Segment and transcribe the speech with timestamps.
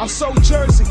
[0.00, 0.86] I'm so Jersey.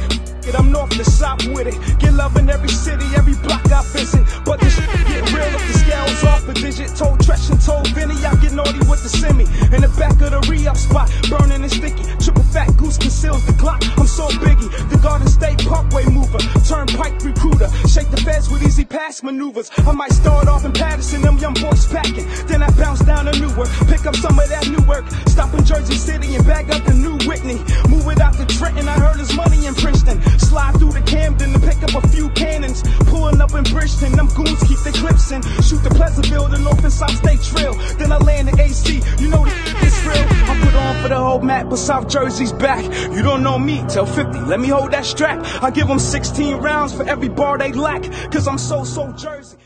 [0.54, 2.00] I'm north to south with it.
[2.00, 4.22] Get love in every city, every block I visit.
[4.46, 6.96] But this get real if the scales off a digit.
[6.96, 9.46] Told Tresh and told Vinny I get naughty with the semi.
[9.74, 12.04] In the back of the re-up spot, burning and sticky.
[12.22, 13.82] Triple fat goose conceals the Glock.
[13.98, 14.70] I'm so biggie.
[14.90, 16.40] The Garden State Parkway mover.
[16.66, 17.70] Turnpike recruiter.
[17.88, 19.72] Shake the feds with E-ZPass maneuvers.
[19.78, 22.28] I might start off in Paterson, them young boys packing.
[22.48, 23.70] Then I bounce down to Newark.
[23.88, 25.06] Pick up some of that new work.
[25.28, 27.60] Stop in Jersey City and bag up the new Whitney.
[27.90, 28.88] Move it out to Trenton.
[28.88, 30.22] I heard his money in Princeton.
[30.40, 32.84] Slide through the Camden to pick up a few cannons.
[33.10, 34.14] Pulling up in Bridgeton.
[34.14, 35.42] Them goons keep the clips in.
[35.62, 37.74] Shoot the Pleasantville, the North and South State Trail.
[37.98, 39.02] Then I land in AC.
[39.20, 40.26] You know this real.
[40.50, 42.08] I put on for the whole map, but South
[42.40, 42.86] Jersey's back.
[43.14, 44.40] You don't know me, tell 50.
[44.40, 45.44] Let me hold that strap.
[45.62, 48.04] I give them 16 rounds for every bar they lack.
[48.32, 49.58] Cause I'm so, so Jersey.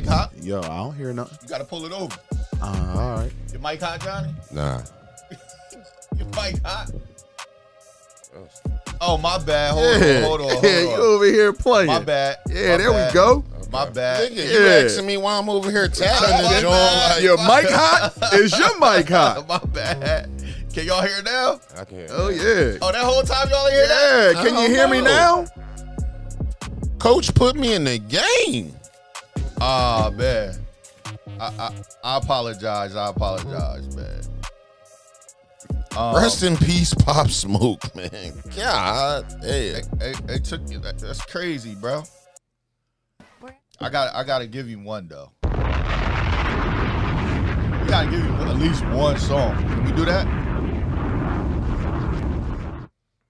[0.00, 0.30] Mic hot.
[0.40, 1.38] Yo, I don't hear nothing.
[1.42, 2.16] You gotta pull it over.
[2.62, 3.32] Uh, all right.
[3.52, 4.32] Your mic hot, Johnny?
[4.52, 4.82] Nah.
[6.16, 6.90] Your mic hot?
[9.00, 9.72] Oh, my bad.
[9.74, 11.86] Hold Yeah, on, hold on, hold yeah, you over here playing.
[11.86, 12.38] My bad.
[12.48, 13.08] Yeah, My there bad.
[13.12, 13.44] we go.
[13.70, 14.32] My bad.
[14.32, 14.84] Nigga, you Yeah.
[14.84, 18.14] asking me why I'm over here tapping My the joint like Your mic hot?
[18.34, 19.46] Is your mic hot?
[19.46, 20.30] My bad.
[20.72, 21.60] Can y'all hear now?
[21.76, 22.10] I can't.
[22.12, 22.78] Oh yeah.
[22.80, 24.32] Oh, that whole time y'all ain't hear that?
[24.34, 24.42] Yeah.
[24.42, 25.46] Can you don't hear me now?
[26.98, 28.74] Coach put me in the game.
[29.60, 30.54] Ah, man.
[31.40, 31.72] I, I
[32.04, 32.94] I apologize.
[32.94, 34.22] I apologize, man.
[35.96, 38.32] Um, Rest in peace, Pop Smoke, man.
[38.56, 39.70] God, hey.
[39.70, 40.78] It, it, it took you.
[40.78, 42.04] That, that's crazy, bro.
[43.80, 44.14] I got.
[44.14, 45.32] I got to give you one though.
[45.42, 45.48] We
[47.88, 49.56] got to give you at least one song.
[49.56, 50.26] Can we do that?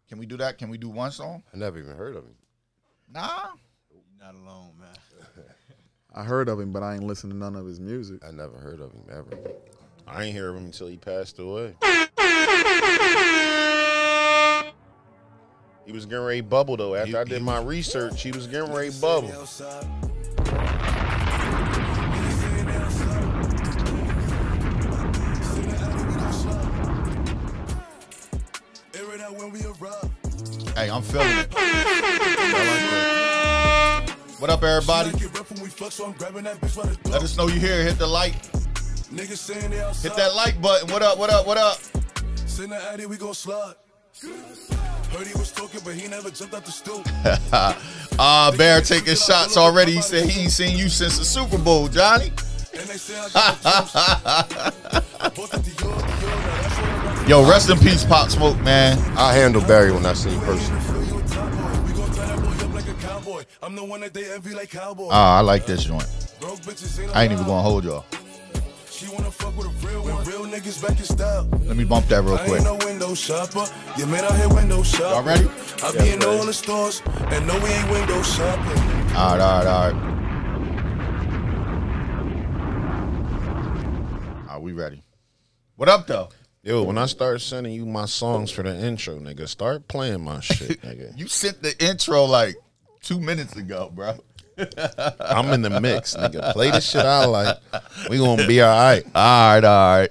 [0.09, 0.59] Can we do that?
[0.59, 1.43] Can we do one song?
[1.55, 2.35] I never even heard of him.
[3.13, 3.51] Nah.
[4.21, 4.89] Not alone, man.
[6.19, 8.25] I heard of him, but I ain't listened to none of his music.
[8.27, 9.29] I never heard of him ever.
[10.05, 11.77] I ain't hear of him until he passed away.
[15.87, 16.97] He was getting ready to bubble though.
[16.97, 19.29] After He- I did he my research, he was getting ready to bubble.
[30.75, 31.49] Hey, I'm feeling it.
[34.39, 35.11] What up, everybody?
[37.07, 37.83] Let us know you here.
[37.83, 38.35] Hit the like.
[38.41, 40.93] Hit that like button.
[40.93, 41.19] What up?
[41.19, 41.45] What up?
[41.45, 41.79] What up?
[42.47, 43.75] Send the Addy, we gon' slide.
[44.23, 47.03] Heard he was talking, but he never jumped out the stool.
[48.21, 49.93] Uh, Bear taking shots already.
[49.93, 52.27] He said he ain't seen you since the Super Bowl, Johnny.
[52.27, 55.37] And they say I got the jumps.
[55.37, 57.29] Both at the Dior, Dior, now that's what I'm rocking.
[57.29, 58.99] Yo, rest in peace, Pop Smoke, man.
[59.17, 60.88] I handle Barry when I see him personally.
[63.63, 65.09] I'm the one that they envy like cowboy.
[65.11, 66.07] Ah, I like this joint.
[66.41, 68.05] Broke bitches ain't I ain't even gonna hold y'all.
[68.91, 70.25] She wanna fuck with a real one.
[70.25, 71.49] Real niggas back in style.
[71.65, 72.61] Let me bump that real I quick.
[72.61, 73.67] ain't no window shopper.
[73.97, 75.11] You man out here window shopping.
[75.11, 75.49] Y'all ready?
[75.83, 78.79] I be in all the stores and no we ain't window shopping.
[79.17, 80.15] All right, all right, all right.
[84.51, 85.03] Are we ready?
[85.77, 86.29] What up, though?
[86.63, 90.41] Yo, when I start sending you my songs for the intro, nigga, start playing my
[90.41, 91.17] shit, nigga.
[91.17, 92.57] You sent the intro like
[93.03, 94.15] two minutes ago, bro.
[95.21, 96.53] I'm in the mix, nigga.
[96.53, 97.57] Play the shit I like.
[98.11, 99.05] We gonna be all right.
[99.15, 100.11] All right, all right.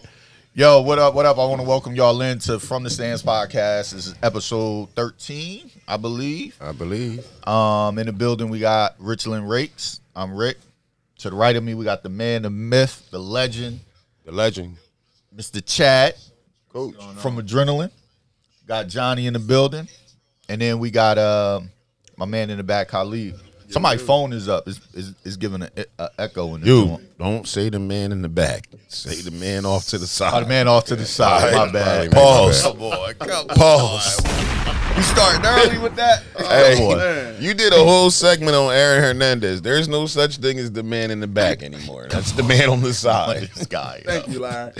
[0.53, 1.13] Yo, what up?
[1.13, 1.37] What up?
[1.37, 3.91] I want to welcome y'all in to From the Stands podcast.
[3.93, 6.57] This is episode 13, I believe.
[6.59, 7.27] I believe.
[7.47, 9.99] Um, in the building, we got Richland Rakes.
[10.15, 10.57] I'm Rick.
[11.19, 13.81] To the right of me, we got the man, the myth, the legend,
[14.25, 14.77] The legend.
[15.35, 15.63] Mr.
[15.63, 16.15] Chad
[16.69, 16.95] Coach.
[17.17, 17.91] from Adrenaline.
[18.65, 19.87] Got Johnny in the building.
[20.49, 21.69] And then we got um,
[22.17, 23.35] my man in the back, Khalid.
[23.69, 24.65] Somebody's phone is up.
[24.65, 25.69] It's, it's, it's giving an
[25.99, 27.07] a echo in the You room.
[27.19, 28.65] don't say the man in the back.
[28.87, 30.45] Say the man off to the Oh, side.
[30.45, 31.53] the man off to the side.
[31.53, 32.15] All My right, bad.
[32.17, 32.61] all right, Pause.
[32.63, 33.13] Come on.
[33.15, 34.21] Come Pause.
[34.95, 36.23] You starting early with that?
[36.39, 39.61] Oh, Hey, you did a whole segment on Aaron Hernandez.
[39.61, 42.07] There's no such thing as the man in the back anymore.
[42.09, 43.49] That's the man on the side.
[43.53, 44.01] this guy.
[44.05, 44.71] Thank you, Larry.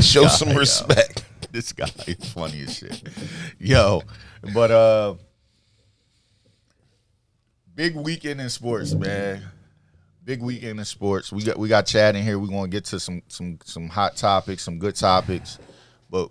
[0.00, 0.58] Show guy, some yo.
[0.58, 1.24] respect.
[1.50, 3.02] This guy is funny as shit.
[3.58, 4.02] Yo,
[4.52, 5.14] but uh
[7.74, 9.42] big weekend in sports, man.
[10.24, 11.30] Big weekend in sports.
[11.32, 12.38] We got we got Chad in here.
[12.38, 15.58] We're gonna get to some some some hot topics, some good topics.
[16.08, 16.30] But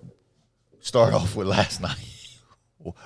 [0.80, 1.98] start off with last night.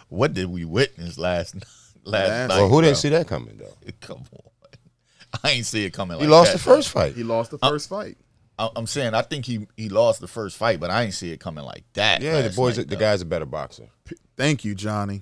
[0.10, 1.64] What did we witness last night?
[2.04, 2.56] Last Last- night.
[2.58, 2.82] Well, who bro?
[2.82, 3.74] didn't see that coming though?
[4.00, 5.40] Come on.
[5.44, 6.18] I ain't see it coming.
[6.18, 7.14] He like lost that, the first fight.
[7.16, 8.18] He lost the first fight.
[8.58, 11.32] I- I'm saying I think he he lost the first fight, but I ain't see
[11.34, 12.22] it coming like that.
[12.22, 13.00] Yeah, the boys, night, the though.
[13.02, 13.90] guy's a better boxer.
[14.38, 15.22] Thank you, Johnny.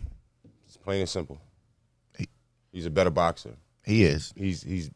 [0.68, 1.40] It's plain and simple.
[2.76, 3.56] He's a better boxer.
[3.86, 4.34] He is.
[4.36, 4.92] He's he's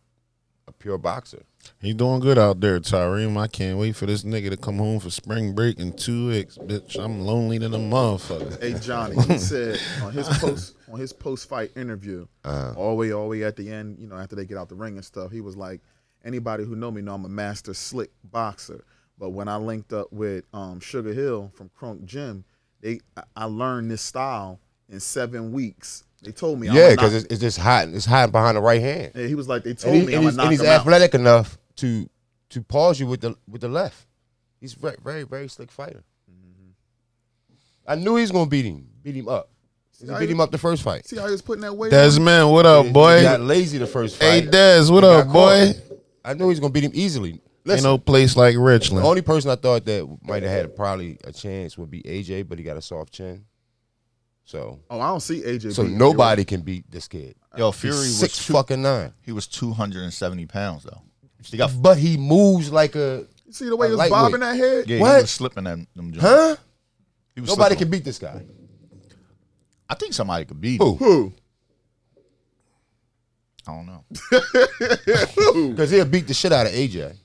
[0.68, 1.44] a pure boxer.
[1.80, 3.38] He's doing good out there, Tyreem.
[3.38, 6.58] I can't wait for this nigga to come home for spring break in two weeks,
[6.58, 7.02] bitch.
[7.02, 8.62] I'm lonely than a motherfucker.
[8.62, 12.28] Hey Johnny, he said on his post on his post fight interview,
[12.76, 14.68] all the way all the way at the end, you know, after they get out
[14.68, 15.80] the ring and stuff, he was like,
[16.26, 18.84] anybody who know me know I'm a master slick boxer.
[19.18, 22.44] But when I linked up with um, Sugar Hill from Kronk Gym,
[22.81, 24.60] they I- I learned this style
[24.90, 26.04] in seven weeks.
[26.21, 27.88] They told me, Yeah, because it's, it's just hot.
[27.89, 29.13] It's hot behind the right hand.
[29.16, 30.68] Yeah, he was like, they told And, he- me and I'm he's, and he's him
[30.68, 30.81] out.
[30.81, 32.10] athletic enough to
[32.50, 34.06] to pause you with the with the left.
[34.60, 36.04] He's very very very slick fighter.
[36.30, 36.71] Mm-hmm.
[37.88, 38.88] I knew he was gonna beat him.
[39.01, 39.50] Beat him up.
[40.00, 41.06] He beat he- him up the first fight.
[41.07, 41.94] See how he was putting that weight?
[41.94, 42.00] on?
[42.00, 43.21] Desmond, what up, He boy?
[43.21, 44.25] got lazy the first fight.
[44.25, 44.51] Hey, fight.
[44.51, 45.74] Des, what He up, boy?
[45.74, 45.98] caught.
[46.25, 47.31] I knew he was gonna beat him easily.
[47.31, 47.42] Ain't
[47.75, 49.06] Listen, no place like the Richland.
[49.06, 52.57] only person I thought that might have had probably a chance would be AJ, but
[52.57, 53.45] he got a soft chin.
[54.50, 55.74] So Oh, I don't see AJ.
[55.75, 57.36] so beating nobody can beat this kid.
[57.54, 59.13] Uh, Yo, He's Fury was six two, fucking nine.
[59.22, 61.04] he was 270 pounds though.
[61.44, 64.40] He got But he moves like a You see the way a he was bobbing
[64.40, 64.90] that head?
[64.90, 65.18] yeah, What?
[65.18, 66.12] he was slipping at them.
[66.12, 66.19] joints.
[66.22, 66.56] huh?
[67.36, 67.78] He was Nobody slipping.
[67.78, 68.42] can beat this guy.
[69.88, 70.88] I think somebody could beat him.
[70.88, 70.95] Who?
[70.95, 71.34] Who?
[73.68, 74.04] I don't know.
[75.69, 77.16] Because he'll beat the shit out of AJ.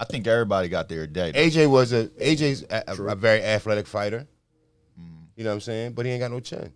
[0.00, 1.32] I think everybody got their day.
[1.32, 4.26] AJ was a AJ's a, a, a very athletic fighter.
[5.42, 5.92] You know what I'm saying?
[5.94, 6.72] But he ain't got no chin.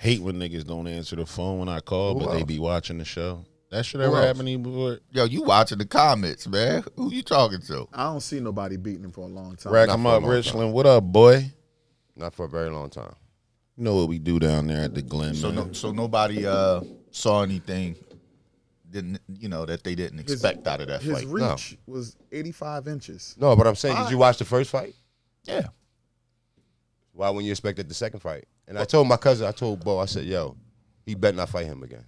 [0.00, 2.48] Hate when niggas don't answer the phone when I call, Who but they else?
[2.48, 3.44] be watching the show.
[3.70, 4.26] That should Who ever else?
[4.26, 4.98] happened to you before?
[5.12, 6.82] Yo, you watching the comments, man?
[6.96, 7.86] Who you talking to?
[7.92, 9.72] I don't see nobody beating him for a long time.
[9.72, 10.72] Rack not 'em for a up, long Richland.
[10.72, 11.52] What up, boy?
[12.16, 13.14] Not for a very long time.
[13.76, 15.68] You know what we do down there at the Glen, So man.
[15.68, 16.80] no, so nobody uh
[17.12, 17.94] saw anything.
[18.90, 21.28] Didn't you know that they didn't His- expect out of that His fight?
[21.28, 23.36] reach was 85 inches.
[23.38, 24.96] No, but I'm saying, did you watch the first fight?
[25.44, 25.68] Yeah,
[27.12, 28.46] Why wouldn't you expect it the second fight?
[28.66, 30.56] And I told my cousin, I told Bo, I said, yo,
[31.04, 32.04] he better not fight him again.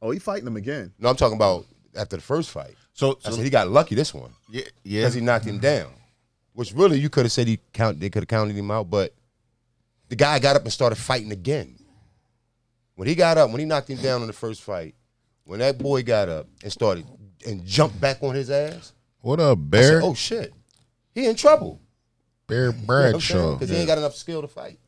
[0.00, 0.92] Oh, he fighting him again.
[0.98, 1.66] No, I'm talking about
[1.96, 2.74] after the first fight.
[2.92, 5.00] so, I so said he got lucky this one yeah, yeah.
[5.00, 5.90] because he knocked him down.
[6.52, 9.14] Which really you could have said he count they could have counted him out, but
[10.08, 11.76] the guy got up and started fighting again.
[12.94, 14.94] When he got up, when he knocked him down in the first fight,
[15.44, 17.06] when that boy got up and started
[17.46, 20.00] and jumped back on his ass, What up, I said, Bear?
[20.02, 20.52] "Oh shit,
[21.14, 21.80] he in trouble."
[22.48, 23.52] Bear Bradshaw.
[23.54, 24.78] because he ain't got enough skill to fight.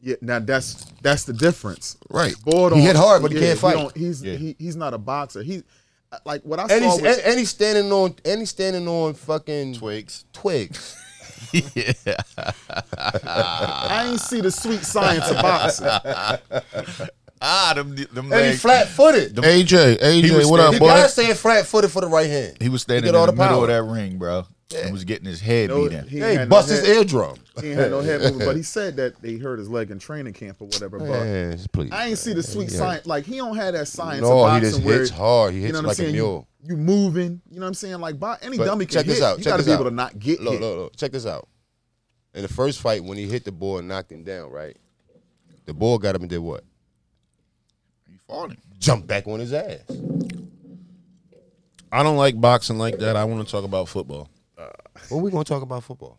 [0.00, 1.96] Yeah, now that's that's the difference.
[2.08, 2.34] Right.
[2.44, 3.74] Boyd He on- hit hard, but he yeah, can't fight.
[3.74, 4.36] don't- he's Yeah.
[4.36, 5.42] he, he's not a boxer.
[5.42, 5.64] He
[6.24, 6.76] like what I And saw.
[6.78, 10.24] he's was, and, and he's standing on and he's standing on fucking twigs.
[10.32, 10.96] twigs.
[11.52, 11.92] Yeah.
[12.96, 15.86] I ain't see the sweet science of boxing.
[17.40, 19.36] Ah, them them And he flat footed.
[19.36, 20.88] AJ, AJ, what up, The boy?
[20.88, 22.56] guy staying flat footed for the right hand.
[22.60, 23.70] He was standing get in all the, the middle power.
[23.70, 24.44] of that ring, bro,
[24.76, 26.06] and was getting his head No, beat in.
[26.08, 27.38] he Yeah, he bust no his head, eardrum.
[27.60, 29.98] He ain't had no head movement, but he said that they hurt his leg in
[29.98, 30.98] training camp or whatever.
[30.98, 31.90] But Man, please.
[31.92, 32.78] I ain't see the sweet Yeah.
[32.78, 33.06] science.
[33.06, 34.22] Like he don't have that science.
[34.22, 35.52] No, of he just where, hits hard.
[35.54, 36.46] He You hits know what I'm like a mule.
[36.62, 37.40] You, you moving.
[37.50, 37.98] You know what I'm saying?
[38.00, 39.24] Like by, any But dummy can check this hit.
[39.24, 40.60] out, You got to this be able to not get Look, hit.
[40.60, 40.96] look, look.
[40.96, 41.48] Check this out.
[42.34, 44.76] In the first fight, when he hit the boy and knocked him down, right?
[45.64, 46.62] The boy got up and did what?
[48.08, 48.58] He fought him.
[48.78, 49.80] Jumped back on his ass.
[51.90, 53.16] I don't like boxing like that.
[53.16, 54.28] I want to talk about football.
[55.08, 56.18] When we gonna talk about football?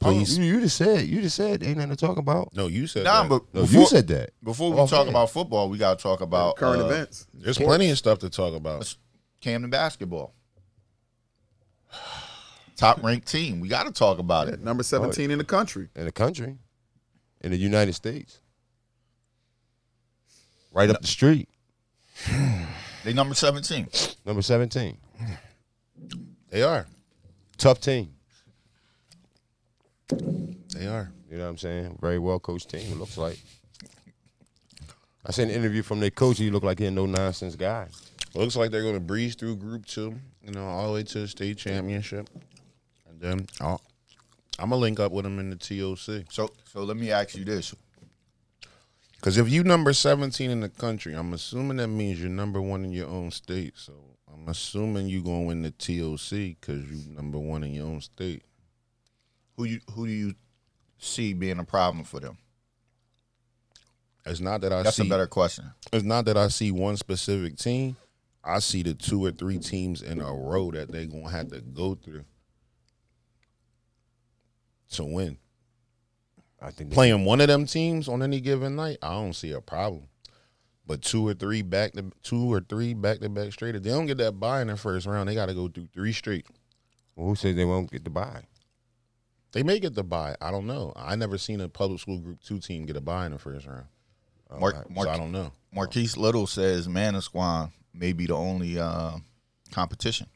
[0.00, 0.38] Please.
[0.38, 1.06] Oh, you, you just said.
[1.06, 2.54] You just said ain't nothing to talk about.
[2.56, 3.28] No, you said Nah, that.
[3.28, 4.30] but No, before, you said that.
[4.42, 5.08] before we Oh, talk man.
[5.14, 7.26] about football, we gotta talk about Current uh, events.
[7.34, 8.94] There's plenty of stuff to talk about.
[9.42, 10.34] Camden basketball.
[12.76, 13.60] Top ranked team.
[13.60, 14.60] We got to talk about it.
[14.62, 15.88] Number 17 in the country.
[15.94, 16.56] in the country,
[17.42, 18.40] in the United States,
[20.72, 21.48] right up the street,
[23.04, 23.88] They number 17.
[24.26, 24.98] number seventeen.
[26.50, 26.86] They are.
[27.58, 28.14] Tough team.
[30.74, 31.12] They are.
[31.30, 31.98] You know what I'm saying?
[32.00, 32.92] Very well coached team.
[32.92, 33.38] It looks like.
[35.24, 36.38] I seen an interview from their coach.
[36.38, 37.88] He looked like he a no nonsense guy.
[38.34, 41.20] Looks like they're going to breeze through Group Two, you know, all the way to
[41.20, 42.28] the state championship,
[43.08, 43.80] and then I'll,
[44.58, 46.32] I'm gonna link up with them in the TOC.
[46.32, 47.74] So so let me ask you this.
[49.20, 52.86] Because if you number 17 in the country, I'm assuming that means you're number one
[52.86, 53.74] in your own state.
[53.76, 53.92] So
[54.32, 58.00] I'm assuming you're going to win the TOC because you're number one in your own
[58.00, 58.44] state.
[59.60, 60.34] Who you who do you
[60.96, 62.38] see being a problem for them?
[64.24, 65.06] It's not that I That's see.
[65.06, 65.66] a better question.
[65.92, 67.96] It's not that I see one specific team.
[68.42, 71.60] I see the two or three teams in a row that they're gonna have to
[71.60, 72.24] go through
[74.92, 75.36] to win.
[76.62, 79.60] I think Playing one of them teams on any given night, I don't see a
[79.60, 80.04] problem.
[80.86, 83.76] But two or three back to two or three back to back straight.
[83.76, 85.88] If they don't get that buy in the first round, they got to go through
[85.92, 86.46] three straight.
[87.14, 88.44] Well, who says they won't get the buy?
[89.52, 90.36] They may get the buy.
[90.40, 90.92] I don't know.
[90.94, 93.66] I never seen a public school group two team get a buy in the first
[93.66, 93.86] round.
[94.58, 95.52] Mark, So Mark, I don't know.
[95.72, 99.12] Marquise Little says Manasquan may be the only uh,
[99.72, 100.26] competition.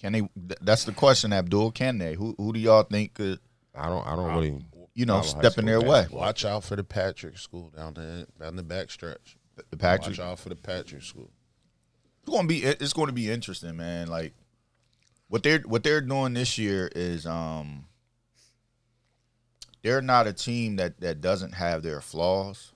[0.00, 0.20] Can they?
[0.20, 1.72] th- That's the question, Abdul.
[1.72, 2.14] Can they?
[2.14, 3.40] Who Who do y'all think could
[3.74, 4.06] I don't.
[4.06, 4.64] I don't really.
[4.94, 6.06] you know follow high step in their way?
[6.10, 9.36] Watch out for the Patrick School down the down the back stretch.
[9.70, 10.18] The Patrick.
[10.18, 11.30] Watch out for the Patrick School.
[12.22, 12.62] It's going to be.
[12.62, 14.06] It's going to be interesting, man.
[14.08, 14.34] Like
[15.28, 17.84] what they're what they're doing this year is um
[19.82, 22.72] they're not a team that that doesn't have their flaws,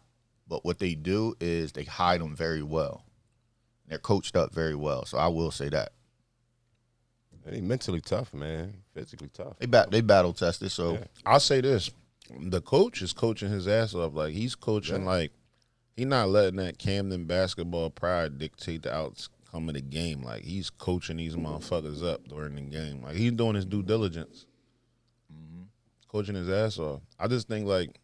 [0.48, 3.04] but what they do is they hide them very well.
[3.88, 5.92] They're coached up very well, so I will say that
[7.44, 8.74] They mentally tough, man.
[8.94, 9.58] Physically tough.
[9.58, 10.70] they bat they battle tested.
[10.70, 11.04] So Yeah.
[11.26, 11.90] I'll say this:
[12.30, 14.14] the coach is coaching his ass off.
[14.14, 15.32] Like he's coaching like
[15.96, 18.94] he's not letting that Camden basketball pride dictate the
[19.52, 20.22] outcome of the game.
[20.22, 23.02] Like he's coaching these motherfuckers up during the game.
[23.02, 24.46] Like he's doing his due diligence,
[25.32, 25.62] mm-hmm.
[26.08, 27.00] coaching his ass off.
[27.18, 28.00] I just think like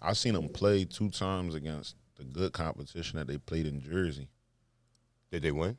[0.00, 4.28] I seen him play two times against the good competition that they played in Jersey.
[5.30, 5.78] Did they win?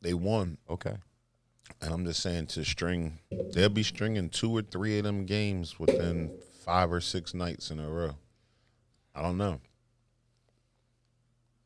[0.00, 0.96] They won, Okay.
[1.80, 3.20] and I'm just saying to string,
[3.54, 6.30] they'll be stringing two or three of them games within
[6.62, 8.16] five or six nights in a row.
[9.14, 9.60] I don't know.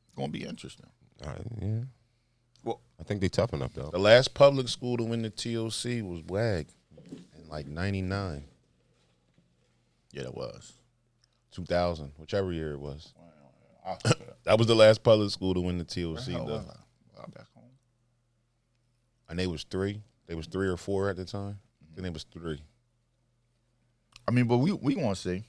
[0.06, 0.86] it's going to be interesting.
[1.24, 1.80] All right, yeah.
[2.68, 3.90] Well- I think they tough enough though.
[3.90, 6.66] The last public school to win the TOC was WAG
[7.10, 8.44] in like 99,
[10.12, 10.72] Yeah, that was.
[11.52, 13.12] 2000, whichever year it was.
[14.44, 16.56] that was the last public school to win the TOC, Hell, though.
[16.56, 17.22] I?
[17.22, 17.70] I'm back home.
[19.28, 20.02] And they was three.
[20.26, 21.58] They was three or four at the time.
[21.90, 22.62] I think it was three.
[24.26, 25.44] I mean, but we we want to see.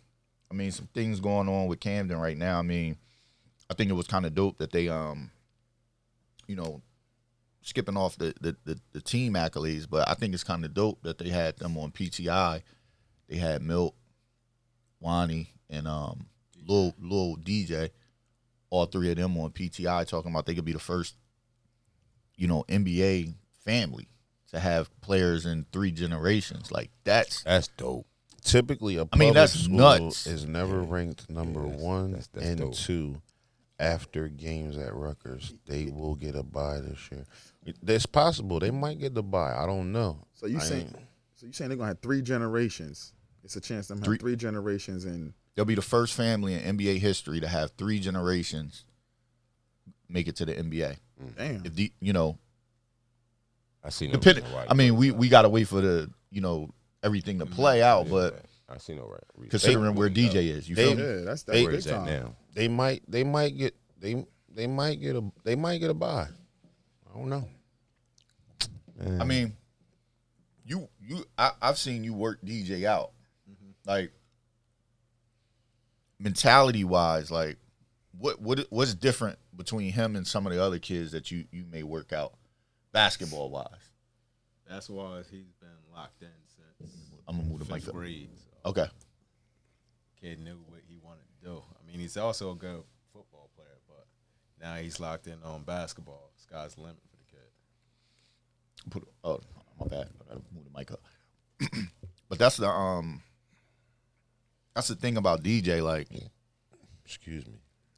[0.50, 2.60] I mean, some things going on with Camden right now.
[2.60, 2.96] I mean,
[3.70, 5.30] I think it was kind of dope that they, um,
[6.48, 6.82] you know,
[7.62, 11.02] skipping off the the, the, the team accolades, but I think it's kind of dope
[11.04, 12.62] that they had them on PTI.
[13.28, 13.96] They had Milt,
[15.00, 16.28] Wani, and um,
[16.68, 17.90] Lil Lil DJ,
[18.70, 21.16] all three of them on PTI talking about they could be the first,
[22.36, 23.34] you know, NBA
[23.66, 24.10] family
[24.52, 26.72] to have players in three generations.
[26.72, 28.06] Like that's That's dope.
[28.42, 30.26] Typically, a I public mean, that's school nuts.
[30.26, 32.74] is never ranked number that's- one that's- that's and dope.
[32.74, 33.22] two
[33.78, 35.54] after games at Rutgers.
[35.68, 37.26] They will get a bye this year.
[37.66, 39.56] It's possible they might get the buy.
[39.56, 40.26] I don't know.
[40.34, 40.96] So you I saying ain't-
[41.36, 43.14] so you saying they're gonna have three generations?
[43.44, 46.78] It's a chance them have Three- three generations in They'll be the first family in
[46.78, 48.86] NBA history to have three generations
[50.08, 50.98] make it to the NBA.
[51.38, 51.66] damn.
[51.66, 52.38] If the you know,
[53.84, 54.44] I see no depending.
[54.46, 56.70] reason why I mean, we we got to wait for the you know
[57.04, 57.56] everything to mm-hmm.
[57.56, 59.24] play out, Yeah, but I see no right.
[59.36, 59.50] reason.
[59.52, 61.04] considering where DJ is, you they- feel me?
[61.04, 62.36] Yeah, that's that's They- where big it's at now.
[62.54, 66.28] they might they might get they they might get a they might get a bye.
[67.10, 67.48] I don't know.
[69.20, 69.54] I mean,
[70.66, 73.12] you you I, I've seen you work DJ out,
[73.50, 73.72] mm-hmm.
[73.90, 74.12] like
[76.20, 77.58] mentality wise, like
[78.18, 81.64] what what what's different between him and some of the other kids that you you
[81.72, 82.34] may work out
[82.92, 83.68] basketball wise.
[84.70, 86.92] That's why he's been locked in since
[87.28, 87.96] I'm gonna move the mic fifth up.
[87.96, 88.30] grade.
[88.36, 88.88] So Okay,
[90.22, 91.64] kid knew what he wanted to do.
[91.82, 92.99] I mean, he's also a good football player, but
[94.62, 96.32] now he's locked in on basketball.
[96.38, 98.90] Sky's the limit for the kid.
[98.92, 99.40] put oh
[99.80, 101.02] my bad, I gotta move the mic up.
[102.30, 103.22] but that's the um,
[104.76, 105.84] that's the thing about DJ.
[105.84, 106.08] Like
[107.06, 107.56] Excuse me.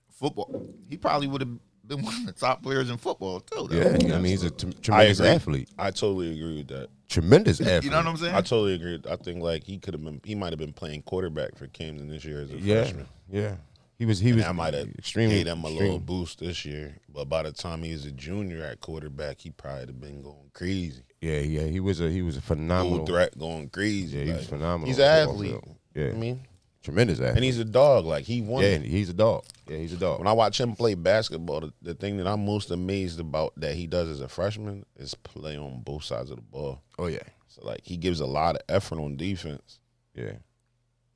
[0.09, 1.49] football, he probably would have
[1.85, 3.67] been one of the top players in football too.
[3.69, 3.75] though.
[3.77, 5.29] Yeah, I mean he's a t- I tremendous agree.
[5.31, 5.69] athlete.
[5.77, 6.89] I totally agree with that.
[7.09, 7.83] Tremendous athlete.
[7.83, 8.33] you know what I'm saying?
[8.35, 9.01] I totally agree.
[9.09, 12.07] I think like he could have been he might have been playing quarterback for Camden
[12.09, 13.07] this year as a Yeah, freshman.
[13.29, 13.55] yeah.
[14.01, 14.19] He was.
[14.19, 14.45] He And was.
[14.47, 15.35] I might have extremely.
[15.35, 18.63] gave him a little boost this year, but by the time he was a junior
[18.63, 21.03] at quarterback, he probably have been going crazy.
[21.21, 21.67] Yeah, yeah.
[21.67, 22.09] He was a.
[22.09, 23.05] He was a Dual phenomenal.
[23.05, 24.17] threat going crazy.
[24.17, 25.51] Yeah, he was phenomenal He's an athlete.
[25.51, 25.75] field.
[25.93, 26.07] Yeah.
[26.07, 26.41] I mean,
[26.81, 27.35] Tremendous athlete.
[27.35, 28.05] and he's a dog.
[28.05, 28.63] Like he won.
[28.63, 29.43] yeah, he's a dog.
[29.67, 30.17] Yeah, he's a dog.
[30.17, 33.75] When I watch him play basketball, the, the thing that I'm most amazed about that
[33.75, 36.81] he does as a freshman is play on both sides of the ball.
[36.97, 39.79] oh yeah, So like he gives a lot of effort on defense.
[40.15, 40.37] yeah.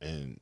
[0.02, 0.40] And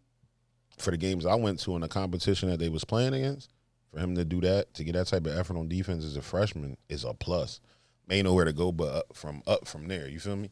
[0.84, 3.52] for the games I went to in the competition that they was playing against,
[3.92, 6.22] for him to do that, to get that type of effort on defense as a
[6.22, 7.60] freshman is a plus.
[8.08, 10.08] May nowhere to go but up from up from there.
[10.08, 10.50] You feel me?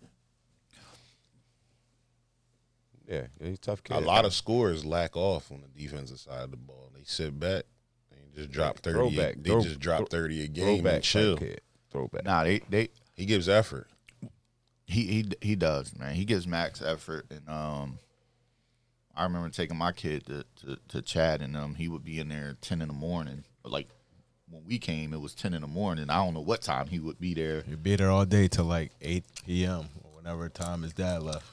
[3.08, 3.98] Yeah, yeah, he's a tough kid.
[3.98, 6.90] A lot of scores lack off on the defensive side of the ball.
[6.96, 7.64] They sit back
[8.12, 8.98] and just drop thirty.
[8.98, 9.36] a- Throwback.
[9.44, 11.38] They Throw- just drop thirty a game throwback and chill.
[11.38, 11.62] type kid.
[11.92, 12.24] Throwback.
[12.24, 13.88] Nah, they they He gives effort.
[14.86, 16.16] he he he does, man.
[16.16, 18.00] He gives max effort, and um,
[19.16, 22.30] I remember taking my kid to to, to Chad, and um, he would be in
[22.30, 23.44] there at ten in the morning.
[23.64, 23.90] Like
[24.50, 26.10] when we came, it was ten in the morning.
[26.10, 27.64] I don't know what time he would be there.
[27.68, 29.90] You be there all day till like eight p.m.
[30.04, 31.46] or whenever time his dad left.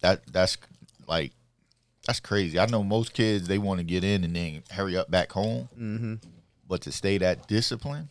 [0.00, 0.56] That that's
[1.06, 1.32] like
[2.06, 2.58] that's crazy.
[2.58, 5.68] I know most kids they want to get in and then hurry up back home,
[5.78, 6.14] mm-hmm.
[6.68, 8.08] but to stay that discipline,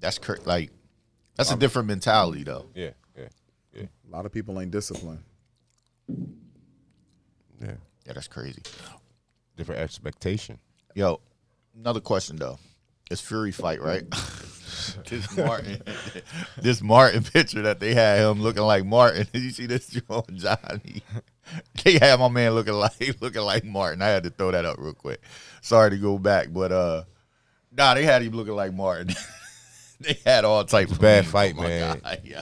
[0.00, 0.70] that's cr- like
[1.36, 2.66] that's a different mentality though.
[2.74, 3.28] Yeah, yeah,
[3.74, 5.22] yeah, A lot of people ain't disciplined.
[7.60, 7.74] Yeah.
[8.06, 8.62] Yeah, that's crazy.
[9.56, 10.58] Different expectation.
[10.94, 11.20] Yo,
[11.78, 12.58] another question though.
[13.10, 14.04] It's Fury fight, right?
[15.08, 15.82] this Martin,
[16.58, 19.26] this Martin picture that they had him looking like Martin.
[19.34, 21.02] You see this Joe Johnny?
[21.84, 24.02] They had my man looking like looking like Martin.
[24.02, 25.20] I had to throw that up real quick.
[25.60, 27.04] Sorry to go back, but uh,
[27.72, 29.14] nah, they had him looking like Martin.
[30.00, 32.02] they had all types of Bad fight, my man.
[32.24, 32.40] Yo,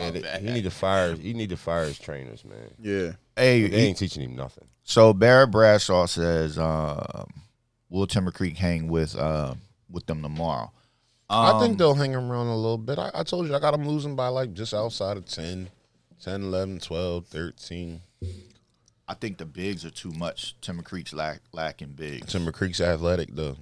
[0.00, 1.14] Man, they- he need to fire.
[1.14, 2.70] He need to fire his trainers, man.
[2.80, 3.12] Yeah.
[3.36, 4.66] hey, They ain't teaching him nothing.
[4.84, 7.26] So Barrett Bradshaw says, um,
[7.88, 9.54] "Will Timber Creek hang with uh,
[9.90, 10.72] with them tomorrow?"
[11.28, 12.98] I Um, think they'll hang around a little bit.
[12.98, 15.70] I, I told you I got them losing by like just outside of 10,
[16.24, 18.00] 10, 11, 12, 13.
[19.06, 20.56] I think the bigs are too much.
[20.60, 22.32] Timber Creek's lack, lacking bigs.
[22.32, 23.56] Timber Creek's athletic though.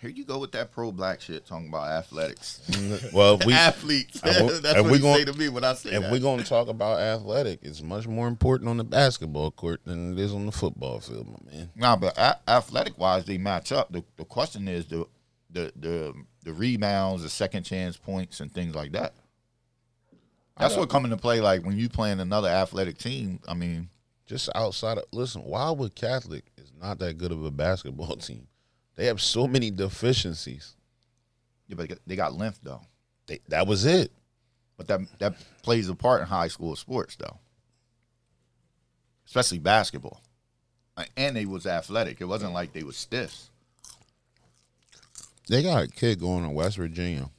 [0.00, 2.60] Here you go with that pro black shit talking about athletics.
[2.70, 4.20] Mm, well, we Athletes.
[4.22, 6.12] That's what we you gon- say to me when I say if that.
[6.12, 10.18] we're gonna talk about athletic, it's much more important on the basketball court than it
[10.20, 11.70] is on the football field, my man.
[11.74, 13.90] Nah, but a- athletic wise, they match up.
[13.90, 15.04] The, the question is the,
[15.50, 16.14] the the
[16.44, 19.14] the rebounds, the second chance points, and things like that.
[20.58, 21.40] That's what come into play.
[21.40, 23.40] Like when you playing another athletic team.
[23.48, 23.88] I mean,
[24.26, 28.46] Just outside of listen, Wildwood Catholic is not that good of a basketball team.
[28.98, 30.74] They have so many deficiencies.
[31.68, 32.80] yeah, but they got length though.
[33.28, 34.10] They, that was it.
[34.76, 37.38] But that that plays a part in high school sports though.
[39.24, 40.20] Especially basketball.
[41.16, 42.20] And they was athletic.
[42.20, 43.50] It wasn't like they was stiff.
[45.48, 47.30] They got a kid going to West Virginia.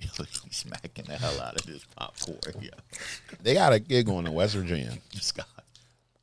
[0.50, 2.62] Smacking the hell out of this popcorn.
[2.62, 2.70] Yeah.
[3.42, 4.92] They got a kid going to West Virginia.
[5.20, 5.46] Scott.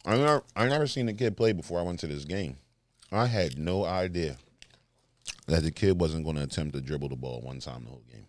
[0.08, 2.58] I never, I never seen a kid play before I went to this game.
[3.12, 4.38] I had no idea
[5.48, 8.04] that the kid wasn't going to attempt to dribble the ball one time the whole
[8.12, 8.26] game.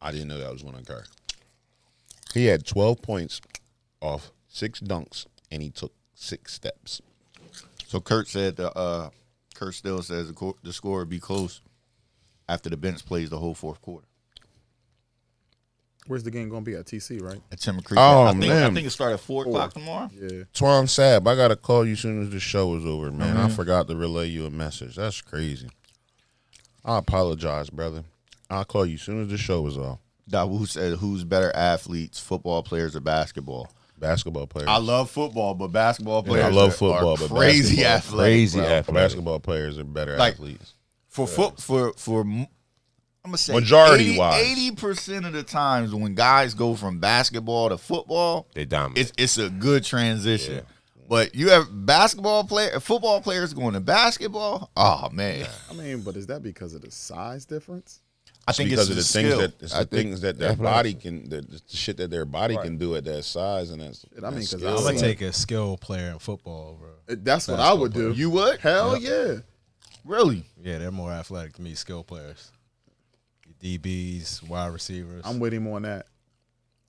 [0.00, 1.04] I didn't know that was going to occur.
[2.34, 3.40] He had 12 points
[4.00, 7.00] off six dunks, and he took six steps.
[7.86, 9.10] So Kurt said uh
[9.54, 11.60] Kurt still says the, the score would be close
[12.48, 14.06] after the bench plays the whole fourth quarter.
[16.06, 17.40] Where's the game gonna be at TC, right?
[17.50, 17.98] At Timber Creek.
[17.98, 20.10] Oh, I think, I think it started at four, o'clock tomorrow.
[20.12, 20.42] Yeah.
[20.52, 23.36] Twan Sab, I got to call you as soon as the show is over, man.
[23.36, 23.46] Mm-hmm.
[23.46, 24.96] I forgot to relay you a message.
[24.96, 25.70] That's crazy.
[26.84, 28.04] I apologize, brother.
[28.50, 29.98] I'll call you as soon as the show is off.
[30.30, 33.68] Dawu said, "Who's better athletes, football players or basketball?"
[33.98, 34.68] Basketball players.
[34.68, 38.14] I love football, but basketball Yeah, players I love are- football, but crazy athletes.
[38.22, 38.66] Crazy bro.
[38.68, 38.94] athletic.
[38.94, 40.74] basketball players are better Like- athletes.
[41.08, 42.46] for foot for for I'm
[43.30, 44.44] gonna say Majority-wise.
[44.44, 48.98] eighty percent of the times when guys go from basketball to football, They dominate.
[48.98, 50.62] it's it's a good transition.
[51.08, 54.70] But you have basketball player, football players going to basketball.
[54.76, 58.00] Oh man, I mean, but is that because of the size difference?
[58.46, 59.40] I think because it's of the the things skill.
[59.40, 62.24] that it's the I think things that their body can the, the shit that their
[62.26, 64.68] body can do at that size and that's I mean, that's 'cause skill.
[64.68, 67.16] I I'm gonna was take a skill player in football, bro.
[67.16, 68.12] That's what I would do.
[68.12, 69.36] you would Hell yeah.
[70.04, 70.44] really?
[70.62, 72.50] Yeah, they're more athletic than me, skill players.
[73.62, 75.22] DBs, wide receivers.
[75.24, 76.06] I'm with him on that.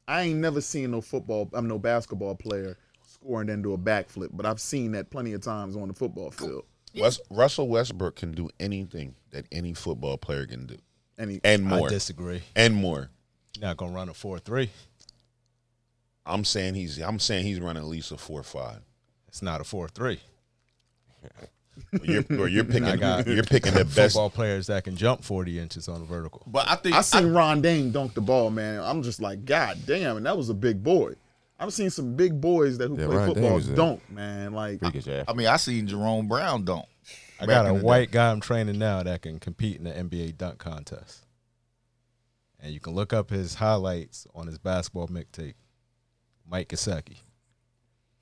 [0.08, 2.78] I ain't never seen no football, I'm no basketball player
[3.26, 5.94] score and then do a backflip, but I've seen that plenty of times on the
[5.94, 6.64] football field.
[6.98, 10.78] West, Russell Westbrook can do anything that any football player can do
[11.18, 12.42] And he, and I more disagree.
[12.56, 13.10] and more.
[13.58, 14.70] You're not gonna run a four three.
[16.26, 18.80] I'm saying he's I'm saying he's running at least a four five.
[19.28, 20.20] It's not a four three.
[22.04, 24.14] You're, or you're picking I got you're picking the best.
[24.14, 26.44] football players that can jump forty inches on the vertical.
[26.48, 28.80] But I think I seen Ron Dayne dunk the ball, man.
[28.82, 31.14] I'm just like, God damn, and that was a big boy.
[31.60, 34.54] I've seen some big boys that who Yeah, play Ryan football Davis is- don't, man.
[34.54, 35.26] Like Freakish athlete.
[35.28, 36.86] I mean, I seen Jerome Brown don't.
[37.40, 37.86] I got a in the day.
[37.86, 41.26] white guy I'm training now that can compete in the NBA dunk contest.
[42.60, 45.54] And you can look up his highlights on his basketball mixtape.
[46.50, 47.18] Mike Gesicki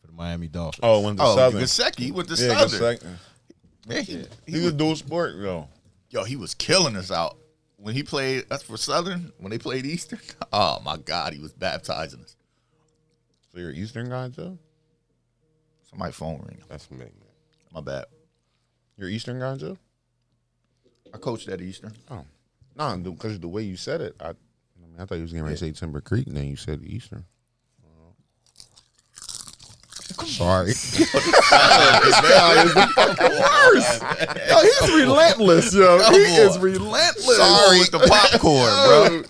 [0.02, 0.80] for the Miami Dolphins.
[0.84, 1.62] Oh, went to Oh, Southern.
[1.62, 2.80] Gesicki, he went to yeah, Southern.
[2.98, 3.08] Gesicki.
[3.88, 5.68] Man, he, He was dual sport, yo.
[6.10, 7.38] yo, he was killing us out
[7.78, 8.46] when he played.
[8.50, 10.20] That's for Southern when they played Eastern.
[10.54, 12.36] Oh my God, he was baptizing us.
[13.54, 14.58] So you're an Eastern guy, Joe?
[15.88, 16.58] Somebody phone ring.
[16.68, 17.12] That's me, man.
[17.72, 18.06] My bad.
[18.98, 19.78] You're Eastern guy, Joe?
[21.14, 21.94] I coached at Eastern.
[22.10, 22.26] Oh,
[22.76, 24.34] no, because the way you said it, I, I,
[24.82, 26.82] mean, I thought you was getting ready to say Timber Creek, and then you said
[26.84, 27.26] Eastern.
[30.26, 30.68] Sorry.
[30.74, 30.74] yo,
[34.62, 36.00] he's relentless, yo.
[36.00, 37.38] Come he is relentless.
[37.38, 39.24] Sorry with the popcorn, bro.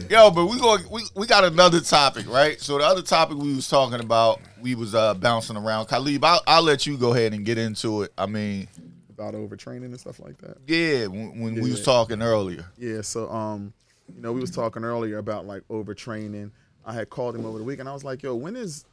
[0.11, 2.59] Yo, but we going we, we got another topic, right?
[2.59, 5.85] So the other topic we was talking about, we was uh bouncing around.
[5.85, 8.11] Khalib, I'll, I'll let you go ahead and get into it.
[8.17, 8.67] I mean,
[9.09, 10.57] about overtraining and stuff like that.
[10.67, 12.65] yeah, when, when we was talking earlier.
[12.77, 13.71] Yeah, so um,
[14.13, 16.51] you know, we was talking earlier about like overtraining.
[16.85, 17.87] I had called him over the weekend.
[17.87, 18.83] I was like, yo, when is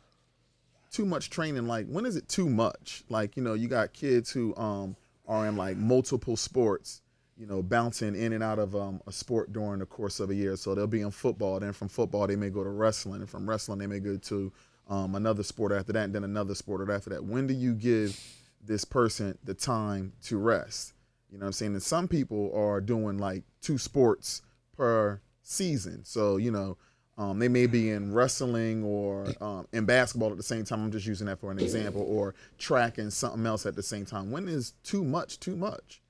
[0.92, 1.66] too much training?
[1.66, 3.02] Like, when is it too much?
[3.08, 4.94] Like, you know, you got kids who um
[5.26, 7.02] are in like multiple sports,
[7.38, 10.34] you know, bouncing in and out of um a sport during the course of a
[10.34, 10.56] year.
[10.56, 13.48] So they'll be in football, then from football they may go to wrestling, and from
[13.48, 14.52] wrestling they may go to
[14.88, 17.24] um another sport after that, and then another sport after that.
[17.24, 18.18] When do you give
[18.60, 20.94] this person the time to rest?
[21.30, 21.72] You know what I'm saying?
[21.72, 24.42] And some people are doing like two sports
[24.76, 26.04] per season.
[26.04, 26.76] So, you know,
[27.18, 30.84] um, they may be in wrestling or um, in basketball at the same time.
[30.84, 34.06] I'm just using that for an example, or track and something else at the same
[34.06, 34.30] time.
[34.30, 36.00] When is too much too much?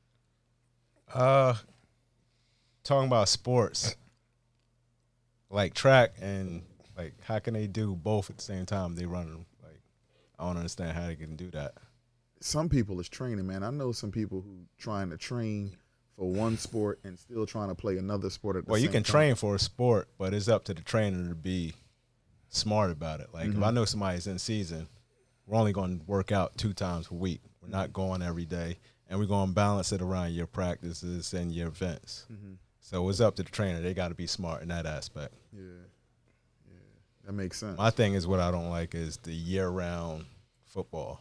[1.14, 1.55] Uh,
[2.85, 3.97] talking about sports,
[5.51, 6.62] like track and
[6.97, 8.94] like, how can they do both at the same time?
[8.94, 9.47] They run them.
[9.62, 9.81] Like,
[10.38, 11.75] I don't understand how they can do that.
[12.40, 13.62] Some people is training, man.
[13.62, 15.77] I know some people who trying to train
[16.16, 19.03] for one sport and still trying to play another sport at the Well, you can
[19.03, 19.12] time.
[19.12, 21.75] train for a sport, but it's up to the trainer to be
[22.49, 23.29] smart about it.
[23.33, 23.62] Like, Mm-hmm.
[23.62, 24.88] if I know somebody's in season,
[25.47, 27.40] we're only going to work out two times a week.
[27.62, 31.53] We're not going every day, and we're going to balance it around your practices and
[31.53, 32.27] your events.
[32.33, 32.53] Mm-hmm.
[32.81, 33.81] So it's up to the trainer.
[33.81, 35.35] They got to be smart in that aspect.
[35.53, 35.62] Yeah,
[36.66, 36.79] yeah,
[37.27, 37.77] that makes sense.
[37.77, 40.25] My thing is what I don't like is the year-round
[40.64, 41.21] football.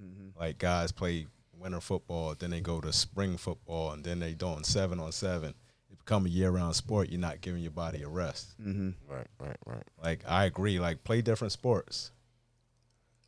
[0.00, 0.38] Mm-hmm.
[0.38, 1.26] Like guys play
[1.58, 5.54] winter football, then they go to spring football, and then they doing seven on seven.
[5.90, 7.10] It become a year-round sport.
[7.10, 8.54] You're not giving your body a rest.
[8.60, 8.90] Mm-hmm.
[9.12, 9.84] Right, right, right.
[10.02, 10.78] Like I agree.
[10.78, 12.12] Like play different sports,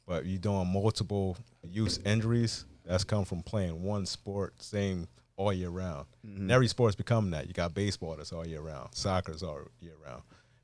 [0.07, 2.65] but you doing multiple use injuries.
[2.85, 6.07] That's come from playing one sport same all year round.
[6.23, 7.47] And every sport's become that.
[7.47, 8.95] You got baseball that's all year round.
[8.95, 10.23] Soccer's all year round.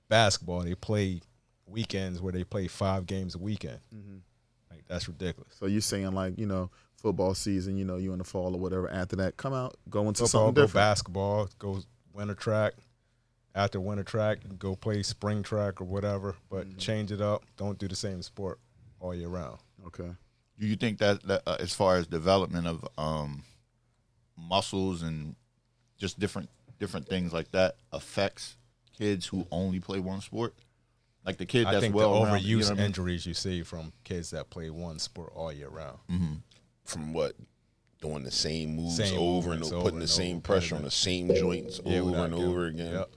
[0.08, 1.20] Basketball they play
[1.66, 3.78] weekends where they play five games a weekend.
[3.94, 4.18] Mm-hmm.
[4.70, 5.54] Like that's ridiculous.
[5.58, 8.60] So you're saying like you know football season, you know you in the fall or
[8.60, 8.90] whatever.
[8.90, 10.74] After that, come out, go into Football, something go different.
[10.84, 11.80] basketball, go
[12.12, 12.74] winter track.
[13.54, 16.36] After winter track, go play spring track or whatever.
[16.50, 16.78] But mm-hmm.
[16.78, 17.44] change it up.
[17.56, 18.60] Don't do the same sport
[19.00, 19.58] all year round.
[19.86, 20.10] Okay.
[20.58, 23.44] Do you think that, that uh, as far as development of um,
[24.36, 25.36] muscles and
[25.98, 28.56] just different different things like that affects
[28.96, 30.54] kids who only play one sport?
[31.24, 32.84] Like the kid I that's think well the rounded, overuse you know what I mean?
[32.86, 35.98] injuries you see from kids that play one sport all year round.
[36.84, 37.34] From what?
[38.00, 40.42] Doing the same moves Same over and movements over, over putting the and same over,
[40.42, 42.92] pressure on the same joints over and giving- over again.
[42.92, 43.10] Yep.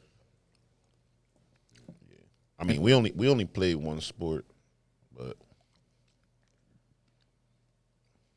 [2.59, 4.45] I mean, we only we only played one sport,
[5.15, 5.35] but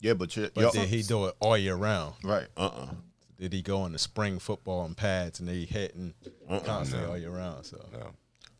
[0.04, 2.14] Yeah, but you, But yo- did he do it all year round?
[2.22, 2.46] right.
[2.58, 2.88] uh uh
[3.40, 6.12] Did he go into spring football and pads and they hitting
[6.48, 7.64] Uh-uh, constantly all year round?
[7.64, 8.10] So No.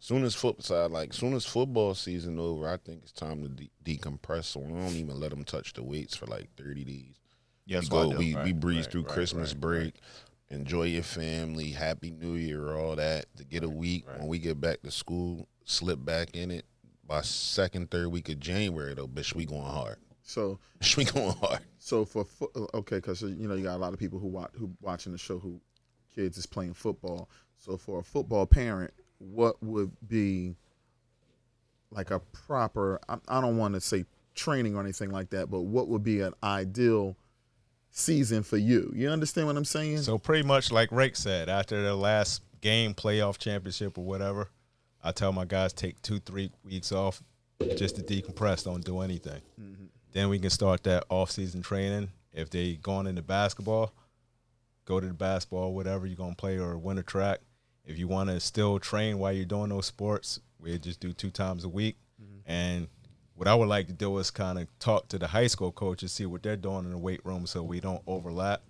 [0.01, 3.49] Soon as foot side, like soon as football season over, I think it's time to
[3.49, 4.45] de- decompress.
[4.45, 7.15] So I don't even let them touch the weights for like thirty days.
[7.67, 8.19] Yeah, we that's what I go, do.
[8.19, 9.95] we we breeze right, through right, Christmas right, break,
[10.51, 13.27] enjoy your family, Happy New Year, all that.
[13.37, 16.65] To get a week when we get back to school, slip back in it.
[17.07, 19.97] By second, third week of January, though, bitch, we going hard.
[20.25, 21.61] So Bitch, we going hard.
[21.79, 24.19] so for fo- uh, okay, because uh, you know you got a lot of people
[24.19, 25.61] who watch who watching the show who
[26.15, 27.29] kids is playing football.
[27.59, 30.57] So for a football parent, what would be
[31.91, 33.01] like a proper?
[33.09, 36.21] I, I don't want to say training or anything like that, but what would be
[36.21, 37.17] an ideal
[37.91, 38.93] season for you?
[38.95, 39.99] You understand what I'm saying?
[39.99, 44.49] So pretty much like Rake said, after the last game, playoff championship or whatever,
[45.03, 47.23] I tell my guys take two, three weeks off
[47.77, 49.41] just to decompress, don't do anything.
[49.61, 49.85] Mm-hmm.
[50.15, 52.09] Then we can start that off season training.
[52.33, 53.93] If they going into basketball,
[54.85, 57.41] go to the basketball, whatever you're gonna play or winter track.
[57.85, 61.31] If you want to still train while you're doing those sports, we just do two
[61.31, 61.97] times a week.
[62.47, 62.89] And
[63.35, 66.13] what I would like to do is kind of talk to the high school coaches,
[66.13, 68.63] see what they're doing in the weight room, so we don't overlap.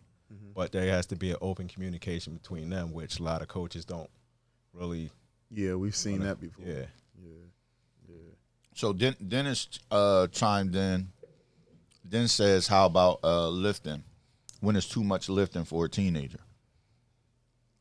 [0.54, 3.84] But there has to be an open communication between them, which a lot of coaches
[3.84, 4.10] don't
[4.72, 5.10] really.
[5.50, 6.64] Yeah, we've seen that before.
[6.66, 6.86] Yeah.
[7.20, 7.44] Yeah
[8.74, 11.08] so Den- Dennis uh, chimed in.
[12.14, 14.04] Then says, "How about uh, lifting?
[14.60, 16.38] When it's too much lifting for a teenager?"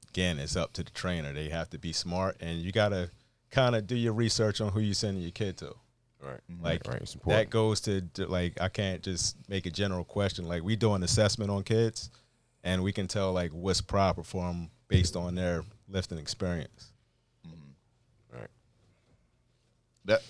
[0.09, 1.31] Again, it's up to the trainer.
[1.31, 3.11] They have to be smart, and you got to
[3.51, 5.75] kind of do your research on who you're sending your kid to.
[6.19, 6.39] Right.
[6.63, 7.45] Like Right, it's important.
[7.45, 10.47] that goes to to, like I can't just make a general question.
[10.47, 12.09] Like we do an assessment on kids,
[12.63, 16.91] and we can tell like what's proper for them based on their lifting experience.
[18.31, 18.49] Right.
[20.05, 20.23] That,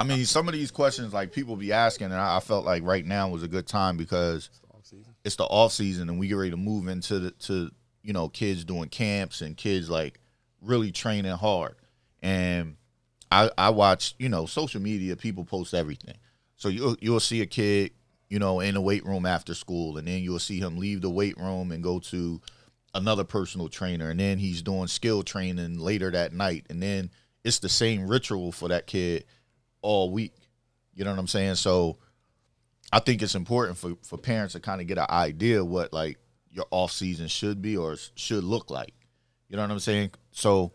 [0.00, 2.84] I mean, some of these questions like people be asking, and I, I felt like
[2.84, 4.48] right now was a good time because
[5.24, 7.70] it's the off season, and we get ready to move into the to
[8.02, 10.20] you know kids doing camps and kids like
[10.60, 11.74] really training hard.
[12.22, 12.76] And
[13.32, 16.16] I I watch you know social media, people post everything,
[16.56, 17.90] so you you'll see a kid
[18.28, 21.10] you know in the weight room after school, and then you'll see him leave the
[21.10, 22.40] weight room and go to
[22.94, 27.10] another personal trainer, and then he's doing skill training later that night, and then
[27.42, 29.24] it's the same ritual for that kid
[29.82, 30.34] all week.
[30.94, 31.56] You know what I'm saying?
[31.56, 31.98] So
[32.92, 36.18] I think it's important for, for parents to kind of get an idea what like
[36.50, 38.94] your off season should be or should look like.
[39.48, 40.10] You know what I'm saying?
[40.30, 40.72] So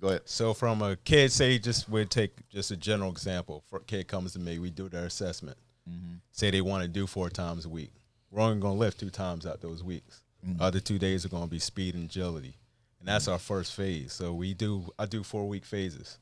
[0.00, 0.22] go ahead.
[0.24, 3.64] So from a kid, say just we take just a general example.
[3.68, 5.58] For a kid comes to me, we do their assessment.
[5.88, 6.14] Mm-hmm.
[6.32, 7.92] Say they want to do four times a week.
[8.30, 10.22] We're only going to lift two times out those weeks.
[10.46, 10.62] Mm-hmm.
[10.62, 12.56] Other two days are going to be speed and agility,
[13.00, 13.32] and that's mm-hmm.
[13.32, 14.12] our first phase.
[14.12, 16.18] So we do I do four week phases.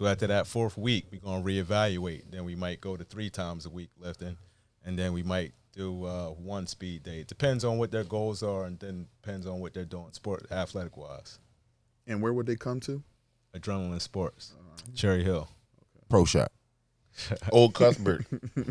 [0.00, 2.22] So after that fourth week, we're going to reevaluate.
[2.30, 4.38] Then we might go to three times a week lifting,
[4.82, 7.20] and then we might do uh, one speed day.
[7.20, 10.46] It depends on what their goals are, and then depends on what they're doing, sport
[10.50, 11.38] athletic wise.
[12.06, 13.02] And where would they come to?
[13.54, 14.54] Adrenaline Sports,
[14.94, 15.50] Cherry Hill.
[16.08, 16.50] Pro shot.
[17.52, 18.24] Old Cuthbert.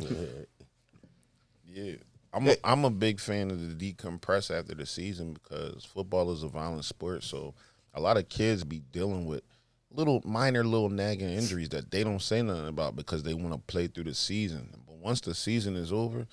[1.63, 1.93] yeah.
[2.33, 6.41] I'm a, I'm a big fan of the decompress after the season because football is
[6.41, 7.23] a violent sport.
[7.23, 7.53] So
[7.93, 9.43] a lot of kids be dealing with
[9.91, 13.59] little minor little nagging injuries that they don't say nothing about because they want to
[13.59, 14.69] play through the season.
[14.85, 16.27] But once the season is over,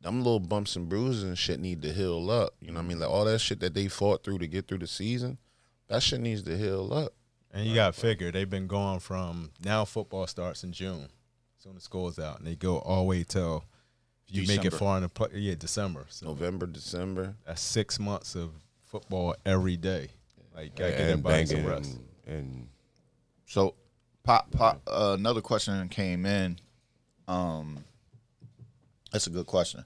[0.00, 2.54] them little bumps and bruises and shit need to heal up.
[2.60, 3.00] You know what I mean?
[3.00, 5.38] Like all that shit that they fought through to get through the season,
[5.88, 7.12] that shit needs to heal up.
[7.52, 11.08] And you got to figure they've been going from now football starts in June,
[11.58, 13.64] soon as school's out, and they go all the way till
[14.28, 14.76] if you make it December.
[14.76, 16.06] far in the play, yeah December.
[16.10, 17.34] So November, December.
[17.46, 18.50] that's six months of
[18.84, 20.10] football every day.
[20.54, 21.98] Like gotta get their And some banging rest.
[22.28, 22.68] And,
[23.46, 23.74] So
[24.24, 26.58] pop pop uh, another question came in.
[27.26, 27.84] Um
[29.10, 29.84] that's a good question.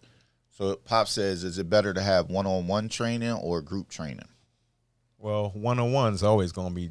[0.51, 4.27] So Pop says, is it better to have one on one training or group training?
[5.19, 6.91] Well, one on one's always gonna be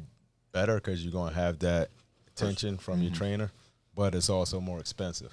[0.52, 1.90] better because you're gonna have that
[2.28, 3.02] attention from Mm-hmm.
[3.04, 3.52] your trainer,
[3.94, 5.32] but it's also more expensive.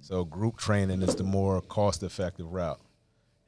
[0.00, 2.80] So group training is the more cost effective route.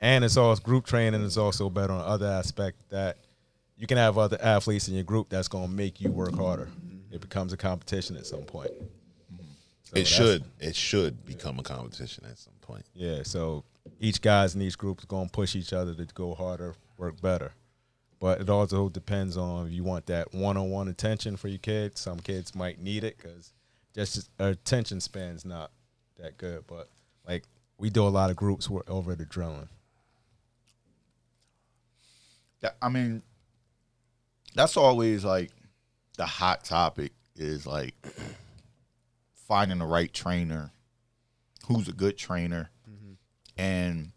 [0.00, 3.18] And it's also group training is also better on other aspect that
[3.76, 6.68] you can have other athletes in your group that's gonna make you work harder.
[7.10, 8.72] It becomes a competition at some point.
[9.84, 10.44] So it should.
[10.58, 12.84] It should become a competition at some point.
[12.94, 13.64] Yeah, so
[14.00, 17.20] each guys in each group is going to push each other to go harder, work
[17.20, 17.52] better.
[18.18, 22.00] But it also depends on if you want that one-on-one attention for your kids.
[22.00, 23.52] Some kids might need it because
[23.94, 25.70] just our attention span's not
[26.18, 26.64] that good.
[26.66, 26.88] But
[27.28, 27.44] like
[27.78, 29.68] we do a lot of groups work over at Adrenaline.
[32.60, 33.22] That- I mean,
[34.54, 35.50] that's always like
[36.16, 37.94] the hot topic is like
[39.34, 40.70] finding the right trainer,
[41.66, 43.12] who's a good trainer, mm-hmm.
[43.56, 44.12] and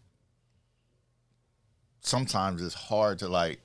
[2.00, 3.60] sometimes it's hard to like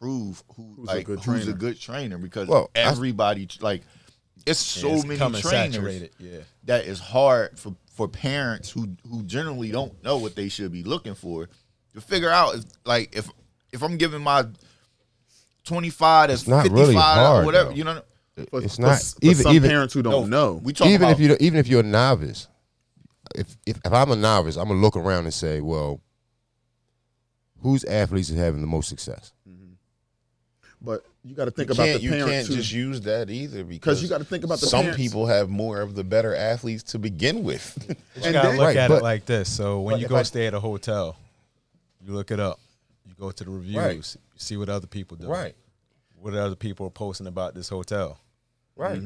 [0.00, 1.58] prove who Who's a like good who's a trainer.
[1.58, 3.82] good trainer because Well, I- everybody like
[4.44, 6.38] it's so it's many trainers Yeah.
[6.64, 10.82] that is hard for for parents who who generally don't know what they should be
[10.82, 11.48] looking for
[11.94, 13.30] to figure out if like if
[13.72, 14.44] if I'm giving my
[15.64, 17.74] 25 to It's not 55 really or whatever, though.
[17.76, 18.02] you know.
[18.50, 20.54] For, It's for not- for even- some even- parents who don't know.
[20.62, 22.48] We talk even about if you even if you're a novice,
[23.34, 26.00] if, if if I'm a novice, I'm gonna look around and say, well,
[27.62, 29.32] whose athletes are having the most success?
[29.48, 29.72] Mm-hmm.
[30.80, 33.30] But you got to think you about can't, the you can't who, just use that
[33.30, 34.96] either because you gotta think about the some parents.
[35.00, 37.76] people have more of the better athletes to begin with.
[38.16, 39.48] You And gotta look Right, at but- it like this.
[39.48, 41.16] So when you go I- stay at a hotel,
[42.04, 42.58] you look it up.
[43.06, 44.16] You go to the reviews.
[44.16, 45.26] You see what other people do.
[45.26, 45.54] Right.
[46.16, 48.18] What other people are posting about this hotel.
[48.76, 49.02] right.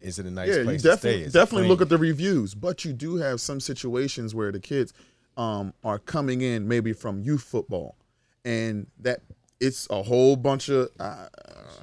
[0.00, 1.10] Is it a nice yeah, you place to stay?
[1.10, 2.54] definitely Is definitely look at the reviews.
[2.54, 4.92] But you do have some situations where the kids
[5.36, 7.96] um, are coming in maybe from youth football,
[8.44, 9.20] and that
[9.60, 11.26] it's a whole bunch of uh,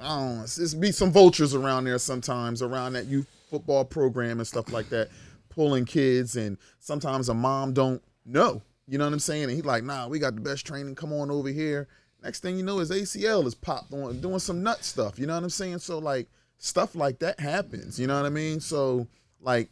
[0.02, 0.44] I don't know.
[0.44, 4.90] It's be some vultures around there sometimes around that youth football program and stuff like
[4.90, 5.10] that,
[5.50, 8.62] pulling kids, and sometimes a mom don't know.
[8.88, 9.44] You know what I'm saying?
[9.44, 10.96] And he's like, "Nah, we got the best training.
[10.96, 11.88] Come on over here."
[12.26, 15.20] Next thing you know, his ACL is popped on doing some nut stuff.
[15.20, 15.78] You know what I'm saying?
[15.78, 18.00] So like stuff like that happens.
[18.00, 18.60] You know what I mean?
[18.60, 19.08] So
[19.40, 19.70] like,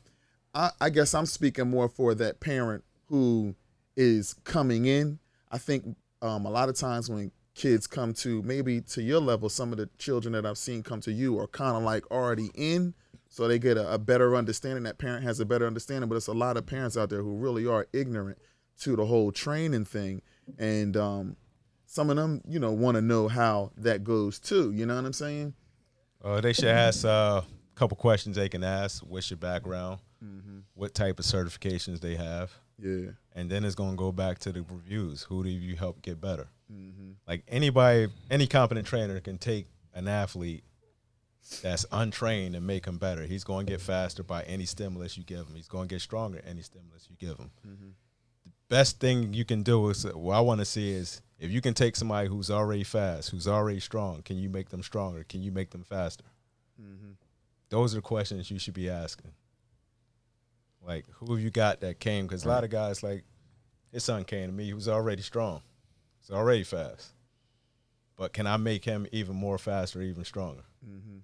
[0.54, 3.56] I, I guess I'm speaking more for that parent who
[3.98, 5.18] is coming in.
[5.52, 9.50] I think um, a lot of times when kids come to maybe to your level,
[9.50, 12.52] some of the children that I've seen come to you are kind of like already
[12.54, 12.94] in,
[13.30, 14.84] so they get a, a better understanding.
[14.84, 17.36] That parent has a better understanding, but it's a lot of parents out there who
[17.36, 18.38] really are ignorant
[18.82, 20.22] to the whole training thing,
[20.60, 21.36] and um,
[21.94, 24.72] some of them, you know, want to know how that goes too.
[24.72, 25.54] You know what I'm saying?
[26.24, 29.04] Uh, they should ask uh, a couple questions they can ask.
[29.04, 30.00] What's your background?
[30.74, 32.52] What type of certifications they have?
[32.80, 33.12] Yeah.
[33.34, 35.22] And then it's going to go back to the reviews.
[35.24, 36.48] Who do you help get better?
[37.28, 40.64] Like anybody, any competent trainer can take an athlete
[41.62, 43.22] that's untrained and make him better.
[43.24, 45.54] He's going to get faster by any stimulus you give him.
[45.56, 47.52] He's going to get stronger any stimulus you give him.
[48.46, 51.60] The best thing you can do is what I want to see is if you
[51.60, 55.26] can take somebody who's already fast, who's already strong, can you make them stronger?
[55.28, 56.24] Can you make them faster?
[57.70, 59.34] Those are the questions you should be asking.
[60.82, 62.28] Like, who have you got that came?
[62.28, 63.26] Because a lot of guys, like,
[63.92, 65.62] his son came to me, he was already strong.
[66.22, 67.12] He's already fast.
[68.16, 70.64] But can I make him even more faster, even stronger?
[70.88, 71.18] Mm-hmm.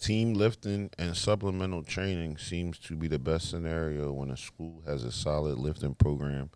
[0.00, 5.04] Team lifting and supplemental training seems to be the best scenario when a school has
[5.04, 6.50] a solid lifting program.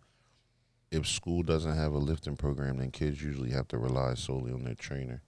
[0.93, 4.63] If school doesn't have a lifting program, then kids usually have to rely solely on
[4.63, 5.21] their trainer.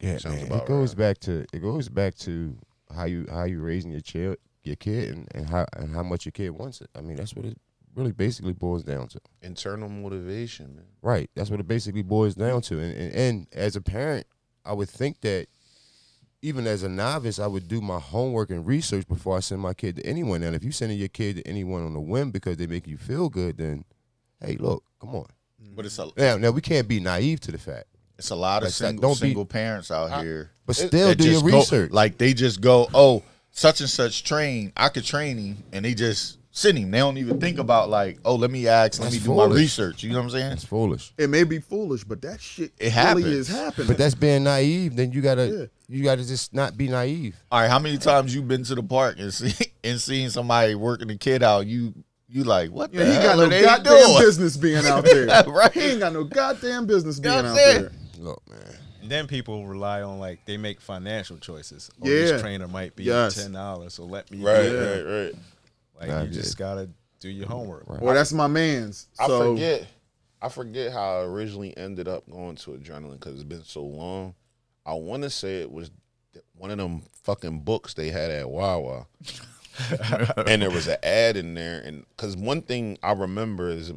[0.00, 0.46] Yeah, Sounds man.
[0.46, 0.98] about it goes right.
[0.98, 2.56] back to it goes back to
[2.94, 6.26] how you how you raising your child your kid and, and how and how much
[6.26, 6.90] your kid wants it.
[6.94, 7.58] I mean, that's what it
[7.94, 9.20] really basically boils down to.
[9.42, 10.84] Internal motivation, man.
[11.02, 11.30] Right.
[11.34, 12.78] That's what it basically boils down to.
[12.78, 14.26] And, and and as a parent,
[14.64, 15.46] I would think that
[16.42, 19.72] even as a novice, I would do my homework and research before I send my
[19.72, 20.42] kid to anyone.
[20.42, 22.98] And if you sending your kid to anyone on a whim because they make you
[22.98, 23.84] feel good, then
[24.40, 25.26] hey, look, come on.
[25.74, 26.20] But it's a mm-hmm.
[26.20, 27.86] Now, now we can't be naive to the fact.
[28.18, 30.50] it's a lot of Like single, don't be- single parents out here.
[30.66, 31.90] But still do your just go- research.
[31.92, 34.72] like they just go, oh, such and such train.
[34.76, 36.90] I could train him, and they just send him.
[36.90, 39.44] They don't even think about like, oh, let me ask, let That's me do my
[39.46, 40.02] research.
[40.02, 40.52] You know what I'm saying?
[40.52, 41.12] It's foolish.
[41.18, 43.86] It may be foolish, but that shit It really is happening.
[43.88, 44.96] But that's being naive.
[44.96, 45.96] Then you gotta Yeah.
[45.96, 47.36] you gotta just not be naive.
[47.52, 49.52] All right, how many times you been to the park and see
[49.84, 51.66] and seen somebody working the kid out?
[51.66, 51.92] You
[52.28, 54.18] you like what the Yeah, he got no they goddamn doing?
[54.20, 55.26] business being out there.
[55.46, 55.72] Right.
[55.72, 57.92] He ain't got no goddamn business being out there.
[58.18, 58.74] Look, man.
[59.02, 61.90] And then people rely on like they make financial choices.
[62.02, 62.14] Oh, Yeah.
[62.32, 63.36] this trainer might be Yes.
[63.40, 65.34] ten dollars, so let me Right, do right, right.
[66.00, 66.32] Like Nah, you yeah.
[66.32, 66.88] just gotta
[67.20, 67.84] do your homework.
[67.86, 68.02] Right.
[68.02, 69.06] Well, that's my man's.
[69.18, 69.86] I So forget.
[70.42, 74.34] I forget how I originally ended up going to adrenaline because it's been so long.
[74.84, 75.90] I want to say it was
[76.58, 79.06] one of them fucking books they had at Wawa,
[80.46, 81.80] and there was an ad in there.
[81.80, 83.92] And because one thing I remember is,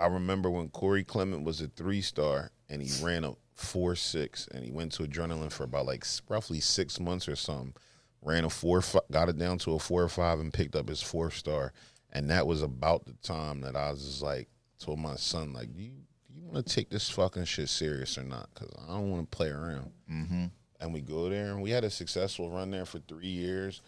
[0.00, 4.48] I remember when Corey Clement was a three star and he ran a four six,
[4.52, 7.74] and he went to adrenaline for about like roughly six months or something.
[8.22, 10.88] Ran a four, fi- got it down to a four or five, and picked up
[10.88, 11.72] his four star.
[12.12, 15.74] And that was about the time that I was just like, told my son, like,
[15.74, 15.90] do you,
[16.26, 18.48] do you want to take this fucking shit serious or not?
[18.54, 19.90] Because I don't want to play around.
[20.10, 20.46] Mm-hmm.
[20.80, 23.82] And we go there, and we had a successful run there for three years,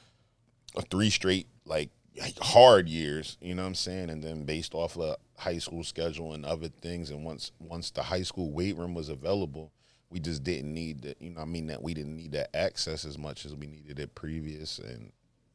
[0.90, 4.10] three straight, like, like hard years, you know what I'm saying?
[4.10, 8.02] And then based off of high school schedule and other things, and once once the
[8.02, 9.72] high school weight room was available,
[10.10, 11.68] we just didn't need that, you know I mean?
[11.68, 15.12] That we didn't need that access as much as we needed it previous and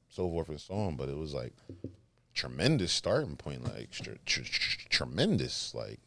[0.08, 0.96] so forth and so on.
[0.96, 1.54] But it was like
[2.34, 6.00] tremendous starting point, like tr- tr- tr- tremendous, like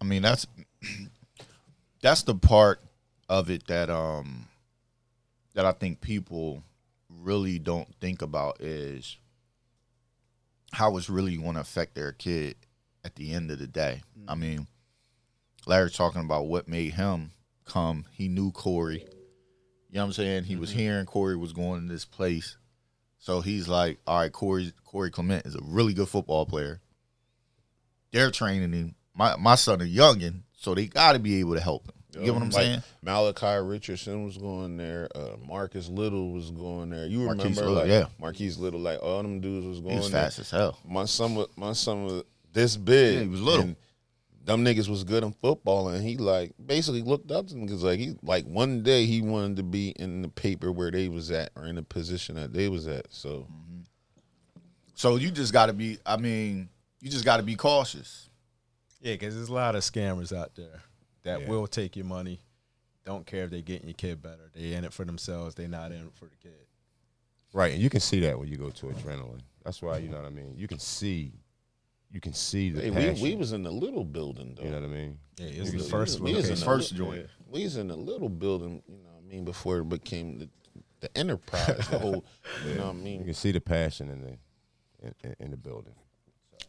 [0.00, 0.46] I mean, that's
[2.02, 2.80] that's the part
[3.28, 4.48] of it that um
[5.54, 6.64] that I think people
[7.22, 9.16] really don't think about is
[10.72, 12.56] how it's really going to affect their kid
[13.04, 14.02] at the end of the day.
[14.28, 14.40] I mm-hmm.
[14.40, 14.66] mean,
[15.66, 17.32] Larry's talking about what made him
[17.64, 18.06] come.
[18.12, 19.04] He knew Corey.
[19.90, 20.44] You know what I'm saying?
[20.44, 20.78] He was mm-hmm.
[20.78, 22.56] hearing Corey was going to this place.
[23.18, 26.80] So he's like, all right, Corey Corey Clement is a really good football player.
[28.12, 28.94] They're training him.
[29.14, 31.99] My my son a youngin, so they got to be able to help him.
[32.14, 32.82] You get what I'm like, saying?
[33.02, 35.08] Malachi Richardson was going there.
[35.14, 37.06] Uh, Marcus Little was going there.
[37.06, 38.04] You Marquise remember, Little, like yeah.
[38.18, 40.22] Marquise Little, like all them dudes was going He was there.
[40.22, 40.78] fast as hell.
[40.84, 43.14] My son was my son was this big.
[43.14, 43.62] Yeah, he was little.
[43.62, 43.76] and
[44.44, 47.84] them niggas was good in football, and he like basically looked up to them because
[47.84, 51.30] like he like one day he wanted to be in the paper where they was
[51.30, 53.06] at or in the position that they was at.
[53.10, 53.46] So
[54.94, 55.98] So you just got to be.
[56.04, 56.68] I mean,
[57.00, 58.28] you just got to be cautious.
[59.00, 60.82] Yeah, because there's a lot of scammers out there
[61.24, 62.40] that will take your money
[63.06, 64.50] don't care if they're getting your kid better.
[64.54, 65.54] They in it for themselves.
[65.54, 66.52] They not in it for the kid.
[67.52, 69.40] Right, and you can see that when you go to adrenaline.
[69.64, 70.54] That's why you know what I mean.
[70.56, 71.32] You can see,
[72.12, 73.14] you can see the Hey, passion.
[73.22, 74.62] we, we was in the little building though.
[74.64, 75.18] you know what I mean.
[75.38, 76.36] Yeah, it's We the first we one.
[76.36, 77.26] was in the first little- joint.
[77.48, 80.48] We was in the little building, you know what I mean, before it became the,
[81.00, 82.24] the enterprise, the whole,
[82.68, 83.18] you know what I mean?
[83.20, 84.36] You can see the passion in the
[85.06, 85.94] in, in, in the building.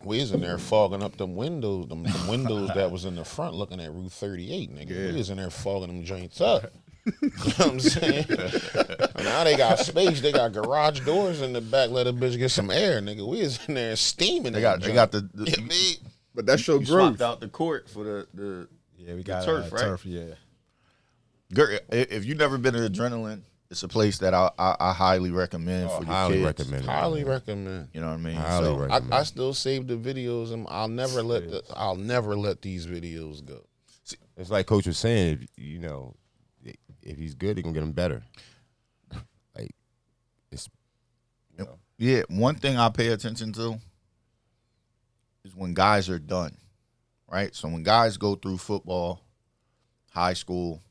[0.04, 3.24] We was in there fogging up them windows, them, them windows that was in the
[3.26, 5.12] front looking at Route 38, nigga.
[5.12, 6.72] We was in there fogging them joints up.
[7.06, 8.26] you know what I'm saying?
[9.18, 12.50] now they got space, they got garage doors in the back, let a bitch get
[12.50, 13.28] some air, nigga.
[13.28, 14.54] We was in there steaming.
[14.54, 15.98] They got they got the, the You me?
[16.36, 17.18] But that show you growth.
[17.18, 19.82] swapped out the court for the the Yeah, we got turf, turf, right?
[19.82, 20.06] turf.
[20.06, 20.36] Yeah,
[21.54, 23.42] Gir- If you've never been to Adrenaline,
[23.72, 26.46] it's a place that I I, I highly recommend Oh, for your highly kids.
[26.46, 26.86] recommend.
[26.86, 27.88] Highly recommend.
[27.94, 28.36] You know what I mean?
[28.36, 29.14] Highly So, recommend.
[29.14, 32.86] I, I still save the videos, and I'll never let the, I'll never let these
[32.86, 33.62] videos go.
[34.38, 35.40] It's like Coach was saying.
[35.42, 36.16] If, you know,
[37.02, 38.22] if he's good, he gonna get him better.
[39.56, 39.72] Like
[40.52, 40.70] it's
[41.98, 43.78] yeah, one thing I pay attention to
[45.46, 46.58] is when guys are done,
[47.30, 47.54] right?
[47.56, 49.22] So when guys go through football,
[50.12, 50.82] high school,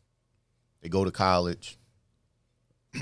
[0.83, 1.79] they go to college,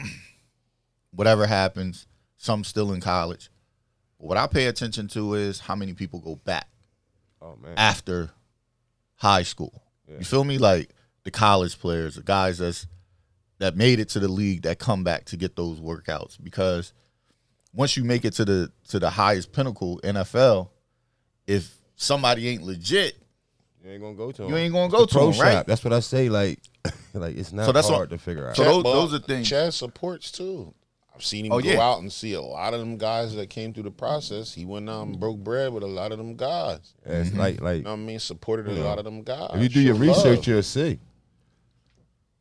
[1.12, 3.50] whatever happens, some still in college.
[4.18, 6.68] What I pay attention to is how many people go back
[7.40, 7.74] oh man.
[7.76, 8.30] after
[9.16, 9.82] high school.
[10.08, 10.56] You feel me?
[10.58, 10.90] Like
[11.24, 12.86] the college players, the guys that's
[13.58, 16.92] that made it to the league that come back to get those workouts because
[17.74, 20.70] once you make it to the to the highest pinnacle NFL,
[21.46, 23.18] if somebody ain't legit,
[23.84, 24.50] You ain't gonna go to him.
[24.50, 25.52] You ain't gonna go to pro him, right?
[25.52, 25.66] shop.
[25.66, 26.28] That's what I say.
[26.28, 26.60] Like,
[27.14, 28.56] like it's not So that's hard what- to figure out.
[28.56, 30.74] So those- Ball- those are things- Chad supports too.
[31.14, 31.80] I've seen him Oh, go yeah.
[31.80, 34.54] out and see a lot of them guys that came through the process.
[34.54, 36.94] He went out and broke bread with a lot of them guys.
[37.04, 38.20] it's like like You know what I mean?
[38.20, 39.50] Supported a lot of them guys.
[39.54, 40.46] if you do your Showed research, love.
[40.46, 41.00] you'll see.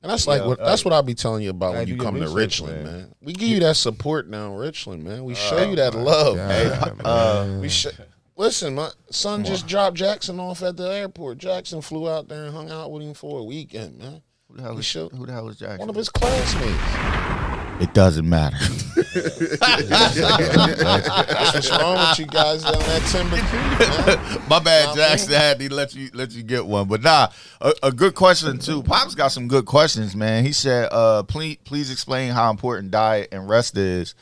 [0.04, 1.98] and that's like Yeah, what that's what I'll be telling you about Gotta when you
[1.98, 2.94] come to Richland, man.
[2.98, 3.16] man.
[3.22, 5.24] We give you that support now, in Richland, man.
[5.24, 6.36] We show you that love.
[6.38, 7.60] God, uh, man.
[7.62, 7.88] We sh-
[8.36, 8.76] listen.
[8.76, 11.40] My son just dropped Jackson off at the airport.
[11.40, 14.22] Jackson flew out there and hung out with him for a weekend, man.
[14.50, 15.80] Who the hell We is, show- who the hell is Jackson?
[15.80, 17.82] One of his classmates.
[17.82, 18.58] it doesn't matter.
[18.58, 20.20] That's
[21.54, 24.50] what's wrong with you guys down that Timber Creek, man.
[24.50, 26.88] My bad, Nah, Jackson had to let you let you get one.
[26.88, 27.30] But nah,
[27.62, 28.84] a, a good question too.
[28.84, 30.46] Pop's got some good questions, man.
[30.46, 34.16] He said, uh, please please explain how important diet and rest is.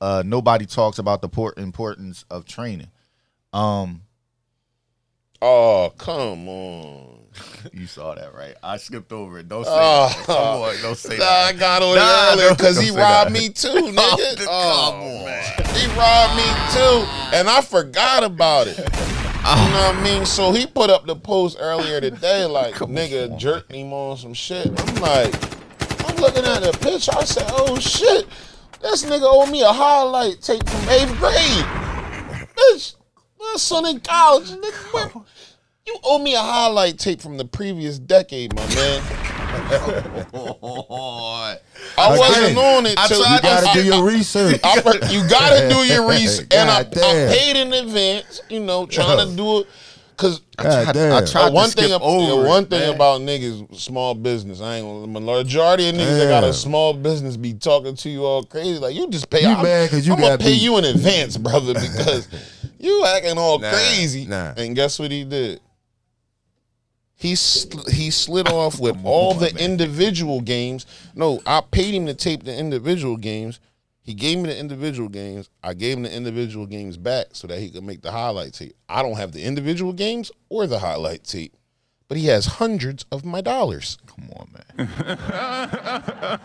[0.00, 2.90] Uh, nobody talks about the por- importance of training.
[3.52, 4.02] Um,
[5.44, 7.11] Oh, come on.
[7.72, 8.54] you saw that, right?
[8.62, 9.48] I skipped over it.
[9.48, 10.08] Don't say Oh.
[10.08, 10.26] that.
[10.26, 13.32] Come on, don't say Nah, I got on Nah, it earlier because he robbed that.
[13.32, 14.36] me too, oh, nigga.
[14.36, 15.24] Come Oh, on.
[15.24, 15.44] man.
[15.74, 18.76] He robbed me too, and I forgot about it.
[18.78, 20.24] You know what I mean?
[20.26, 24.68] So he put up the post earlier today, like nigga jerked him on some shit.
[24.68, 25.34] I'm like,
[26.08, 27.12] I'm looking at the picture.
[27.16, 28.26] I said, oh shit,
[28.80, 31.64] this nigga owe me a highlight tape from eighth grade.
[32.56, 32.94] Bitch,
[33.40, 34.50] my son in college.
[34.50, 35.24] Nigga,
[35.86, 39.02] you owe me a highlight tape from the previous decade, my man.
[41.98, 44.60] I wasn't on it I till tried You gotta I- do your research.
[44.64, 48.40] I, I- you gotta do your research, and I, I paid in advance.
[48.48, 49.66] You know, trying to do it
[50.16, 51.12] because God damn.
[51.22, 52.94] I tried one to skip thing, over yeah, it, one thing man.
[52.94, 54.60] about niggas, small business.
[54.60, 55.20] I ain't gonna.
[55.20, 58.78] Majority of niggas that got a small business be talking to you all crazy.
[58.78, 59.42] Like you just pay.
[59.42, 60.62] You I'm, mad 'cause you I'm gonna got pay beat.
[60.62, 62.28] you in advance, brother, because
[62.78, 64.26] you acting all Nah, crazy.
[64.26, 64.54] nah.
[64.56, 65.60] And guess what he did?
[67.22, 70.86] He sl- he slid off with all the individual games.
[71.14, 73.60] No, I paid him to tape the individual games.
[74.00, 75.48] He gave me the individual games.
[75.62, 78.74] I gave him the individual games back so that he could make the highlight tape.
[78.88, 81.56] I don't have the individual games or the highlight tape,
[82.08, 83.98] but he has hundreds of my dollars.
[84.08, 86.40] Come on, man.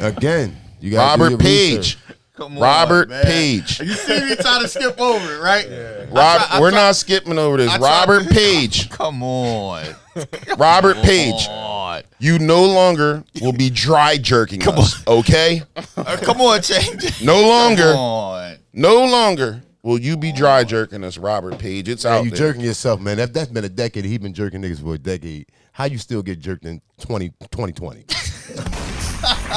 [0.00, 1.98] Again, you got Robert Page.
[2.34, 3.24] Come Robert man.
[3.24, 3.78] Page.
[3.80, 5.66] You see me trying to skip over it, right?
[6.10, 7.70] Rob, I we're try- not skipping over this.
[7.70, 8.90] I try- Robert Page.
[8.90, 9.84] Come on.
[10.58, 11.46] Robert Page.
[11.46, 12.02] Come on.
[12.18, 15.62] You no longer will be dry jerking us, okay?
[15.96, 17.22] Uh, come on, change it.
[17.22, 18.56] No longer, Come on.
[18.72, 21.88] no longer will you be dry jerking us, Robert Page.
[21.88, 22.38] It's Yeah, out you there.
[22.38, 23.16] jerking yourself, man.
[23.18, 24.04] That, that's been a decade.
[24.04, 25.46] He been jerking niggas for a decade.
[25.72, 28.04] How you still get jerked in 20, 2020?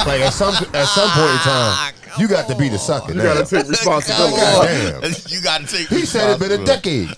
[0.06, 3.12] like at some at some point in time, you got to be the sucker.
[3.12, 4.36] You gotta take responsibility.
[4.36, 4.64] God
[5.02, 5.12] damn.
[5.28, 5.88] You got to take.
[5.88, 7.08] He said it's been a decade.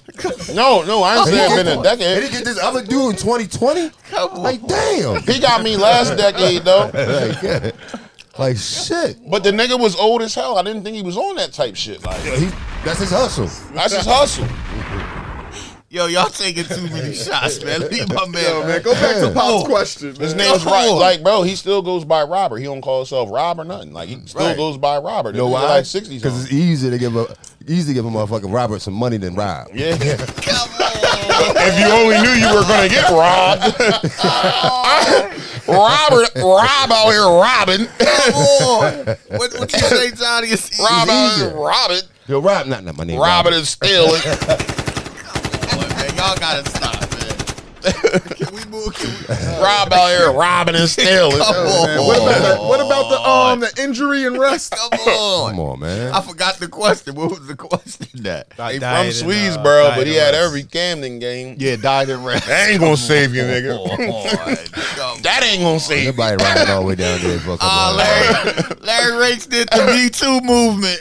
[0.54, 2.22] No, no, I ain't And he saying get- been a And decade.
[2.24, 3.90] he get this other dude in 2020?
[4.40, 5.22] Like, damn.
[5.22, 6.90] He got me last decade though.
[6.94, 7.74] like,
[8.38, 9.18] like, shit.
[9.28, 10.58] But the nigga was old as hell.
[10.58, 12.04] I didn't think he was on that type shit.
[12.04, 12.48] Like He,
[12.84, 13.46] that's his hustle.
[13.74, 14.46] that's his hustle.
[15.92, 17.80] Yo, y'all taking too many shots, man.
[17.80, 18.44] Leave my man.
[18.44, 20.12] Yo, man, go back to Pop's question.
[20.12, 20.20] Man.
[20.20, 20.50] His man.
[20.52, 21.00] name's Rob.
[21.00, 22.58] Like, bro, he still goes by Robert.
[22.58, 23.92] He don't call himself Rob or nothing.
[23.92, 24.28] Like, he mm.
[24.28, 24.56] still Right.
[24.56, 25.34] goes by Robert.
[25.34, 25.64] You know why?
[25.64, 26.22] Like sixties.
[26.22, 27.34] Because it's easier to give a
[27.66, 29.66] easy to give a motherfucking Robert some money than Rob.
[29.74, 29.96] yeah.
[29.96, 31.56] Come on.
[31.56, 33.74] if you only knew you were gonna get robbed.
[35.66, 37.86] Robert, Rob out here robbing.
[37.98, 39.16] Come on.
[39.40, 40.48] What, what you say, Johnny?
[40.48, 40.82] It's easy.
[40.84, 42.02] Rob out here robbing.
[42.28, 43.18] Yo, Rob, not, not my name.
[43.18, 44.20] Robbing and stealing.
[46.20, 46.54] Come on, man.
[46.54, 47.16] Y'all gotta stop, man.
[47.82, 48.94] Can we move?
[48.94, 49.34] Can we?
[49.62, 51.38] Rob out here robbing and stealing.
[51.38, 52.06] Come Yo, man, on.
[52.06, 52.60] what about that?
[52.60, 54.72] What about the um the injury and rest?
[54.76, 55.50] Come on.
[55.52, 56.12] Come on, man.
[56.12, 57.14] I forgot the question.
[57.14, 58.06] What was the question?
[58.22, 60.44] That He Diet from and, uh, but he had rest.
[60.46, 61.56] every Camden game.
[61.58, 62.46] yeah, died and rest.
[62.46, 63.88] That ain't gonna save you, nigga.
[64.96, 66.08] Come That ain't gonna save you.
[66.10, 67.96] Everybody riding all the way down there for a couple hours.
[67.96, 70.98] Larry, Larry Rakes did the Me Too movement.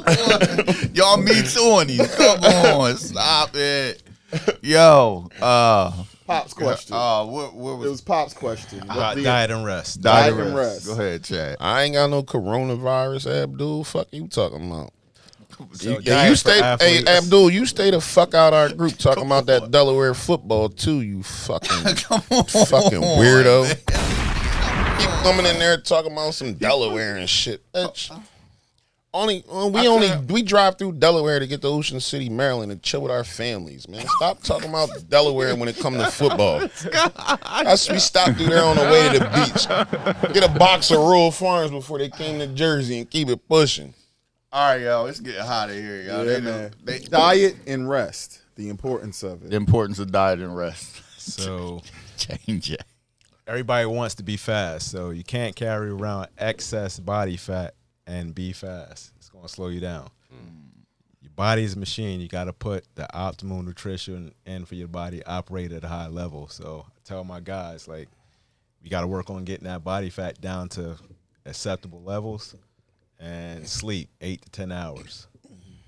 [0.00, 0.94] Come on.
[0.94, 2.14] Y'all Me Tooing these.
[2.16, 4.02] Come on, stop it.
[4.62, 5.92] Yo, uh,
[6.26, 6.96] Pop's question.
[6.96, 8.78] uh, what, what it was was Pop's question.
[8.86, 10.00] What Di- the- diet and rest.
[10.00, 10.86] died and rest.
[10.86, 11.56] Go ahead, Chad.
[11.60, 13.84] I ain't got no coronavirus, Abdul.
[13.84, 14.92] Fuck you talking about.
[15.74, 17.04] So You, you stay, hey.
[17.06, 17.50] Abdul.
[17.50, 21.02] You stay the fuck out our group talking about that Delaware football too.
[21.02, 21.70] You fucking
[22.10, 23.64] on, fucking weirdo.
[23.64, 24.98] man.
[24.98, 27.70] Keep coming in there talking about some Delaware and shit.
[27.72, 28.10] Bitch.
[29.14, 32.82] Only uh, we only we drive through Delaware to get to Ocean City, Maryland, and
[32.82, 34.06] chill with our families, man.
[34.16, 36.60] Stop talking about Delaware when it comes to football.
[37.62, 40.32] That's we stopped through there on the way to the beach.
[40.34, 43.92] Get a box of Royal Farms before they came to Jersey and keep it pushing.
[44.50, 46.18] All right, yo, it's getting hot in here, yo.
[46.18, 46.70] Yeah, They- man.
[46.82, 48.40] they- Diet and rest.
[48.56, 49.50] The importance of it.
[49.50, 49.58] the it.
[49.58, 51.02] importance of diet and rest.
[51.18, 51.82] So
[52.16, 52.82] Change it.
[53.46, 57.74] everybody wants to be fast, so you can't carry around excess body fat
[58.06, 59.12] and be fast.
[59.16, 60.10] It's going to slow you down.
[60.32, 60.84] Mm.
[61.20, 62.20] Your body is a machine.
[62.20, 65.88] You got to put the optimal nutrition in for your body to operate at a
[65.88, 66.48] high level.
[66.48, 68.08] So I tell my guys like,
[68.82, 70.96] you got to work on getting that body fat down to
[71.46, 72.56] acceptable levels,
[73.20, 75.28] and sleep eight to ten hours.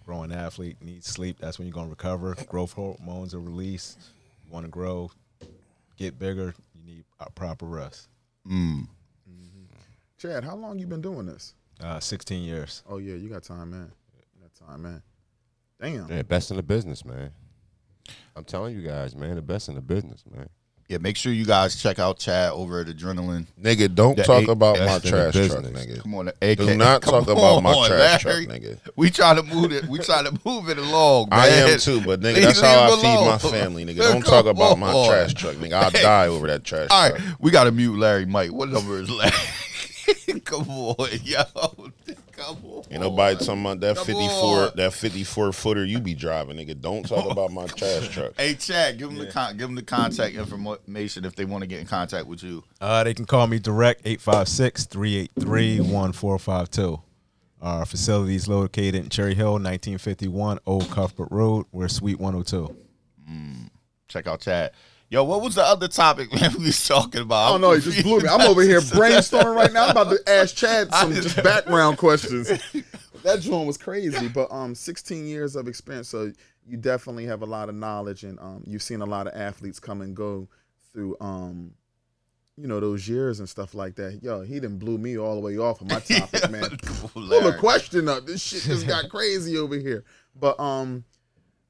[0.06, 1.38] Growing athlete needs sleep.
[1.40, 2.36] That's when you're going to recover.
[2.46, 3.98] Growth hormones are released.
[4.44, 5.10] You want to grow,
[5.96, 8.08] get bigger, you need a proper rest.
[8.46, 8.86] Mm.
[10.18, 11.54] Chad, how long you been doing this?
[11.82, 12.82] Uh, 16 years.
[12.88, 13.90] Oh yeah, you got time, man.
[14.36, 15.02] You got time, man.
[15.80, 16.08] Damn.
[16.10, 17.30] Yeah, best in the business, man.
[18.36, 20.48] I'm telling you guys, man, the best in the business, man.
[20.88, 23.46] Yeah, make sure you guys check out Chad over at Adrenaline.
[23.60, 25.86] Nigga, don't The talk eight- about my that's in the trash truck, business.
[25.86, 26.02] nigga.
[26.02, 26.58] Come on, AK.
[26.58, 28.44] Do not Come talk about my on, trash Larry.
[28.46, 28.78] truck, nigga.
[28.94, 29.86] We try to move it.
[29.86, 31.30] We try to move it along.
[31.30, 31.38] Man.
[31.40, 33.38] I am too, but nigga, Leave- that's how I leave feed my alone.
[33.38, 33.96] family, nigga.
[33.98, 35.72] Don't talk about my Come trash truck, nigga.
[35.72, 37.18] I'll die over that trash All truck.
[37.18, 38.52] right, we got to mute Larry Mike.
[38.52, 39.32] What number is Larry?
[40.44, 41.42] Come on, yo.
[42.32, 42.82] Come on.
[42.90, 44.70] Ain't nobody talking about that Come 54 on.
[44.76, 46.80] that 54 footer you be driving, nigga.
[46.80, 48.32] Don't talk about my trash truck.
[48.36, 51.66] Hey, Chad, give them the con- give them the contact information if they want to
[51.68, 52.64] get in contact with you.
[52.80, 57.00] Uh, they can call me direct 856 383 1452.
[57.62, 61.66] Our facility is located in Cherry Hill, 1951 Old Cuthbert Road.
[61.72, 62.76] We're Suite 102.
[64.08, 64.72] Check out Chad.
[65.10, 67.46] Yo, what was the other topic man we was talking about?
[67.46, 67.72] I don't know.
[67.72, 68.28] You just blew me.
[68.28, 69.84] I'm over here brainstorming right now.
[69.84, 72.50] I'm about to ask Chad some just background questions.
[73.22, 76.30] That joint was crazy, but um, 16 years of experience, so
[76.66, 79.80] you definitely have a lot of knowledge, and um, you've seen a lot of athletes
[79.80, 80.46] come and go
[80.92, 81.72] through um,
[82.56, 84.20] you know, those years and stuff like that.
[84.22, 86.76] Yo, he didn't blew me all the way off of my topic, man.
[86.82, 87.58] Pull Larry.
[87.58, 88.26] question up.
[88.26, 90.04] This shit just got crazy over here.
[90.38, 91.04] But um,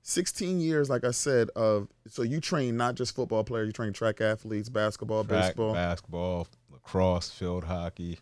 [0.07, 3.93] 16 years, like I said, of so you train not just football players, you train
[3.95, 5.73] track athletes, basketball, Track, baseball.
[5.73, 8.19] basketball, lacrosse, field hockey,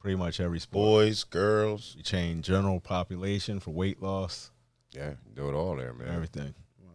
[0.00, 0.82] pretty much every sport.
[0.84, 1.94] Boys, girls.
[1.96, 4.50] You train general population for weight loss,
[4.92, 6.08] Yeah, do it all there, man.
[6.08, 6.52] everything.
[6.82, 6.90] Wow,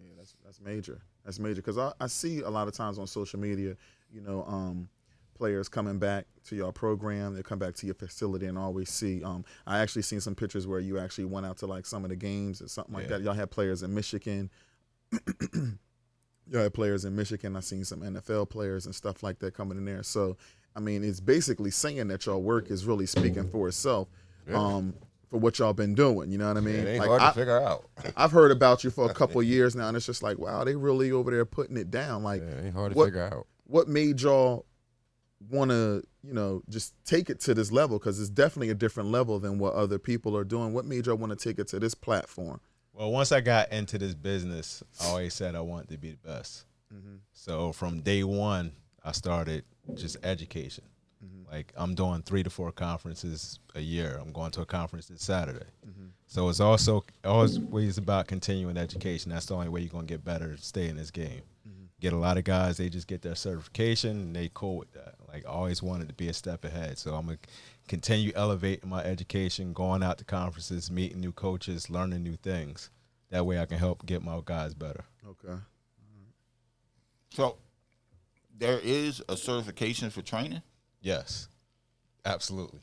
[0.00, 1.00] yeah, that's that's major.
[1.24, 3.76] That's major because I, I see a lot of times on social media,
[4.12, 4.88] you know, um,
[5.34, 7.34] players coming back to your program.
[7.34, 9.22] They come back to your facility and always see.
[9.22, 12.10] Um, I actually seen some pictures where you actually went out to like some of
[12.10, 13.18] the games or something like Yeah.
[13.18, 13.22] that.
[13.22, 14.50] Y'all had players in Michigan.
[16.50, 17.56] Y'all had players in Michigan.
[17.56, 20.02] I seen some NFL players and stuff like that coming in there.
[20.02, 20.36] So,
[20.76, 24.08] I mean, it's basically saying that your work is really speaking for itself.
[24.52, 24.94] Um,
[25.30, 26.74] for what y'all been doing, you know what I mean?
[26.76, 27.88] It ain't Like, hard I- to figure out.
[28.16, 30.76] I've heard about you for a couple years now, and it's just like, wow, they
[30.76, 32.22] really over there putting it down.
[32.22, 33.46] Like, Yeah, it ain't hard to what, figure out.
[33.66, 34.66] what made y'all
[35.50, 37.98] want to, you know, just take it to this level?
[37.98, 40.72] Because it's definitely a different level than what other people are doing.
[40.72, 42.60] What made y'all want to take it to this platform?
[42.92, 46.28] Well, once I got into this business, I always said I wanted to be the
[46.28, 46.64] best.
[46.94, 47.16] Mm-hmm.
[47.32, 48.72] So from day one,
[49.02, 49.64] I started
[49.94, 50.84] just education.
[51.24, 51.50] Mm-hmm.
[51.50, 54.18] Like I'm doing three to four conferences a year.
[54.20, 55.66] I'm going to a conference this Saturday.
[55.86, 56.06] Mm-hmm.
[56.26, 59.30] So it's also always about continuing education.
[59.32, 61.42] That's the only way you're gonna get better, stay in this game.
[62.04, 65.14] Get a lot of guys, they just get their certification and they cool with that.
[65.26, 66.98] Like I always wanted to be a step ahead.
[66.98, 67.38] So I'm gonna
[67.88, 72.90] continue elevating my education, going out to conferences, meeting new coaches, learning new things.
[73.30, 75.04] That way I can help get my guys better.
[75.26, 75.54] Okay.
[77.30, 77.56] So
[78.54, 80.60] there is a certification for training.
[81.00, 81.48] Yes.
[82.26, 82.80] Absolutely.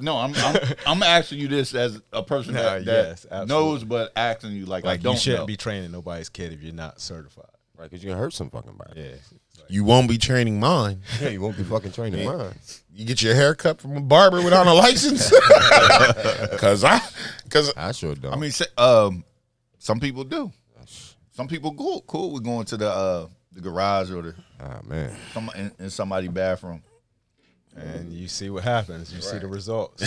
[0.00, 3.82] No, I'm I'm, I'm asking you this as a person Nah, that, that yes, knows,
[3.82, 5.46] but asking you like, I Like don't you shouldn't know.
[5.46, 7.46] be training nobody's kid if you're not certified.
[7.76, 9.00] Right, because you're gonna hurt some fucking body.
[9.00, 9.10] Yeah.
[9.10, 11.00] Like- You won't be training mine.
[11.20, 12.54] Yeah, you won't be fucking training mine.
[12.92, 15.30] You get your hair cut from a barber without a license.
[16.58, 17.00] Cause I,
[17.50, 18.32] cause I sure don't.
[18.32, 19.24] I mean, say- um,
[19.78, 20.52] some people do.
[21.32, 25.16] Some people cool cool with going to the uh, the garage or the ah man,
[25.32, 26.80] some in, in somebody's bathroom.
[27.76, 29.12] and you see what happens.
[29.12, 30.00] You see the results.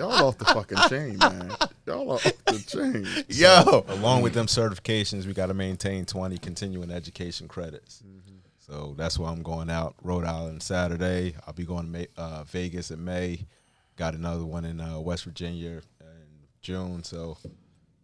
[0.00, 1.52] Y'all off the fucking chain, man.
[1.86, 3.06] Y'all off the chain.
[3.28, 8.02] Yo, Along with them certifications, we got to maintain 20 continuing education credits.
[8.58, 11.34] So that's why I'm going out Rhode Island Saturday.
[11.46, 13.46] I'll be going to May, uh, Vegas in May.
[13.96, 17.04] Got another one in uh, West Virginia in June.
[17.04, 17.36] So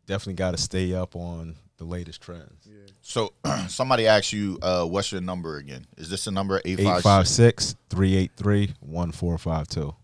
[0.07, 2.69] definitely got to stay up on the latest trends.
[3.01, 3.33] so
[3.69, 5.87] somebody asked you, uh, what's your number again?
[5.97, 7.75] Is this the number eight five six?
[7.75, 9.95] 856 383 1452.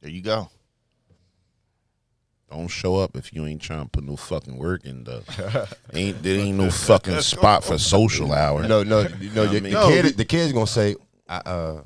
[0.00, 0.48] There you go.
[2.50, 5.04] don't show up if you ain't trying to put no fucking work in.
[5.04, 5.22] Though
[5.92, 8.66] ain't there ain't no fucking spot for social hour.
[8.66, 10.96] no, no, you know, your, mean- the No, kid, the kid's gonna say,
[11.28, 11.82] I, uh,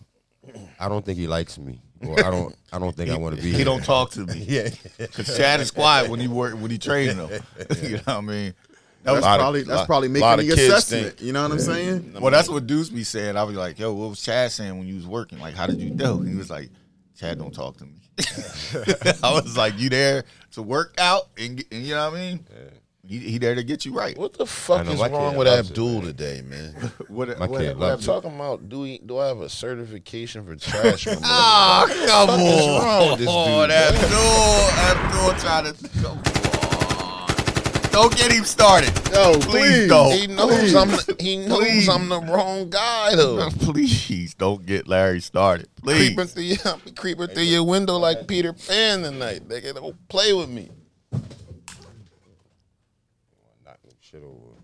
[0.81, 3.43] I don't think he likes me, or I don't, I don't think I want to
[3.43, 3.51] be.
[3.51, 3.65] He here.
[3.67, 4.39] don't talk to me.
[4.49, 4.69] Yeah,
[5.13, 7.31] Cause Chad is quiet when he work when he training them.
[7.83, 8.55] you know what I mean?
[9.03, 11.07] That That's was, lot of- probably that's lot- probably lot making the kids assessment.
[11.17, 12.17] think- You know what I'm saying?
[12.21, 13.37] well, that's what Deuce be saying.
[13.37, 15.41] I was like, "Yo, what was Chad saying when you was working?
[15.41, 16.71] Like, how did you do?" He was like,
[17.19, 17.93] "Chad don't talk to me."
[19.23, 22.21] I was like, "You there to work out and, get- and you know what I
[22.21, 22.47] mean?
[23.07, 25.73] He, he there to get you right." What the fuck is wrong with loves it,
[25.73, 26.75] Abdul today, man?
[27.09, 28.07] What, My kid I'm loves it.
[28.07, 31.25] talking about do we, do I have a certification for trash removal?
[31.27, 33.71] Ah, come What is wrong with this Oh, dude?
[33.71, 34.05] that man?
[34.05, 36.34] Abdul, Abdul trying to come on.
[37.95, 38.91] Don't get him started.
[39.13, 39.89] Yo, Please please.
[39.89, 40.13] don't.
[40.13, 41.89] He knows I'm the, he knows Please.
[41.89, 43.49] I'm the wrong guy though.
[43.61, 45.69] Please don't get Larry started.
[45.77, 46.09] Please.
[46.09, 46.59] Creeping through your
[46.97, 49.49] creeping through your window like Peter Pan tonight.
[49.49, 50.71] Nigga, don't play with me.
[53.65, 54.57] Knock shit over.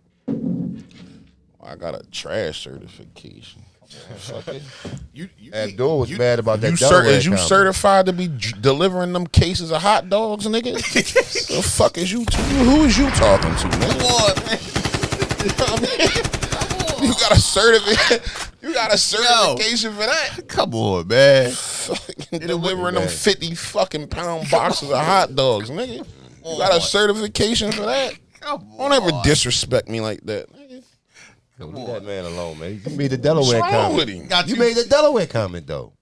[1.61, 3.62] Oh, I got a trash certification.
[5.12, 6.70] You, you, Abdul was you- mad about that.
[6.70, 7.49] You cer- is you comment.
[7.49, 10.74] certified to be j- delivering them cases of hot dogs, nigga?
[11.49, 12.24] the fuck is you?
[12.24, 13.91] T- who is you talking to, man?
[13.91, 16.01] Come on, man.
[17.03, 18.51] You got a certificate.
[18.62, 20.41] You got a certification for that.
[20.49, 21.51] Come on, man.
[21.51, 26.07] Fucking delivering them fifty fucking pound boxes of hot dogs, nigga.
[26.45, 28.14] You got a certification for that.
[28.41, 30.47] Come Don't ever disrespect me like that.
[31.61, 31.72] Nigga.
[31.72, 32.80] Yo, leave that man alone, man.
[32.86, 33.96] You made the Delaware wrong comment.
[33.96, 34.26] with him?
[34.26, 34.61] Got You you.
[34.61, 35.92] made the Delaware comment though.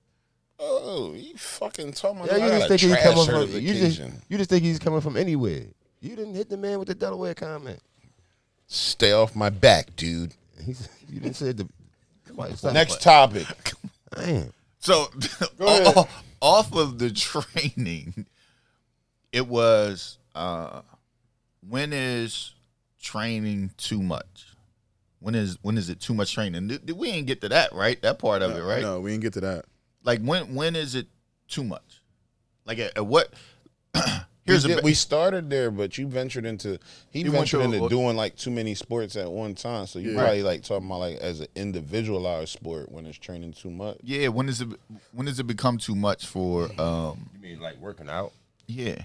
[0.60, 3.50] Oh, you fucking talking about Yeah, you just think he's coming from.
[3.60, 5.64] You just, you just think he's coming from anywhere.
[6.00, 7.80] You didn't hit the man with the Delaware comment.
[8.66, 10.34] Stay off my back, dude.
[10.64, 11.68] He's, you didn't say the.
[12.34, 12.74] Why, stop.
[12.74, 13.46] Next topic.
[14.16, 14.52] Damn.
[14.80, 15.06] So,
[15.60, 16.08] o-
[16.40, 18.26] off of the training,
[19.32, 20.82] it was uh,
[21.68, 22.52] when is
[23.00, 24.47] training too much?
[25.20, 26.68] When is when is it too much training?
[26.68, 28.00] Th- th- We ain't get to that, right?
[28.02, 28.82] That part of it, right?
[28.82, 29.64] No, we didn't get to that.
[30.04, 31.08] Like when when is it
[31.48, 32.02] too much?
[32.64, 33.32] Like at, at what?
[34.44, 36.78] Here's we, did- ba- we started there, but you ventured into
[37.10, 39.86] he You went ventured to a- into doing like too many sports at one time.
[39.86, 40.18] So you Yeah.
[40.22, 43.98] probably like talking about like as an individualized sport when it's training too much.
[44.02, 44.28] yeah.
[44.28, 44.68] When does it
[45.12, 46.64] when does it become too much for?
[46.80, 48.32] um You mean like working out?
[48.68, 49.02] Yeah.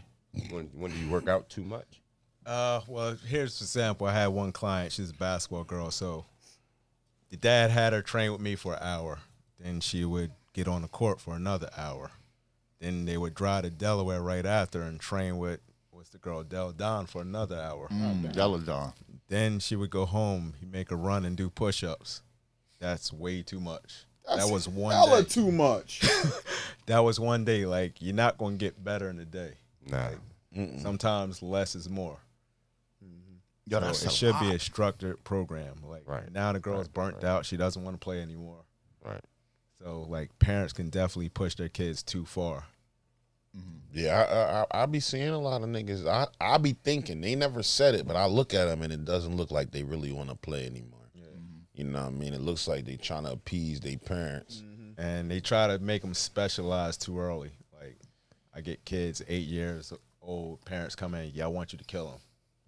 [0.49, 1.88] When when do you work out too much?
[2.46, 4.08] Uh, well, here's an example.
[4.08, 4.91] I had one client.
[4.91, 5.91] She's a basketball girl.
[5.91, 6.26] So
[7.30, 9.20] the dad had her train with me for an hour.
[9.60, 12.12] Then she would get on the court for another hour.
[12.80, 16.72] Then they would drive to Delaware right after and train with what's the girl Del
[16.74, 17.88] Don for another hour.
[17.89, 18.94] Mm, Deladon.
[19.30, 22.22] Then she would go home, he make a run and do push-ups.
[22.80, 24.06] That's way too much.
[24.28, 25.30] that was one Hella day.
[25.30, 26.02] too much.
[26.88, 27.66] that was one day.
[27.66, 29.54] Like you're not gonna get better in a day.
[29.88, 30.10] Nah.
[30.80, 32.18] Sometimes less is more.
[33.66, 34.41] Yo, So it should lot.
[34.41, 35.76] be a structured program.
[35.84, 36.30] Like Right.
[36.32, 37.24] now, the girl's Right, burnt right.
[37.26, 37.45] out.
[37.45, 38.66] She doesn't want to play anymore.
[39.03, 39.24] Right.
[39.82, 42.66] So like parents can definitely push their kids too far.
[43.55, 43.97] Mm-hmm.
[43.99, 46.07] Yeah, I, I I I be seeing a lot of niggas.
[46.07, 49.05] I I be thinking they never said it, but I look at them and it
[49.05, 50.99] doesn't look like they really want to play anymore.
[51.14, 51.24] Yeah.
[51.26, 51.57] Mm-hmm.
[51.76, 52.34] You know what I mean?
[52.34, 54.61] It looks like they trying to appease their parents.
[54.66, 54.99] Mm-hmm.
[55.01, 57.51] and they try to make them specialize too early.
[57.80, 57.97] Like
[58.55, 62.07] I get kids eight years old, parents come in, yeah, I want you to kill
[62.09, 62.20] them.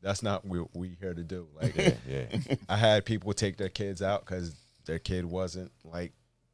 [0.02, 1.48] That's not what we here to do.
[1.62, 1.76] Like
[2.08, 2.26] Yeah.
[2.70, 6.14] I had people take their kids out because their kid wasn't like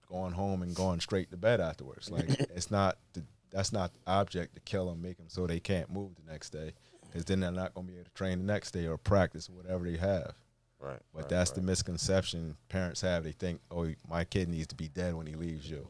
[0.10, 2.10] going home and going straight to bed afterwards.
[2.10, 5.60] Like it's not the, that's not the object to kill them, make them so they
[5.60, 6.74] can't move the next day,
[7.06, 9.50] because then they're not going to be able to train the next day or practice
[9.50, 10.34] or whatever they have.
[10.80, 11.00] Right.
[11.14, 13.24] But that's the misconception parents have.
[13.24, 15.88] They think, oh, my kid needs to be dead when he leaves you.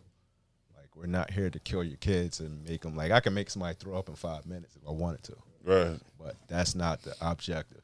[0.75, 3.49] Like we're not here to kill your kids and make them like I can make
[3.49, 5.97] somebody throw up in five minutes if I wanted to, Right.
[6.19, 7.81] but that's not the objective.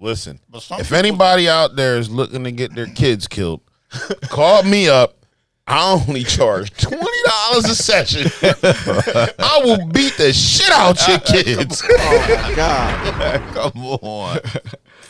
[0.00, 3.60] Listen, But if people- anybody out there is looking to get their kids killed,
[4.22, 5.16] call me up.
[5.66, 8.26] I only charge twenty dollars a session.
[9.38, 13.54] I will beat the shit out your kids oh my god!
[13.54, 14.38] Come on.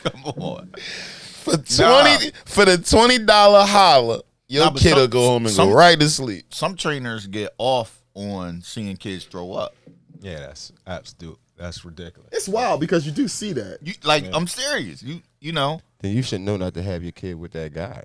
[0.03, 0.73] Come on.
[0.77, 5.55] for twenty for the twenty dollar holler, Your Nah, kid some- will go home and
[5.55, 6.53] some- go right to sleep.
[6.53, 9.75] Some trainers get off on seeing kids throw up.
[10.21, 11.39] Yeah, that's absolute.
[11.61, 12.31] That's ridiculous.
[12.33, 13.79] It's wild because you do see that.
[13.83, 15.03] You like I'm serious.
[15.03, 15.81] You you know.
[16.01, 18.05] Then you should know not to have your kid with that guy.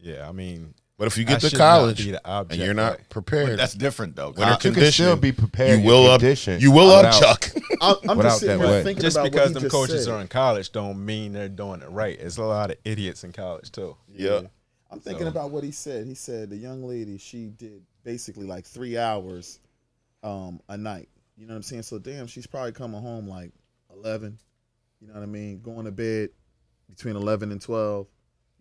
[0.00, 2.92] Yeah, I mean, But if you That get to college be the and you're not
[2.92, 3.08] right.
[3.10, 4.30] prepared, That's different though.
[4.32, 5.80] when they're You can still be prepared.
[5.80, 7.50] you will up, you will up, Chuck.
[7.82, 8.82] I'm, I'm just sitting here way.
[8.82, 10.14] thinking just about because he them just coaches said.
[10.14, 12.18] are in college don't mean they're doing it right.
[12.18, 13.96] It's a lot of idiots in college too.
[14.14, 14.40] yeah.
[14.90, 16.06] I'm thinking about what he said.
[16.06, 19.58] He said the young lady she did basically like three hours
[20.22, 21.08] um, a night.
[21.36, 21.82] You know what I'm saying?
[21.82, 23.52] So damn, she's probably coming home like
[23.94, 24.38] eleven.
[25.00, 25.60] You know what I mean?
[25.60, 26.30] Going to bed
[26.88, 28.06] between eleven and twelve.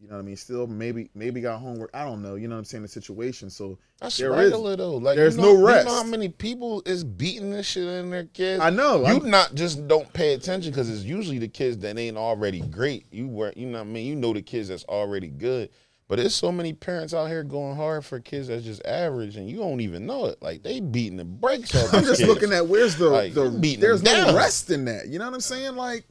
[0.01, 0.35] You know what I mean?
[0.35, 1.89] Still maybe maybe got homework.
[1.93, 2.35] I don't know.
[2.35, 2.81] You know what I'm saying?
[2.83, 3.49] The situation.
[3.49, 4.97] So That's There is- regular though.
[4.97, 5.87] Like there's you know, no You rest.
[5.87, 8.61] know how many people is beating this shit in their kids?
[8.61, 8.99] I know.
[8.99, 12.59] You I'm- not just don't pay attention because it's usually the kids that ain't already
[12.59, 13.05] great.
[13.09, 14.05] You were, you know what I mean.
[14.05, 15.69] You know the kids that's already good.
[16.07, 19.49] But there's so many parents out here going hard for kids that's just average, and
[19.49, 20.39] you don't even know it.
[20.41, 21.93] Like they beating the brakes off.
[21.93, 22.29] I'm just kids.
[22.29, 24.35] looking at where's the, Like, the beating there's no down.
[24.35, 25.07] rest in that.
[25.07, 25.75] You know what I'm saying?
[25.75, 26.05] Like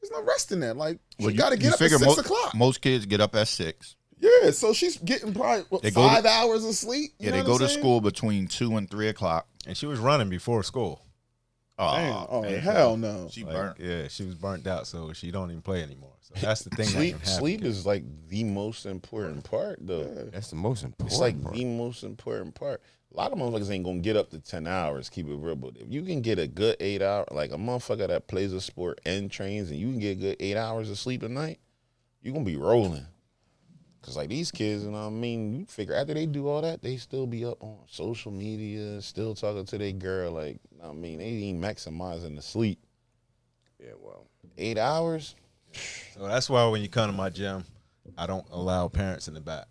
[0.00, 0.76] there's no rest in that.
[0.76, 2.54] Like she Well, got to get up at six most, o'clock.
[2.54, 3.96] Most kids get up at six.
[4.20, 7.12] yeah, so she's getting probably what, They go to- five hours of sleep.
[7.18, 7.80] You Yeah, know they what go I'm to saying?
[7.80, 9.48] school between two and three o'clock.
[9.66, 11.00] And she was running before school.
[11.76, 12.26] Oh, Damn.
[12.28, 12.58] Oh man.
[12.60, 13.28] hell no.
[13.30, 13.80] She Like, burnt.
[13.80, 16.12] yeah, she was burnt out, so she don't even play anymore.
[16.20, 16.86] So that's the thing.
[16.86, 17.18] sleep.
[17.18, 17.26] that.
[17.26, 20.28] Sleep is like the most important part, though.
[20.32, 21.10] That's the most important.
[21.12, 21.54] It's like part.
[21.56, 22.80] the most important part.
[23.12, 25.08] A lot of motherfuckers ain't gonna get up to ten hours.
[25.08, 28.06] Keep it real, but if you can get a good eight hour, like a motherfucker
[28.08, 30.98] that plays a sport and trains, and you can get a good eight hours of
[30.98, 31.58] sleep a night,
[32.22, 33.06] you are gonna be rolling.
[34.04, 35.54] Cause like these kids, you know what I mean.
[35.54, 39.34] You figure after they do all that, they still be up on social media, still
[39.34, 40.32] talking to their girl.
[40.32, 42.78] Like, you know what I mean, they ain't maximizing the sleep.
[43.80, 44.26] Yeah, well,
[44.56, 45.34] Eight hours.
[46.14, 47.64] So that's why when you come to my gym,
[48.16, 49.66] I don't allow parents in the back.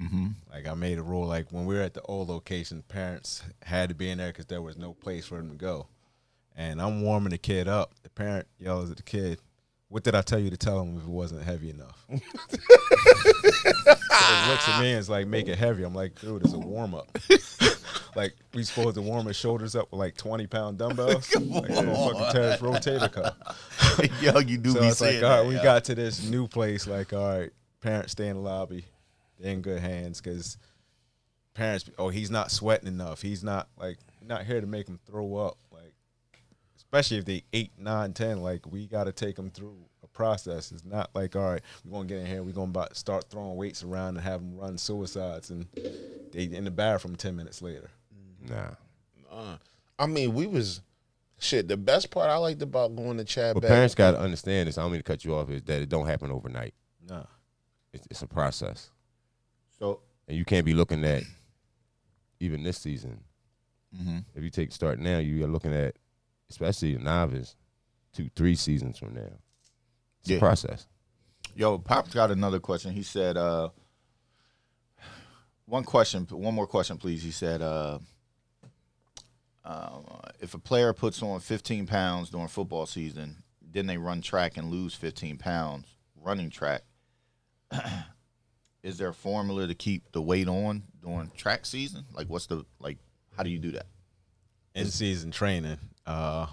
[0.00, 0.28] Mm-hmm.
[0.50, 3.90] Like I made a rule, like when we were at the old location, parents had
[3.90, 5.88] to be in there because there was no place for them to go.
[6.56, 7.92] And I'm warming the kid up.
[8.02, 9.40] The parent yells at the kid,
[9.88, 12.20] "What did I tell you to tell him if it wasn't heavy enough?" so he
[14.50, 16.94] looks at me and is like, "Make it heavy." I'm like, "Dude, it's a warm
[16.94, 17.08] up."
[18.16, 22.32] like we supposed to warm his shoulders up with like 20 pound dumbbells, like fucking
[22.32, 24.10] terrace rotator cuff.
[24.20, 26.28] Yo, you do So be it's saying like, all right, that, we got to this
[26.28, 26.86] new place.
[26.86, 28.84] Like, all right, parents stay in the lobby.
[29.38, 30.56] They're in good hands because
[31.54, 33.22] parents, oh, he's not sweating enough.
[33.22, 35.58] He's not like not here to make him throw up.
[36.94, 38.40] Like, especially if they eight, nine, ten.
[38.40, 40.70] Like, we got to take them through a process.
[40.70, 42.42] It's not like, all right, we're gonna get in here.
[42.42, 45.66] We're gonna start throwing weights around and have them run suicides, and
[46.32, 47.90] they in the bathroom ten minutes later.
[48.48, 48.70] nah.
[49.30, 49.56] Uh,
[49.98, 50.80] I mean, we was
[51.38, 51.66] shit.
[51.66, 53.54] The best part I liked about going to Chad.
[53.54, 54.78] But back, parents got to understand this.
[54.78, 55.50] I don't mean to cut you off.
[55.50, 56.74] Is that it don't happen overnight.
[57.08, 57.24] Nah.
[57.92, 58.90] It's, it's a process,
[59.78, 61.22] So and you can't be looking at
[62.40, 63.20] even this season.
[63.96, 64.24] Mhm.
[64.34, 65.96] If you take start now, you are looking at,
[66.54, 67.56] especially a novice,
[68.12, 69.32] two, three seasons from now.
[70.20, 70.36] It's Yeah.
[70.36, 70.86] a process.
[71.56, 72.92] Yo, Pop's got another question.
[72.92, 73.70] He said, uh,
[75.66, 77.22] one question, one more question, please.
[77.24, 77.98] He said, uh,
[79.64, 80.04] um,
[80.40, 84.70] if a player puts on 15 pounds during football season, then they run track and
[84.70, 86.82] lose 15 pounds running track,
[88.84, 92.04] is there a formula to keep the weight on during track season?
[92.12, 92.98] Like, what's the, like,
[93.36, 93.86] how do you do that?
[94.76, 95.78] in season training.
[96.06, 96.46] Uh,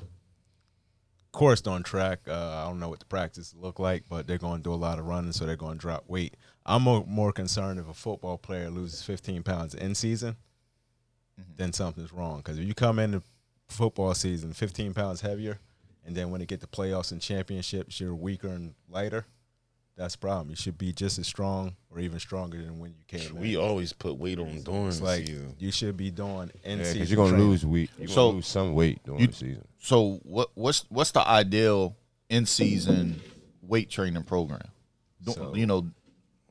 [1.32, 2.20] coursed on track.
[2.28, 4.76] Uh, I don't know what the practice look like, but they're going to do a
[4.76, 6.36] lot of running, so they're going to drop weight.
[6.66, 10.36] I'm more, more concerned if a football player loses 15 pounds in season,
[11.58, 12.38] then something's wrong.
[12.38, 13.22] Because if you come into
[13.68, 15.60] football season, 15 pounds heavier,
[16.06, 19.26] and then when it get to playoffs and championships, you're weaker and lighter.
[19.97, 20.49] That's problem.
[20.49, 23.61] You should be just as strong or even stronger than when you came We in.
[23.61, 25.55] always put weight on during It's the like season.
[25.59, 26.93] you should be doing in Yeah, season.
[26.93, 27.47] because you're gonna training.
[27.49, 27.89] lose weight.
[27.99, 29.67] You're So- gonna lose some weight during You- the season.
[29.79, 31.95] So what what's what's the ideal
[32.29, 33.21] in season
[33.61, 34.61] weight training program?
[35.27, 35.91] So- you know,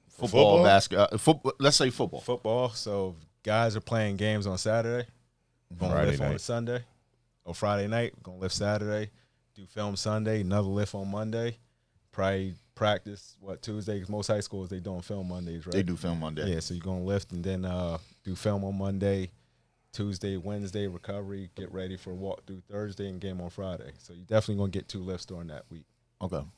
[0.09, 0.29] football,
[0.59, 0.65] football?
[0.65, 1.53] basketball, uh, football.
[1.59, 2.21] Let's say football.
[2.21, 2.69] football.
[2.71, 5.09] So guys are playing games on Saturday.
[5.77, 6.37] Gonna Friday lift on night.
[6.37, 6.85] a Sunday
[7.45, 8.23] or Friday night.
[8.23, 9.11] Gonna lift Saturday.
[9.55, 10.43] Do film Sunday.
[10.43, 11.59] Another lift on Monday.
[12.13, 13.99] Probably practice what Tuesday.
[14.01, 15.73] 'cause most high schools they doing film Mondays, right?
[15.75, 16.53] They do film Monday.
[16.53, 19.31] Yeah, so you're gonna lift and then uh, do film on Monday,
[19.93, 21.51] Tuesday, Wednesday recovery.
[21.55, 23.93] Get ready for walk through Thursday and game on Friday.
[23.99, 25.85] So you're definitely gonna get two lifts during that week
[26.23, 26.37] Okay.
[26.39, 26.49] and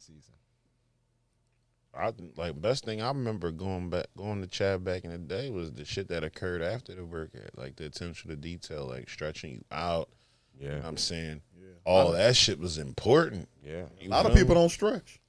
[0.00, 0.34] season.
[1.94, 5.50] I like best thing I remember going back going to Chad back in the day
[5.50, 9.52] was the shit that occurred after the workout, like the attention to detail, like stretching
[9.54, 10.08] you out.
[10.58, 11.42] You know what Yeah, I'm saying
[11.84, 13.48] all that shit was important.
[13.64, 13.86] yeah.
[14.00, 14.60] You A lot of people me?
[14.60, 15.20] don't stretch.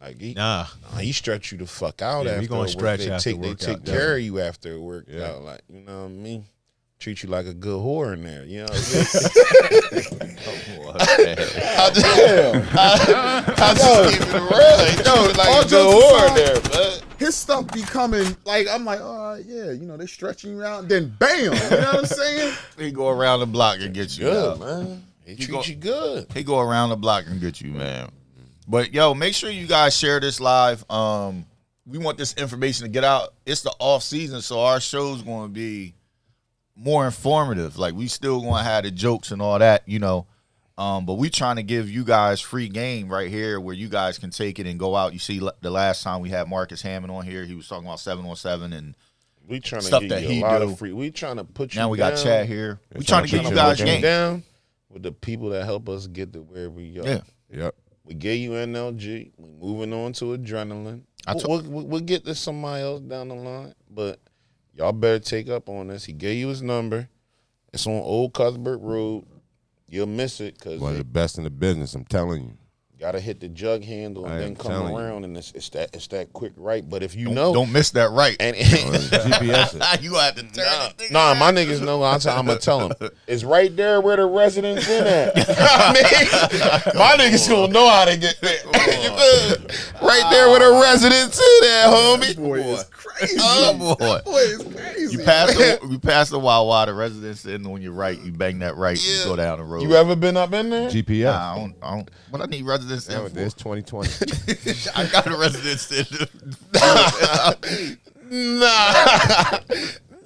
[0.00, 2.68] Like he, Nah, nah, he stretch you the fuck out Yeah, we after gonna work-
[2.70, 5.06] stretch they after take, They workout, take care of you after work.
[5.08, 5.32] workout, Yeah.
[5.44, 6.44] like you know what I mean.
[7.00, 8.64] Treat you like a good whore in there, you know.
[8.64, 10.38] What I mean?
[10.98, 12.06] I just,
[13.58, 14.88] I just keep it real.
[15.04, 19.00] Yo, like a good whore in there, but His stuff be coming like I'm like,
[19.00, 22.06] all right, yeah, you know, they stretching you out, then bam, you know what I'm
[22.06, 22.54] saying?
[22.78, 24.24] He go around the block and get you.
[24.24, 24.60] good out.
[24.60, 25.04] man.
[25.24, 26.26] He treat go- you good.
[26.34, 28.10] He go around the block and get you, man.
[28.68, 30.84] But yo, make sure you guys share this live.
[30.90, 31.46] Um,
[31.86, 33.32] we want this information to get out.
[33.46, 35.94] It's the off season, so our show's going to be
[36.76, 37.78] more informative.
[37.78, 40.26] Like we still going to have the jokes and all that, you know.
[40.76, 44.18] Um, but we trying to give you guys free game right here, where you guys
[44.18, 45.12] can take it and go out.
[45.12, 47.98] You see, the last time we had Marcus Hammond on here, he was talking about
[48.00, 48.94] seven on seven, and
[49.48, 50.66] We trying to Stuff give that you he a lot do.
[50.70, 50.92] of free.
[50.92, 51.80] We trying to put you.
[51.80, 52.78] now we got down, Chad here.
[52.94, 54.02] We trying trying to to give put you you guys game.
[54.02, 54.42] down
[54.90, 57.06] with the people that help us get to where we are.
[57.08, 57.20] Yeah.
[57.50, 57.74] Yep.
[58.08, 59.32] We gave you NLG.
[59.36, 61.02] We moving on to adrenaline.
[61.26, 64.18] I we'll, to- we'll, we'll- we'll get to somebody else down the line, but
[64.74, 66.04] y'all better take up on this.
[66.06, 67.08] He gave you his number.
[67.72, 69.26] It's on Old Cuthbert Road.
[69.90, 71.94] You'll miss it because One of the best in the business.
[71.94, 72.52] I'm telling you.
[73.00, 74.98] Gotta hit the jug handle and I then come telling you.
[74.98, 76.88] around, and it's, it's that it's that quick right.
[76.88, 78.36] But if you Don't, know, don't miss that right.
[78.40, 80.02] and GPS.
[80.02, 82.02] you have to turn Nah, that nah, my niggas know.
[82.02, 85.32] I'm, I'm gonna tell them it's right there where the residents in at.
[85.36, 88.58] I mean, my niggas gonna know how to get there.
[90.02, 92.36] right there where the residents in at, homie.
[92.36, 93.36] Boy, is crazy.
[93.40, 94.18] Oh boy.
[94.24, 95.16] Boy, is crazy.
[95.18, 98.20] You pass the you pass the Wawa, the residence in on your right.
[98.20, 98.98] You bang that right.
[99.02, 99.82] You go down the road.
[99.82, 100.88] You ever been up in there?
[100.90, 101.24] GPS.
[101.24, 101.74] Nah, I don't.
[101.82, 102.10] I don't.
[102.30, 103.14] But I need residence in.
[103.14, 104.90] Nowadays, 2020.
[104.94, 106.06] I got a residence in.
[108.30, 108.92] Nah.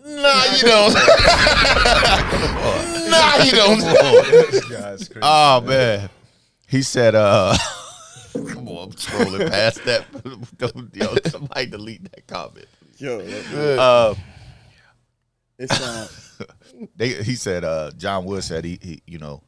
[0.04, 0.92] nah, you don't.
[3.10, 3.78] nah, you don't.
[4.50, 5.20] this guy's crazy.
[5.22, 6.10] Oh man.
[6.66, 7.56] He said, uh
[8.32, 10.04] Come on, I'm scrolling past that.
[10.58, 12.66] Don't- Yo, somebody delete that comment.
[12.98, 14.14] Yo, Uh,
[15.60, 16.08] it's um,
[16.96, 19.44] they, he said, uh, John Wood said he, he you know,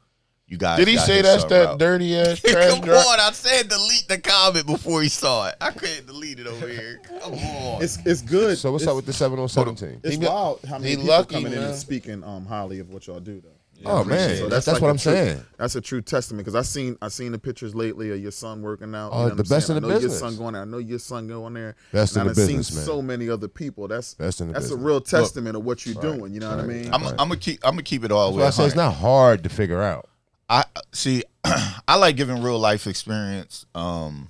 [0.46, 0.78] you guys.
[0.78, 1.78] Did he say that's that route.
[1.78, 3.06] dirty ass trash Come drop?
[3.06, 5.54] on, I said delete the comment before he saw it.
[5.60, 7.00] I couldn't delete it over here.
[7.22, 7.82] Come on.
[7.82, 8.58] it's it's good.
[8.58, 10.00] so what's it's, up with the 7 on 17?
[10.04, 11.68] It's He be- wild how many he people lucky, coming in man.
[11.70, 13.48] and speaking um highly of what y'all do though.
[13.86, 14.36] oh, man.
[14.36, 15.42] So that's like what a I'm true- saying.
[15.56, 18.60] That's a true testament because I seen I seen the pictures lately of your son
[18.62, 19.10] working out.
[19.12, 19.76] Oh, you know what the I'm best saying?
[19.78, 20.20] in the I know business.
[20.20, 20.62] Your son going there.
[20.62, 21.74] I know your son going there.
[21.90, 22.84] Best in and the I've business, seen man.
[22.86, 23.88] so many other people.
[23.88, 24.80] That's Best in the that's business.
[24.80, 26.34] a real testament of what you're doing.
[26.34, 26.92] You know what I mean?
[26.92, 27.60] I'm, I'm gonna keep.
[27.64, 28.46] I'm gonna keep it all That's why way.
[28.46, 30.08] I say it's not hard to figure out.
[30.48, 31.22] I see.
[31.44, 34.28] I like giving real life experience um,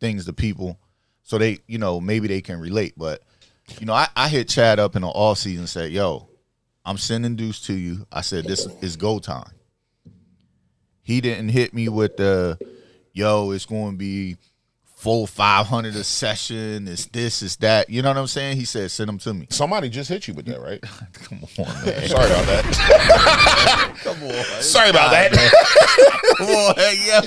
[0.00, 0.78] things to people,
[1.22, 2.94] so they, you know, maybe they can relate.
[2.96, 3.22] But
[3.78, 6.28] you know, I, I hit Chad up in the off season said, "Yo,
[6.84, 9.50] I'm sending dudes to you." I said, "This is go time."
[11.02, 12.58] He didn't hit me with the,
[13.12, 14.36] "Yo, it's going to be
[15.04, 16.88] full 500 a session.
[16.88, 18.56] It's this, it's that." You know what I'm saying?
[18.56, 20.80] He said, "Send them to me." Somebody just hit you with that, right?
[21.12, 22.08] Come on, man.
[22.08, 23.98] Sorry about that.
[24.02, 24.62] Come on.
[24.62, 25.30] Sorry about that.
[26.38, 26.72] Boy,
[27.04, 27.20] yo,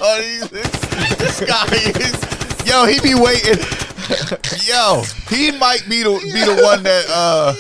[0.49, 0.71] this,
[1.17, 1.65] this guy
[2.01, 3.63] is, yo, he be waiting.
[4.65, 7.53] Yo, he might be the be the one that uh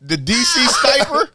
[0.00, 1.30] the DC sniper.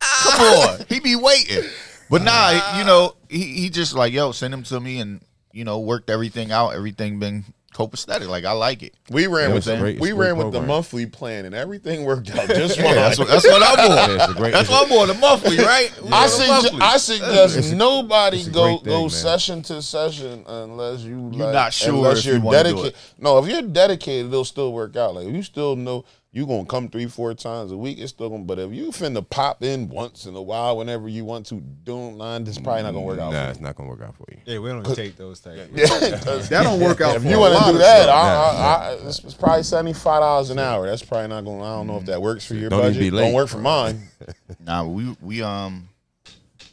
[0.00, 1.68] Come on, he be waiting.
[2.08, 5.20] But nah, you know, he he just like yo, send him to me, and
[5.52, 6.70] you know, worked everything out.
[6.70, 7.44] Everything been
[7.74, 8.28] copacetic.
[8.28, 8.94] Like I like it.
[9.10, 11.54] We ran Yeah, with the, great- we a great ran with the monthly plan, and
[11.54, 12.94] everything worked out just Yeah, fine.
[12.96, 14.10] that's what that's what I'm on.
[14.20, 15.08] it's great- That's what I'm on.
[15.08, 15.90] The monthly, right?
[16.02, 16.80] We I on the suggest, monthly.
[16.82, 19.10] I suggest It's nobody a go thing, go man.
[19.10, 22.94] session to session unless you You're like, not sure unless if you're you dedicated.
[23.18, 25.14] No, if you're dedicated, it'll still work out.
[25.14, 26.04] Like you still know
[26.34, 27.98] you gonna come three, four times a week.
[27.98, 28.44] It's still gonna.
[28.44, 32.16] But if you finna pop in once in a while, whenever you want to, don't
[32.16, 32.46] mind.
[32.46, 33.32] This probably not gonna work out.
[33.32, 34.38] Nah, for it's not gonna work out for you.
[34.46, 35.68] Yeah, we don't take those type.
[35.74, 35.86] you.
[35.86, 38.14] That don't work out if for you want to do that, stuff.
[38.14, 40.86] I, I, I, it's, it's probably seventy five dollars an hour.
[40.86, 41.58] That's probably not going.
[41.60, 42.98] to I don't know if that works for your Don't budget.
[43.00, 43.24] be late.
[43.24, 44.08] Don't work for mine
[44.64, 45.88] Nah, we we um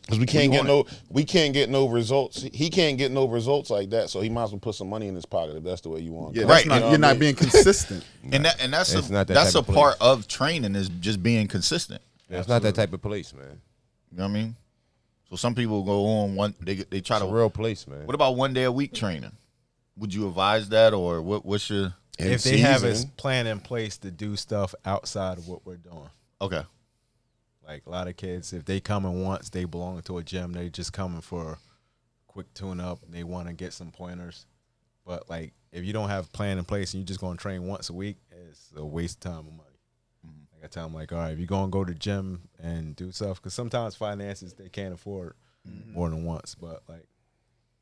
[0.09, 0.85] because we can't We get no.
[1.09, 2.41] We can't get no results.
[2.41, 4.09] He can't get no results like that.
[4.09, 5.99] So he might as well put some money in his pocket if that's the way
[5.99, 6.35] you want.
[6.35, 6.47] Yeah, it.
[6.47, 7.19] Right, not, you know you're what I not mean?
[7.19, 8.03] being consistent.
[8.31, 10.89] and that and that's It's a not that that's a of part of training is
[10.89, 12.01] just being consistent.
[12.29, 13.61] It's not that type of place, man.
[14.11, 14.55] You know what I mean?
[15.29, 18.07] So some people go on one they they try It's to a real place, man.
[18.07, 19.31] What about one day a week training?
[19.97, 23.97] Would you advise that or what what's your if they have a plan in place
[23.99, 26.09] to do stuff outside of what we're doing.
[26.41, 26.63] Okay.
[27.69, 30.53] Like a lot of kids, if they come in once, they belong to a gym.
[30.53, 31.57] They just coming for a
[32.27, 32.99] quick tune up.
[33.07, 34.47] They want to get some pointers.
[35.05, 37.41] But like, if you don't have a plan in place and you're just going to
[37.41, 39.79] train once a week, it's a waste of time and money.
[40.25, 40.55] Mm-hmm.
[40.55, 42.95] Like I tell them, like, all right, if you're going to go to gym and
[42.95, 45.35] do stuff, because sometimes finances they can't afford
[45.67, 45.93] mm-hmm.
[45.93, 46.55] more than once.
[46.55, 47.05] But like,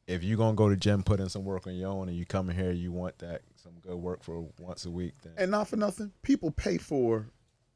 [0.08, 2.26] if you're gonna go to gym, put in some work on your own, and you
[2.26, 5.52] come in here, you want that some good work for once a week, then and
[5.52, 7.28] not for nothing, people pay for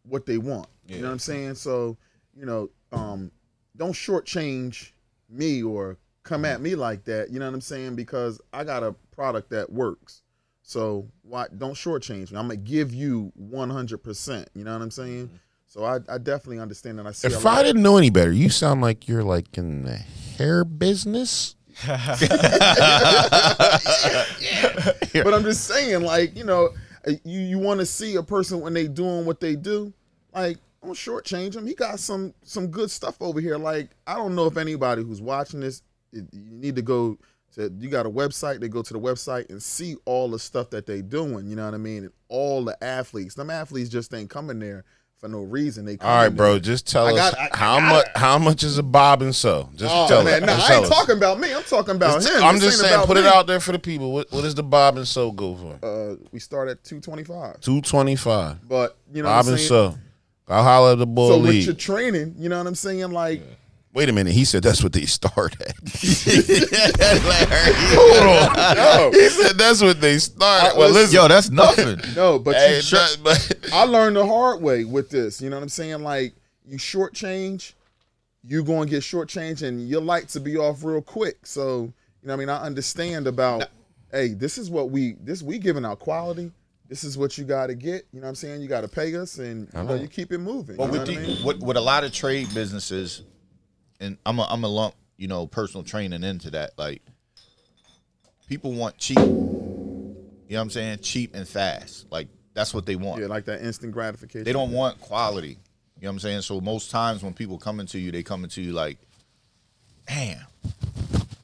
[0.04, 0.68] what they want.
[0.88, 1.56] You know what I'm saying?
[1.56, 1.98] So,
[2.36, 3.32] you know, um,
[3.78, 4.92] don't shortchange
[5.30, 7.30] me or come at me like that.
[7.30, 7.96] You know what I'm saying?
[7.96, 10.22] Because I got a product that works.
[10.64, 12.38] So why don't shortchange me?
[12.38, 13.98] I'm gonna give you 100.
[14.00, 15.30] percent You know what I'm saying?
[15.68, 17.08] So I, I definitely understand that.
[17.08, 17.30] I see.
[17.30, 21.56] if I didn't know any better, you sound like you're like in the hair business.
[21.88, 22.14] but
[25.34, 26.72] I'm just saying, like, you know,
[27.24, 29.94] you you want to see a person when they doing what they do,
[30.34, 30.58] like.
[30.84, 31.68] Don't shortchange him.
[31.68, 33.56] He got some some good stuff over here.
[33.56, 37.20] Like I don't know if anybody who's watching this, it- you need to go
[37.54, 37.72] to.
[37.78, 38.62] You got a website.
[38.62, 41.46] They go to the website and see all the stuff that they doing.
[41.46, 42.06] You know what I mean?
[42.06, 43.36] And all the athletes.
[43.36, 44.84] Them athletes just ain't coming there
[45.22, 45.86] for no reason.
[45.86, 46.58] They All right, bro.
[46.58, 48.06] Just tell I us got- I- I how much.
[48.16, 49.70] How much is a bob and so?
[49.76, 50.48] Just Oh tell man, us.
[50.48, 50.90] no, Just I ain't us.
[50.90, 51.54] talking about me.
[51.54, 52.44] I'm talking about him.
[52.44, 54.12] I'm This just saying, put it out there for the people.
[54.12, 55.86] What, what does the bob and so go for?
[55.86, 57.62] Uh, we start at 225.
[57.62, 58.68] Two twenty five.
[58.68, 59.96] But you know, Bob what I'm and so.
[60.48, 61.58] I'll holler at the bull So league.
[61.60, 63.12] with your training, you know what I'm saying?
[63.12, 63.42] Like,
[63.94, 64.32] Wait a minute.
[64.34, 65.76] He said that's what they start at.
[67.94, 70.78] Hold no, he said that's what they start at.
[70.78, 71.16] Well, listen- listen.
[71.16, 72.00] Yo, that's nothing.
[72.16, 75.42] no, but Hey, you, that- but- I learned the hard way with this.
[75.42, 76.04] You know what I'm saying?
[76.04, 76.34] Like,
[76.66, 77.74] you shortchange,
[78.44, 81.46] you going to get shortchanged, and your lights will be off real quick.
[81.46, 81.82] So,
[82.22, 82.50] you know what I mean?
[82.50, 83.66] I understand about,
[84.12, 86.52] hey, this is what we, this we giving out quality.
[86.88, 88.06] This is what you got to get.
[88.12, 88.62] You know what I'm saying?
[88.62, 90.76] You got to pay us, and you, know, you keep it moving.
[90.78, 91.46] But you know with what I mean?
[91.46, 93.24] with, with a lot of trade businesses,
[94.02, 96.72] and I'm a, I'm a lump, you know, personal training into that.
[96.78, 97.02] Like,
[98.48, 99.18] people want cheap.
[99.18, 101.00] You know what I'm saying?
[101.00, 102.12] Cheap and fast.
[102.12, 103.22] Like that's what they want.
[103.22, 104.44] Yeah, like that instant gratification.
[104.44, 105.58] They don't want quality.
[106.02, 106.42] You know what I'm saying?
[106.42, 108.98] So most times when people come into you, they come into you like,
[110.08, 110.40] damn,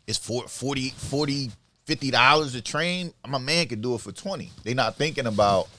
[0.08, 1.52] it's for 40, 40
[1.86, 3.14] 50 dollars a train.
[3.26, 4.52] My man could do it for 20.
[4.64, 5.70] They not thinking about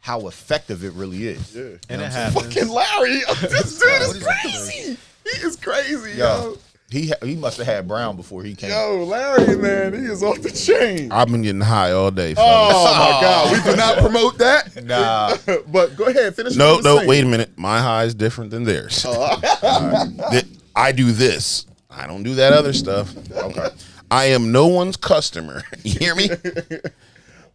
[0.00, 1.56] how effective it really is.
[1.56, 1.78] Yeah.
[1.88, 2.68] and it Fucking.
[2.68, 4.98] Larry, this dude What is is crazy.
[5.34, 6.56] He is crazy, Yo, yo.
[6.90, 8.70] he ha- he must have had Brown before he came.
[8.70, 11.10] Yo, Larry, man, he is off the chain.
[11.12, 12.34] I've been getting high all day.
[12.34, 12.74] fellas.
[12.74, 14.84] Oh my God, we do not promote that.
[14.84, 15.36] Nah.
[15.68, 16.56] but go ahead, finish.
[16.56, 17.50] No, no, wait a minute.
[17.58, 19.04] My high is different than theirs.
[19.06, 19.40] Oh.
[19.62, 20.44] Uh, th-
[20.76, 21.66] I do this.
[21.90, 23.12] I don't do that other stuff.
[23.32, 23.68] Okay.
[24.10, 25.62] I am no one's customer.
[25.82, 26.28] You hear me?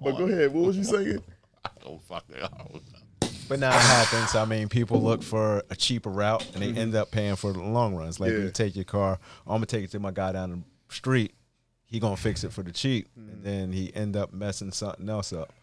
[0.02, 0.54] But go ahead.
[0.54, 1.24] What was you saying?
[1.86, 2.44] oh fuck it.
[3.54, 4.34] But now it happens.
[4.34, 7.62] I mean, people look for a cheaper route and they end up paying for the
[7.62, 8.20] long runs.
[8.20, 8.38] Like Yeah.
[8.40, 11.36] you take your car, I'm gonna take it to my guy down the street.
[11.86, 15.32] He gonna fix it for the cheap, and then he end up messing something else
[15.32, 15.54] up.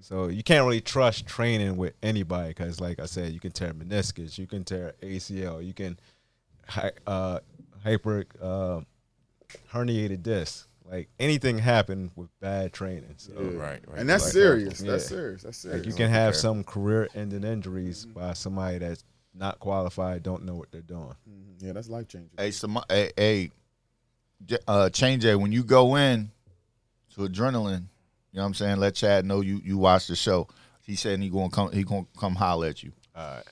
[0.00, 3.74] So you can't really trust training with anybody because, like I said, you can tear
[3.74, 5.98] meniscus, you can tear ACL, you can
[7.08, 7.40] uh,
[7.82, 8.80] hyper uh,
[9.72, 10.68] herniated disc.
[10.90, 13.14] Like anything happen with bad training.
[13.16, 13.98] So Right, right.
[13.98, 14.80] And that's Like, serious.
[14.80, 14.90] yeah.
[14.92, 15.42] That's serious.
[15.42, 15.78] That's serious.
[15.80, 20.72] like you can have some career-ending injuries by somebody that's not qualified, don't know what
[20.72, 21.14] they're doing.
[21.60, 22.30] yeah, that's life changing.
[22.36, 23.50] Hey, some, hey, hey,
[24.66, 26.32] uh, change it when you go in
[27.14, 27.84] to adrenaline.
[28.32, 28.76] You know what I'm saying?
[28.78, 30.48] Let Chad know you you watch the show.
[30.82, 31.70] He said he gonna come.
[31.72, 32.92] He gonna come holler at you.
[33.14, 33.44] All right.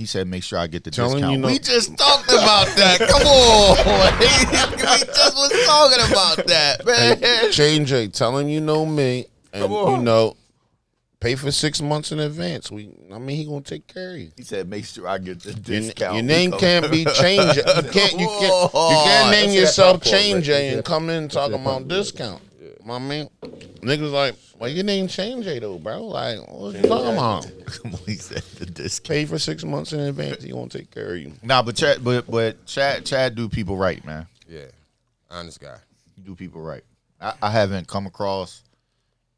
[0.00, 1.32] He said make sure I get the Telling discount.
[1.32, 3.00] you no- we just talked about that.
[3.00, 4.26] Come on, we
[4.56, 7.52] just was talking about that, man.
[7.52, 9.98] Change A, tell him you know me, and Come on.
[9.98, 10.38] you know,
[11.20, 12.70] pay for six months in advance.
[12.70, 14.30] We, I mean, he gonna take care of you.
[14.38, 16.14] He said make sure I get the Your, discount.
[16.14, 17.58] your name can't be Change.
[17.58, 17.82] A.
[17.84, 18.12] You can't.
[18.18, 18.72] You can't.
[18.72, 20.56] You can't name let's that yourself popcorn, Change Rick.
[20.56, 22.40] A and come in talking about discount.
[22.84, 26.06] My man, niggas like, well, your name change it though, bro.
[26.06, 27.46] Like, what you talking about?
[28.06, 29.08] he said the discount.
[29.08, 30.42] Pay for six months in advance.
[30.42, 31.32] He gonna take care of you.
[31.42, 34.26] Nah, but Chad, but but Chad, Chad do people right, man.
[34.48, 34.66] Yeah,
[35.30, 35.76] honest guy.
[36.16, 36.82] You do people right.
[37.20, 38.62] I, I haven't come across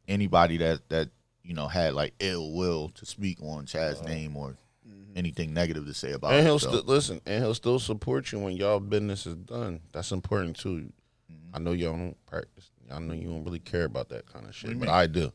[0.09, 1.09] anybody that that
[1.43, 4.09] you know had like ill will to speak on Chad's uh-huh.
[4.09, 4.57] name or
[4.89, 5.17] mm-hmm.
[5.17, 8.57] anything negative to say about And he'll still listen, and he'll still support you when
[8.57, 9.81] y'all business is done.
[9.93, 10.93] That's important too.
[11.31, 11.55] Mm-hmm.
[11.55, 12.71] I know y'all don't practice.
[12.93, 15.33] I know you don't really care about that kind of shit, but I do.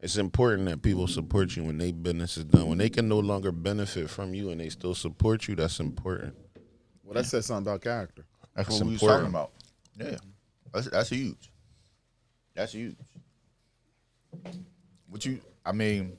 [0.00, 2.68] It's important that people support you when they business is done.
[2.68, 6.34] When they can no longer benefit from you and they still support you, that's important.
[7.04, 8.24] Well, that says something about character.
[8.54, 9.32] That's It's what we was important.
[9.34, 9.50] talking
[9.98, 10.12] about.
[10.12, 10.18] Yeah,
[10.72, 11.50] that's that's huge.
[12.54, 12.96] That's huge.
[15.08, 15.40] What you?
[15.66, 16.16] I mean,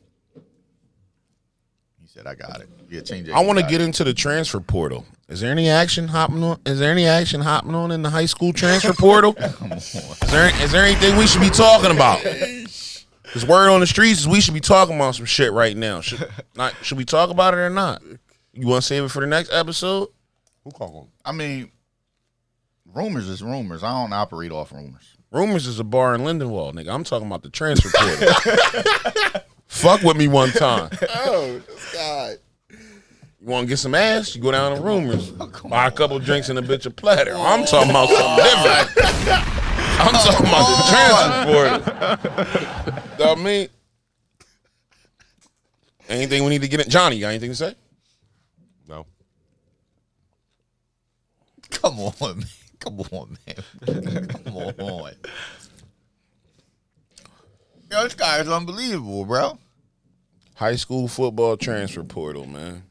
[2.13, 3.33] said, "I got it." Yeah, change it.
[3.33, 5.05] I want to get into the transfer portal.
[5.29, 6.59] Is there any action hopping on?
[6.65, 9.33] Is there any action hopping on in the high school transfer portal?
[9.39, 9.93] is
[10.27, 12.23] there is there anything we should be talking about?
[13.23, 16.01] Because word on the streets is we should be talking about some shit right now.
[16.01, 16.73] Should not?
[16.81, 18.01] Should we talk about it or not?
[18.51, 20.09] You want to save it for the next episode?
[20.65, 21.07] Who called?
[21.23, 21.71] I mean,
[22.93, 23.83] rumors is rumors.
[23.83, 25.15] I don't operate off rumors.
[25.31, 26.93] Rumors is a bar in Lindenwold, nigga.
[26.93, 29.41] I'm talking about the transfer portal.
[29.71, 30.89] Fuck with me one time.
[31.09, 31.61] Oh
[31.93, 32.37] God.
[32.69, 34.35] You want to get some ass?
[34.35, 37.33] You go down to rumors, oh, buy a couple drinks and a bitch of platter.
[37.33, 39.47] I'm oh, talking about something different.
[39.99, 43.17] I'm oh, talking about the transfer portal.
[43.17, 43.67] Know what I mean?
[46.09, 46.89] Anything we need to get in?
[46.89, 47.75] Johnny, you got anything to say?
[48.87, 49.05] No.
[51.71, 52.45] Come on, man.
[52.79, 54.27] Come on, man.
[54.27, 55.13] Come on.
[57.91, 59.59] Yo, this guy is unbelievable, bro.
[60.55, 62.83] High school football transfer portal, man.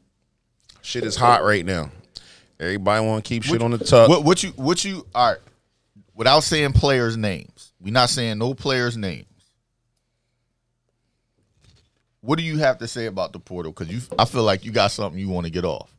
[0.83, 1.89] Shit is hot right now.
[2.59, 4.09] Everybody want to keep shit on the tuck.
[4.09, 4.51] What, what you?
[4.51, 5.07] What you?
[5.15, 5.41] All right.
[6.13, 9.25] Without saying players' names, we not saying no players' names.
[12.19, 13.71] What do you have to say about the portal?
[13.71, 15.91] Because you, I feel like you got something you want to get off.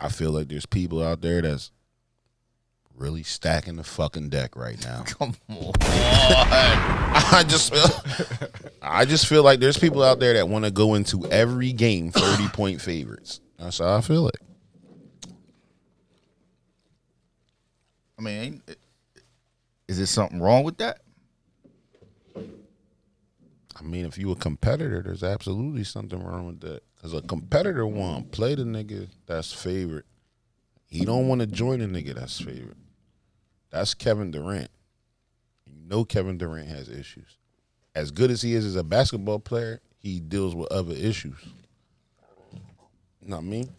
[0.00, 1.70] I feel like there's people out there that's
[2.96, 5.02] really stacking the fucking deck right now.
[5.06, 5.72] Come on.
[5.80, 8.38] I just feel,
[8.82, 12.10] I just feel like there's people out there that want to go into every game
[12.10, 13.40] 30 point favorites.
[13.58, 14.36] That's how I feel it.
[18.18, 18.62] I mean,
[19.88, 21.00] is there something wrong with that?
[22.36, 26.82] I mean, if you a competitor, there's absolutely something wrong with that.
[27.00, 30.04] Cause a competitor want play the nigga that's favorite.
[30.86, 32.76] He don't want to join a nigga that's favorite.
[33.72, 34.70] That's Kevin Durant.
[35.66, 37.38] You know Kevin Durant has issues.
[37.94, 41.34] As good as he is as a basketball player, he deals with other issues.
[43.24, 43.70] Know what I mean?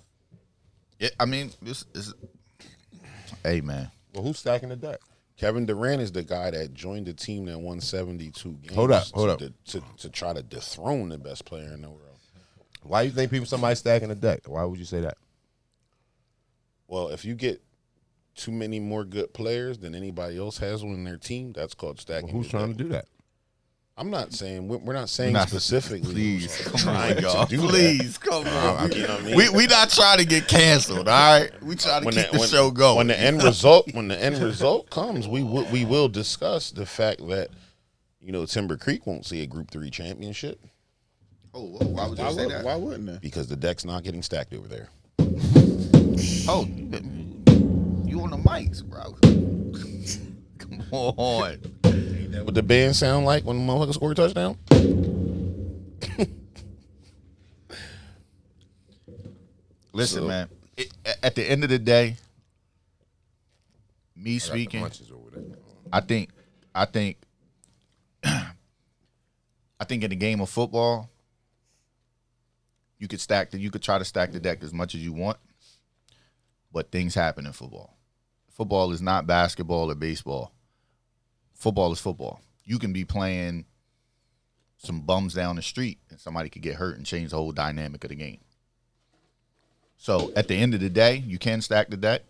[1.00, 2.14] Yeah, I mean, this is.
[3.44, 3.92] Hey, man.
[4.14, 5.00] Well, who's stacking the deck?
[5.38, 8.74] Kevin Durant is the guy that joined the team that won 72 games.
[8.74, 9.54] Hold up, hold to, up.
[9.66, 12.00] To, to, to try to dethrone the best player in the world.
[12.84, 14.42] Why do you think people somebody stacking the deck?
[14.46, 15.18] Why would you say that?
[16.88, 17.62] Well, if you get
[18.36, 22.28] too many more good players than anybody else has on their team, that's called stacking.
[22.28, 22.78] Well, who's trying deck.
[22.78, 23.06] to do that?
[23.96, 26.14] I'm not saying we're we're not saying Not- specifically.
[26.14, 27.46] Please, who's come on, y'all.
[27.46, 27.70] do that.
[27.70, 28.92] Please, come uh, on.
[28.92, 29.38] You know what I mean?
[29.38, 31.52] We we not trying to get canceled, all right?
[31.62, 32.98] We trying to when keep the, the, when, show going.
[32.98, 36.88] when the end result when the end result comes, we will we will discuss the
[36.88, 37.50] fact that
[38.20, 40.60] you know Timber Creek won't see a Group Three championship
[41.54, 42.66] oh, whoa, why would you Why, say would, that?
[42.66, 43.22] why wouldn't it?
[43.22, 44.90] because the deck's not getting stacked over there.
[46.48, 47.02] Oh, you on the
[48.44, 49.14] mics, bro?
[50.60, 51.58] Come on.
[52.46, 54.58] What the band sound like when the motherfucker score a touchdown?
[59.94, 60.50] Listen, So- man.
[60.76, 60.92] It,
[61.22, 62.16] at the end of the day,
[64.16, 65.44] me I speaking, over there.
[65.92, 66.32] I think,
[66.74, 67.18] I think,
[68.24, 68.54] I
[69.88, 71.12] think in the game of football,
[72.98, 75.14] you could stack the, you could try to stack the deck as much as you
[75.14, 75.38] want,
[76.72, 77.96] but things happen in football.
[78.54, 80.54] Football is not basketball or baseball.
[81.56, 82.40] Football is football.
[82.64, 83.66] You can be playing
[84.78, 88.04] some bums down the street, and somebody could get hurt and change the whole dynamic
[88.04, 88.40] of the game.
[89.98, 92.24] So at the end of the day, you can stack the deck,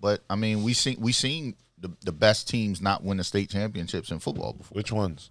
[0.00, 3.50] but I mean, we seen we seen the, the best teams not win the state
[3.50, 4.76] championships in football before.
[4.76, 5.30] Which ones?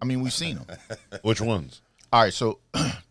[0.00, 0.78] I mean, we've seen them.
[1.22, 1.82] Which ones?
[2.12, 2.58] All right, so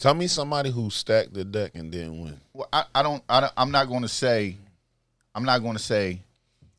[0.00, 2.40] Tell me somebody who stacked the deck and didn't win.
[2.54, 4.56] well, I, I don't I don't, I'm not going to say
[5.34, 6.22] I'm not going to say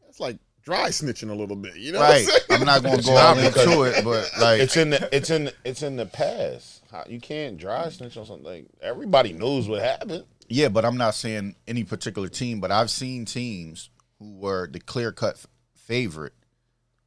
[0.10, 1.76] It's like dry snitching a little bit.
[1.76, 2.26] You know right.
[2.26, 2.62] what I'm?
[2.62, 5.30] I'm not going to go not all into it, but like It's in the it's
[5.30, 6.82] in it's in the past.
[6.92, 8.44] How, you can't dry snitch on something.
[8.44, 10.26] Like everybody knows what happened.
[10.50, 14.80] yeah, but I'm not saying any particular team, but I've seen teams who were the
[14.80, 15.46] clear cut
[15.76, 16.34] favorite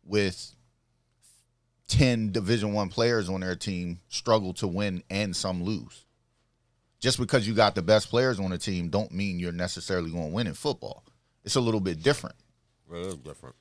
[0.04, 0.54] with
[1.88, 6.03] 10 division 1 players on their team struggle to win and some lose.
[7.04, 10.30] Just because you got the best players on the team don't mean you're necessarily going
[10.30, 11.04] to win in football.
[11.44, 12.34] It's a little bit different.
[12.90, 13.56] Well, it's different.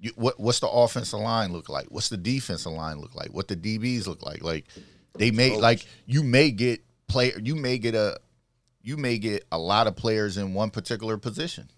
[0.00, 1.86] You, what what's the offensive line look like?
[1.88, 3.32] What's the defensive line look like?
[3.32, 4.42] What the DBs look like?
[4.42, 4.66] Like
[5.16, 8.18] they may like you may get player you may get a
[8.82, 11.70] you may get a lot of players in one particular position.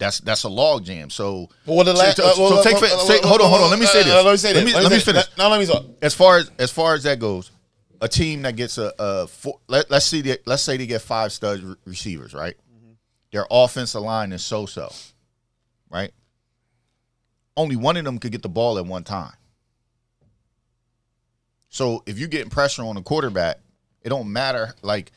[0.00, 1.10] That's that's a log jam.
[1.10, 3.70] So Well, the last, so, uh, so take, say, hold on, hold on.
[3.70, 4.12] Let me say this.
[4.12, 4.64] Uh, let me say this.
[4.64, 5.26] Let me, let me finish.
[5.38, 5.84] No, let me talk.
[6.02, 7.52] As far as as far as that goes,
[8.00, 11.02] a team that gets a, a four, let, let's see the, let's say they get
[11.02, 12.54] five stud re- receivers, right?
[12.54, 12.92] Mm-hmm.
[13.32, 14.92] Their offensive line is so so,
[15.90, 16.12] right?
[17.56, 19.32] Only one of them could get the ball at one time.
[21.68, 23.58] So if you're getting pressure on the quarterback,
[24.02, 24.74] it don't matter.
[24.82, 25.12] Like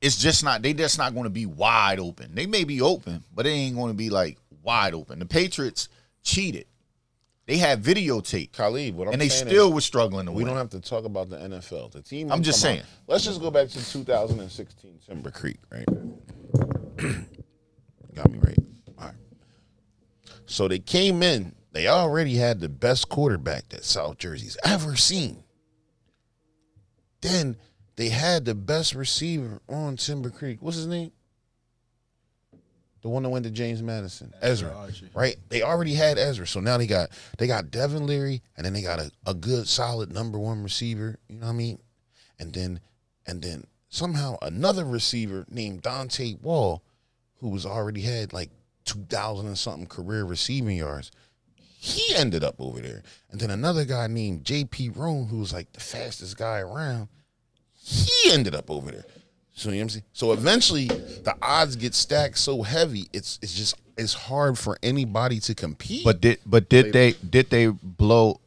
[0.00, 2.34] it's just not they just not going to be wide open.
[2.34, 5.18] They may be open, but they ain't going to be like wide open.
[5.18, 5.88] The Patriots
[6.22, 6.66] cheated.
[7.46, 10.48] They had videotape, Khalid, what I'm and they saying still was struggling to we win.
[10.48, 11.92] don't have to talk about the NFL.
[11.92, 12.32] The team.
[12.32, 12.86] I'm just come out- saying.
[13.06, 15.86] let's just go back to 2016 Timber Creek, right?
[18.14, 18.58] Got me right.
[18.98, 19.14] All right.
[20.46, 21.54] So they came in.
[21.72, 25.44] They already had the best quarterback that South Jersey's ever seen.
[27.20, 27.56] Then
[27.96, 30.58] they had the best receiver on Timber Creek.
[30.60, 31.12] What's his name?
[33.06, 35.36] The one that went to James Madison, Ezra, right?
[35.48, 38.82] They already had Ezra, so now they got they got Devin Leary, and then they
[38.82, 41.16] got a, a good, solid number one receiver.
[41.28, 41.78] You know what I mean?
[42.40, 42.80] And then
[43.24, 46.82] and then somehow another receiver named Dante Wall,
[47.36, 48.50] who was already had like
[48.84, 51.12] two thousand and something career receiving yards.
[51.78, 54.88] He ended up over there, and then another guy named J.P.
[54.96, 57.06] Rome, who was like the fastest guy around.
[57.72, 59.04] He ended up over there.
[59.56, 60.04] So you know what I'm saying?
[60.12, 65.40] So eventually the odds get stacked so heavy, it's it's just it's hard for anybody
[65.40, 66.04] to compete.
[66.04, 68.40] But did but did they did they blow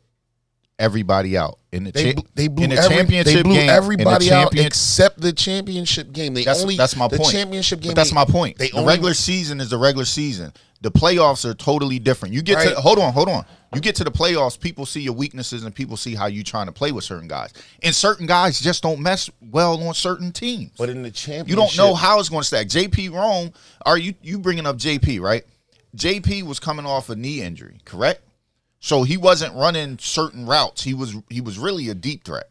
[0.80, 3.70] everybody out in the they cha- they blew in the every, championship they blew game?
[3.70, 6.34] everybody out except the championship game.
[6.34, 7.32] They That's only that's my the point.
[7.32, 7.92] championship game.
[7.92, 8.58] But that's my point.
[8.58, 10.54] They the only, regular season is the regular season.
[10.82, 12.34] The playoffs are totally different.
[12.34, 12.70] You get Right.
[12.70, 13.46] to hold on, hold on.
[13.76, 16.66] You get to the playoffs, people see your weaknesses and people see how you trying
[16.66, 17.54] to play with certain guys.
[17.84, 20.72] And certain guys just don't mess well on certain teams.
[20.78, 22.68] but in the championship, You don't know how it's going to stack.
[22.68, 23.52] JP Rome,
[23.86, 25.44] are you you bringing up JP, right?
[25.96, 28.22] JP was coming off a knee injury, correct?
[28.80, 30.84] So he wasn't running certain routes.
[30.84, 32.50] He was he was really a deep threat.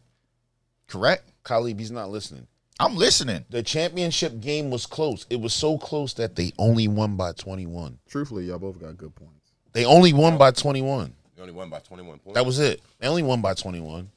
[0.86, 1.30] Correct?
[1.44, 2.46] Khalib, he's not listening.
[2.80, 3.44] I'm listening.
[3.50, 5.26] The championship game was close.
[5.30, 7.98] It was so close that they only won by 21.
[8.09, 9.52] Truthfully, y'all both got good points.
[9.72, 11.12] They only won by 21.
[11.36, 12.34] You only won by 21 points.
[12.34, 12.80] That was it.
[13.00, 14.09] They only won by 21.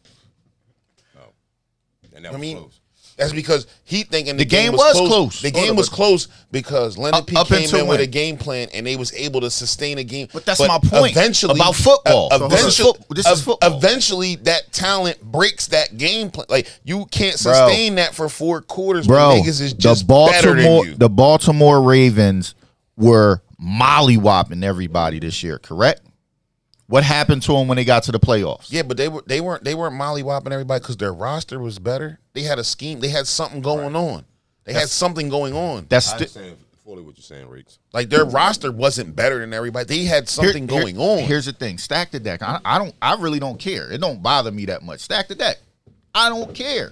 [1.17, 1.21] Oh.
[2.15, 2.80] and that I was mean, close.
[3.17, 5.41] That's because he thinking the, The game was close.
[5.41, 8.85] The game was close because Leonard P up came in with a game plan and
[8.87, 10.27] they was able to sustain a game.
[10.33, 12.29] But that's my point Eventually, about football.
[12.31, 13.77] uh, So this is eventually, foot- this is football.
[13.77, 16.47] eventually, that talent breaks that game plan.
[16.49, 17.53] Like you can't Bro.
[17.53, 19.05] sustain that for four quarters.
[19.07, 22.55] Bro, niggas is just the Baltimore the Baltimore Ravens
[22.97, 26.01] were mollywhopping everybody this year, correct?
[26.91, 28.67] What happened to them when they got to the playoffs?
[28.69, 32.19] Yeah, but they were they weren't they weren't mollywhopping everybody because their roster was better.
[32.33, 32.99] They had a scheme.
[32.99, 34.25] They had something going on.
[34.65, 35.85] They had something going on.
[35.87, 36.25] That's sti-
[36.83, 37.79] fully what you're saying, Reeks.
[37.93, 39.85] Like their roster wasn't better than everybody.
[39.85, 41.19] They had something Here- going here- on.
[41.19, 42.43] Here's the thing: stack the deck.
[42.43, 42.93] I, I don't.
[43.01, 43.89] I really don't care.
[43.89, 44.99] It don't bother me that much.
[44.99, 45.59] Stack the deck.
[46.13, 46.91] I don't care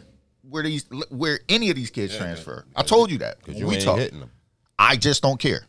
[0.49, 2.63] where these where any of these kids transfer.
[2.73, 3.99] I told you that Because you we ain't talk.
[3.99, 4.31] hitting them.
[4.80, 5.63] I just don't care.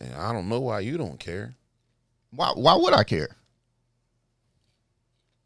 [0.00, 1.54] And I don't know why you don't care.
[2.30, 2.50] Why?
[2.54, 3.28] Why would I care?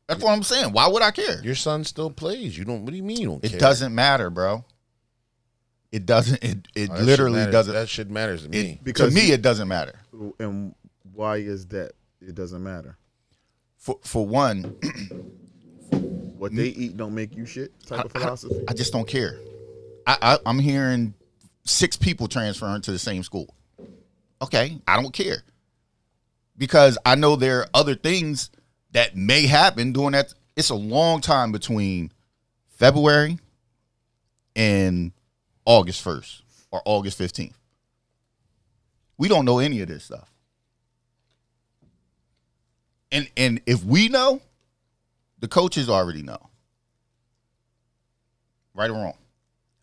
[0.09, 0.73] That's what I'm saying.
[0.73, 1.43] Why would I care?
[1.43, 2.57] Your son still plays.
[2.57, 2.83] You don't.
[2.85, 3.61] What do you mean you don't It care?
[3.61, 4.65] doesn't matter, bro.
[5.93, 6.43] It doesn't.
[6.43, 7.73] It it Oh, literally doesn't.
[7.75, 8.59] That shit matters to me.
[8.59, 10.01] It, Because to me, it doesn't matter.
[10.39, 10.75] And
[11.15, 11.93] why is that?
[12.21, 12.97] It doesn't matter.
[13.77, 14.75] For for one,
[16.39, 17.73] What they eat don't make you shit.
[17.85, 18.65] Type of philosophy.
[18.69, 19.39] I just don't care.
[20.07, 21.15] I, I I'm hearing
[21.65, 23.55] six people transferring to the same school.
[24.41, 25.43] Okay, I don't care
[26.57, 28.51] because I know there are other things
[28.93, 30.35] that may happen during that.
[30.57, 32.13] It's a long time between
[32.67, 33.39] February
[34.57, 35.13] and
[35.65, 37.57] August first or August fifteenth.
[39.17, 40.33] We don't know any of this stuff.
[43.11, 44.41] And and if we know,
[45.39, 46.51] the coaches already know.
[48.75, 49.19] Right or wrong.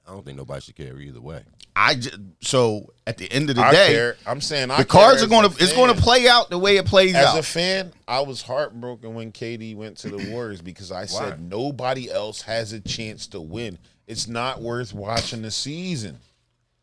[0.07, 1.43] I don't think nobody should care either way.
[1.75, 4.15] I just, so at the end of the I day, care.
[4.25, 6.77] I'm saying I the cards are going to it's going to play out the way
[6.77, 7.37] it plays As out.
[7.37, 11.41] As a fan, I was heartbroken when KD went to the Warriors because I said
[11.41, 13.77] nobody else has a chance to win.
[14.07, 16.19] It's not worth watching the season.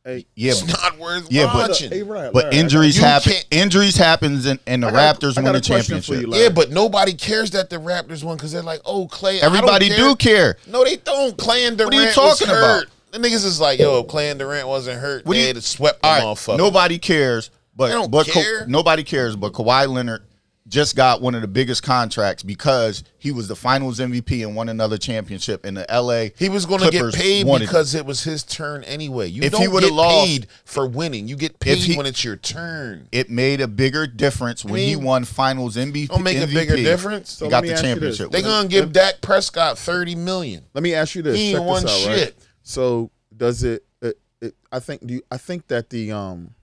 [0.05, 1.91] Hey, Yeah, It's not worth Yeah, but- watching.
[1.91, 3.33] hey, right, but right, injuries You happen.
[3.53, 6.21] Injuries happens, and, and the got- Raptors I win got the a championship.
[6.21, 6.43] you, Larry.
[6.43, 9.39] yeah, but nobody cares that the Raptors won because they're like, oh, Clay.
[9.39, 10.57] I don't Everybody do care.
[10.67, 11.39] No, they don't.
[11.39, 12.89] Clay and Durant What are you was talking hurt.
[13.13, 15.55] The niggas is like, yo, if Clay and Durant wasn't hurt, What do they you-
[15.55, 16.57] had swept the All right, motherfucker.
[16.57, 19.37] nobody cares, but They don't but Ka- nobody cares.
[19.37, 20.23] But Kawhi Leonard
[20.67, 24.71] just got one of the biggest contracts because he was the Finals MVP and won
[24.71, 26.29] another championship in the LA.
[26.39, 29.29] He was going to get paid because it was his turn anyway.
[29.29, 31.29] You If he don't would've get lost- paid for winning.
[31.29, 33.09] You get paid he- when it's your turn.
[33.13, 36.09] it made a bigger difference when he mean, won Finals MVP.
[36.09, 37.33] don't make a bigger difference.
[37.33, 38.17] So he let got the ask you this.
[38.17, 38.31] championship.
[38.31, 40.63] They're gonna give Dak Prescott thirty million.
[40.73, 41.37] Let me ask you this.
[41.37, 42.35] He ain't Check won this out, right?
[42.63, 42.69] Shit.
[42.69, 44.55] So does it, it, it?
[44.71, 45.07] I think.
[45.07, 46.55] Do you, I think that the um,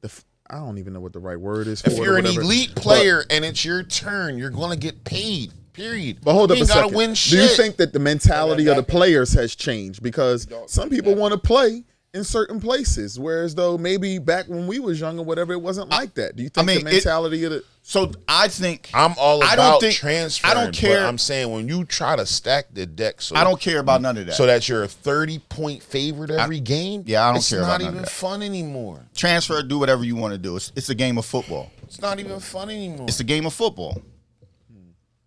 [0.00, 1.80] the f- I don't even know what the right word is.
[1.82, 4.76] For If it you're an whatever, elite but- player and it's your turn, you're gonna
[4.76, 5.52] get paid.
[5.72, 6.18] Period.
[6.22, 6.96] But hold you up a ain't gotta second.
[6.96, 10.04] win Do you think that the mentality of the players has changed?
[10.04, 11.82] Because some people want to play
[12.14, 15.90] in certain places, whereas though maybe back when we was young or whatever, it wasn't
[15.90, 16.36] like that.
[16.36, 19.38] Do you think I mean, the it- mentality of the So I think I'm all
[19.42, 20.46] about I don't think- transfer.
[20.46, 23.60] I don't care- I'm saying when you try to stack the deck, so I don't
[23.60, 24.34] care about none of that.
[24.36, 27.02] so that you're a 30 point favorite every game.
[27.06, 28.10] yeah, I don't it's care not about none of even that.
[28.10, 29.00] fun anymore.
[29.14, 30.56] transfer, do whatever you want to do.
[30.56, 31.70] It's, it's a game of football.
[31.82, 33.06] It's not even fun anymore.
[33.08, 34.00] It's a game of football.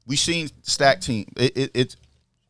[0.06, 1.28] We seen stack team.
[1.36, 1.98] It, it, it's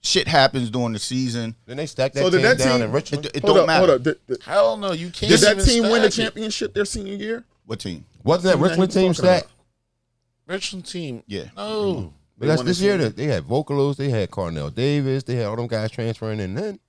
[0.07, 1.55] shit happens during the season.
[1.65, 3.25] Then they stack that So did team that down team- in Richmond.
[3.27, 3.85] It, it don't up, matter.
[3.87, 4.03] hold up.
[4.03, 5.31] Did, did- Hell no, you can't.
[5.31, 6.23] did that team win the stack it.
[6.23, 7.43] championship their senior year?
[7.65, 8.05] What team?
[8.23, 9.51] Wasn't that Richmond he team was talking stacked?
[10.47, 11.23] Richmond team.
[11.27, 11.45] Yeah.
[11.55, 11.93] No.
[11.93, 12.07] Mm-hmm.
[12.39, 12.97] But that's this year.
[12.97, 16.53] That they had Vocalos, they had Carnell Davis, they had all them guys transferring in.
[16.55, 16.79] Then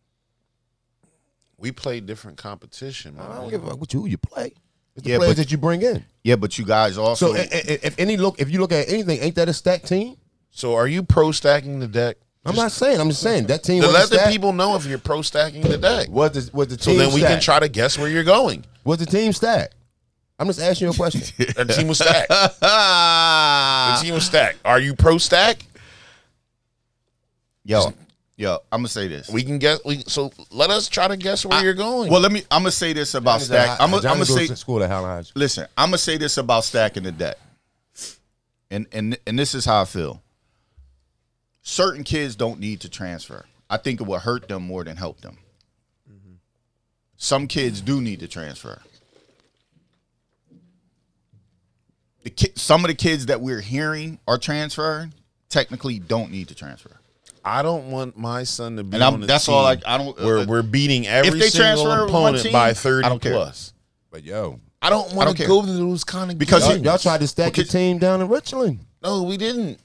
[1.56, 3.26] We play different competition, man.
[3.30, 4.52] I don't give a fuck what you you play.
[4.94, 6.04] It's the Yeah, players but- that you bring in.
[6.22, 7.32] Yeah, but you guys also.
[7.32, 9.86] So i- i- if any look, if you look at anything, ain't that a stacked
[9.88, 10.16] team?
[10.50, 12.16] So are you pro stacking the deck?
[12.44, 13.00] I'm not saying.
[13.00, 13.82] I'm just saying that team.
[13.82, 14.32] To let the stacked.
[14.32, 16.08] people know if you're pro stacking the deck.
[16.08, 18.64] What the was the So team then we can try to guess where you're going.
[18.84, 19.72] Was the team stack?
[20.38, 21.20] I'm just asking you a question.
[21.56, 22.28] The team was stacked.
[22.60, 24.58] The team was stacked.
[24.64, 25.64] Are you pro stack?
[27.64, 27.92] yo,
[28.36, 29.28] yo, I'm gonna say this.
[29.28, 29.80] We can guess.
[29.84, 32.10] We so let us try to guess where you're going.
[32.10, 32.44] Well, let me.
[32.50, 33.78] I'm gonna say this about stack.
[33.80, 34.46] I'm gonna, I'm gonna say.
[34.46, 35.30] to school at Howard High.
[35.34, 37.36] Listen, I'm gonna say this about stacking the deck,
[38.70, 40.22] and and and this is how I feel.
[41.68, 43.44] Certain kids don't need to transfer.
[43.68, 45.36] I think it will hurt them more than help them.
[47.18, 48.80] Some kids do need to transfer.
[52.22, 55.12] The ki- some of the kids that we're hearing are transferring
[55.50, 57.00] technically don't need to transfer.
[57.44, 59.76] I don't want my son to be And I'm- on the that's team all I-
[59.84, 63.06] I don't- Where uh, we're beating every they single transfer opponent team, by I thirty
[63.06, 63.34] don't care.
[63.34, 63.74] plus.
[64.10, 67.20] But yo, I don't want to go to those kind of Because y'all, y'all tried
[67.20, 67.60] to stack Okay.
[67.60, 68.80] your team down in Richland.
[69.02, 69.78] no, we didn't.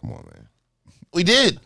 [0.00, 0.48] Come on, man.
[1.12, 1.60] We did.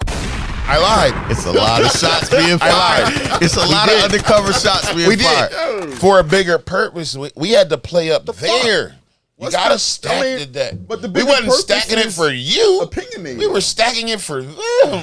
[0.68, 1.30] I lied.
[1.30, 3.12] It's a lot of shots being fired.
[3.40, 5.50] It's a lot of undercover shots being We fired.
[5.50, 7.16] did for a bigger purpose.
[7.16, 8.88] We, we had to play up there.
[8.88, 8.94] You
[9.36, 10.74] What's gotta the- stack I mean, the deck.
[10.88, 12.80] but the we bigger wasn't stacking it for you.
[12.80, 13.38] opinionated.
[13.38, 14.56] We were stacking it for them.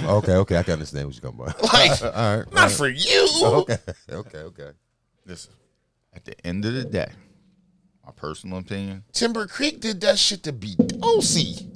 [0.05, 1.61] Okay, okay, I can understand what you're talking about.
[1.73, 2.71] Like, all right, all not right.
[2.71, 3.29] for you.
[3.43, 3.77] Okay,
[4.11, 4.69] okay, okay.
[5.25, 5.53] Listen,
[6.13, 7.09] at the end of the day,
[8.05, 11.67] my personal opinion, Timber Creek did that shit to beat Delsea.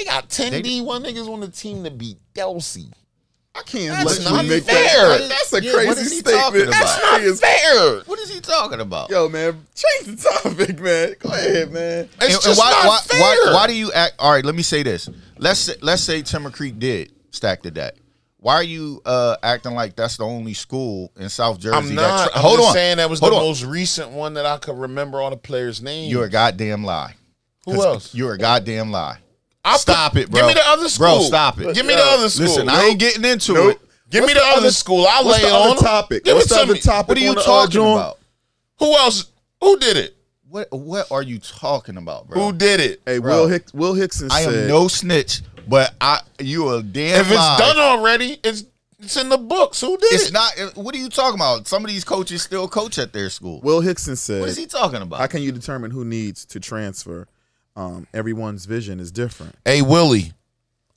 [0.00, 2.90] They got 10 They- D1 niggas on the team to beat Delsea.
[3.54, 5.18] I can't That's let not you make fair.
[5.18, 5.28] that.
[5.28, 6.70] That's a Yeah, crazy statement.
[6.70, 8.00] That's not as Fair.
[8.06, 9.10] what is he talking about?
[9.10, 11.16] Yo, man, change the topic, man.
[11.18, 12.08] Go ahead, man.
[12.22, 13.20] It's And- just and why, not why, fair.
[13.20, 14.14] why, why do you act?
[14.18, 15.10] All right, let me say this.
[15.36, 17.96] Let's say, let's say Timber Creek did stack the deck.
[18.38, 21.76] Why are you uh, acting like that's the only school in South Jersey?
[21.76, 22.28] I'm that not.
[22.30, 22.72] tra- I'm hold on.
[22.72, 23.42] saying that was Hold the on.
[23.42, 26.10] most recent one that I could remember all the players' names.
[26.10, 27.16] You're a goddamn lie.
[27.66, 28.14] Who else?
[28.14, 29.18] You're a goddamn lie.
[29.64, 30.40] I'll stop put- it, bro.
[30.40, 31.06] Give me the other school.
[31.18, 31.74] Bro, stop it.
[31.74, 32.46] Give me the other school.
[32.46, 33.72] Listen, I ain't getting into Nope.
[33.76, 33.80] it.
[34.10, 35.06] Give me the, the other school.
[35.08, 36.24] I'll What's lay the it other topic?
[36.24, 36.80] Give What's the other me.
[36.80, 38.18] topic What are you on talking about?
[38.78, 39.26] Who else?
[39.60, 40.16] Who did it?
[40.48, 42.40] What What are you talking about, bro?
[42.46, 43.00] Who did it?
[43.06, 43.42] Hey, Bro.
[43.42, 44.54] Will Hicks, Will Hickson I said.
[44.64, 47.20] am no snitch, but I you a damn.
[47.20, 47.56] If it's lie.
[47.58, 48.64] done already, it's
[48.98, 49.80] it's in the books.
[49.80, 50.32] Who did It's it?
[50.32, 50.76] not.
[50.76, 51.68] What are you talking about?
[51.68, 53.60] Some of these coaches still coach at their school.
[53.62, 54.40] Will Hickson said.
[54.40, 55.20] What is he talking about?
[55.20, 57.28] How can you determine who needs to transfer?
[57.80, 59.54] Um, everyone's vision is different.
[59.64, 60.32] Hey Willie,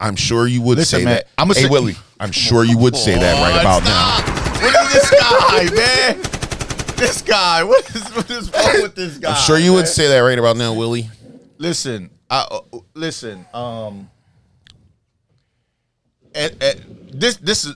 [0.02, 1.28] I'm sure you would Listen, say man, that.
[1.38, 4.20] I'ma hey say- Willie, I'm sure you would say that right about now.
[4.62, 6.98] What is this guy, man?
[6.98, 7.64] This guy.
[7.64, 9.32] What is what is wrong with this guy?
[9.32, 11.10] I'm sure you would say that right about now, Willie.
[11.58, 13.46] Listen, I uh, listen.
[13.54, 14.10] Um,
[16.36, 17.76] and, and this this is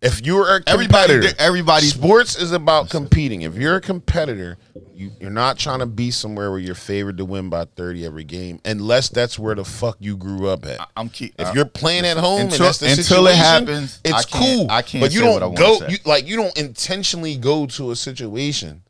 [0.00, 3.42] If you're a Everybody- competitor, everybody- sports is about competing.
[3.42, 4.56] If you're a competitor,
[4.94, 8.22] you, you're not trying to be somewhere where you're favored to win by 30 every
[8.22, 10.78] game, unless that's where the fuck you grew up at.
[10.96, 11.34] I'm keep.
[11.36, 14.22] If uh, you're playing at home Until- and that's the until it happens, it's I
[14.22, 14.66] can't- cool.
[14.70, 15.90] I can't but you say don't wanna go say.
[15.90, 18.82] you, like you don't intentionally go to a situation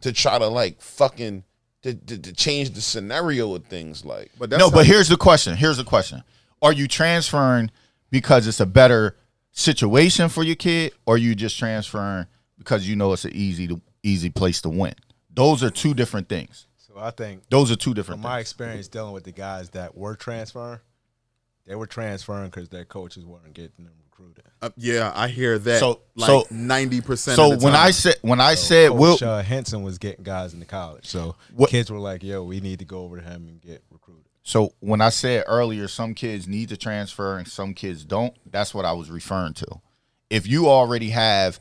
[0.00, 1.44] to try to like fucking
[1.82, 4.04] to, to, to change the scenario of things.
[4.06, 5.54] Like, But that's no, how- but here's the question.
[5.54, 6.22] Here's the question:
[6.62, 7.70] Are you transferring
[8.10, 9.16] because it's a better
[9.56, 12.26] situation for your kid, or are you just transferring
[12.58, 14.94] because you know it's an easy to easy place to win?
[15.34, 16.66] Those are two different things.
[16.76, 19.96] So I think Those are two from different my experience dealing with the guys that
[19.96, 20.80] were transferring,
[21.64, 24.44] they were transferring because their coaches weren't getting them recruited.
[24.62, 25.80] Uh, yeah, I hear that.
[25.80, 27.36] So- like so- ninety percent.
[27.36, 27.86] So of the when time.
[27.86, 31.06] I said when I So said Coach, Will, uh, Henson was getting guys into college,
[31.06, 33.82] so What- kids were like, "Yo, we need to go over to him and get
[33.90, 33.95] recruited."
[34.46, 38.32] So when I said earlier, some kids need to transfer and some kids don't.
[38.48, 39.66] That's what I was referring to.
[40.30, 41.58] If you already have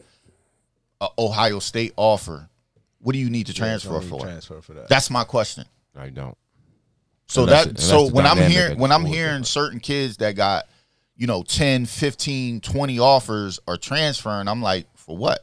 [1.01, 2.47] a Ohio State offer,
[2.99, 4.19] what do you need to transfer don't for?
[4.19, 4.87] Transfer for that.
[4.87, 5.65] That's my question.
[5.97, 6.37] I don't.
[7.27, 9.47] So Unless that it- unless so the when I'm dynamic hearing when I'm hearing different.
[9.47, 10.67] certain kids that got
[11.17, 15.39] you know 10, 15, 20 offers are transferring, I'm like, for what?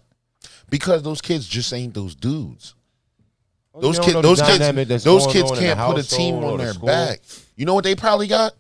[0.71, 2.77] because those kids just ain't those dudes.
[3.75, 6.09] Oh, you Those don't kids, those kids, those kids on in the can't put a
[6.09, 6.87] team on their school.
[6.87, 7.21] back.
[7.57, 8.53] You know what they probably got?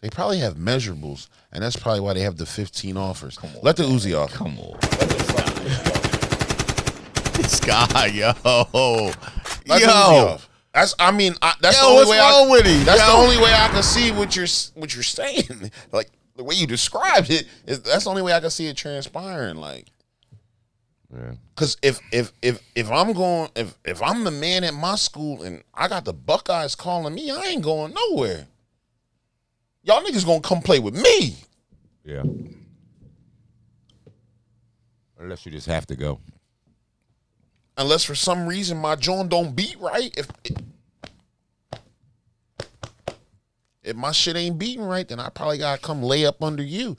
[0.00, 3.38] They probably have measurables, and that's probably why they have the 15 offers.
[3.38, 4.32] On, Let the Uzi off.
[4.32, 4.78] Come on.
[7.34, 8.28] this guy, yo.
[8.32, 9.14] Let the
[9.66, 10.26] Uzi yo.
[10.28, 10.48] off.
[10.72, 10.94] That's.
[10.98, 12.18] I mean, I, that's Yo, the only what's way.
[12.18, 15.02] wrong I, with him, That's the only way I can see what you're what you're
[15.02, 15.70] saying.
[15.92, 18.76] Like the way you described it is that's the only way I can see it
[18.76, 19.56] transpiring.
[19.56, 19.86] Like.
[21.12, 21.32] Yeah.
[21.56, 25.42] Cause if if if if I'm going if if I'm the man at my school
[25.42, 28.46] and I got the Buckeyes calling me, I ain't going nowhere.
[29.82, 31.36] Y'all niggas gonna come play with me.
[32.04, 32.22] Yeah.
[35.18, 36.20] Unless you just have to go.
[37.76, 40.14] Unless for some reason my joint don't beat right.
[40.16, 40.28] If
[43.82, 46.96] if my shit ain't beating right, then I probably gotta come lay up under you.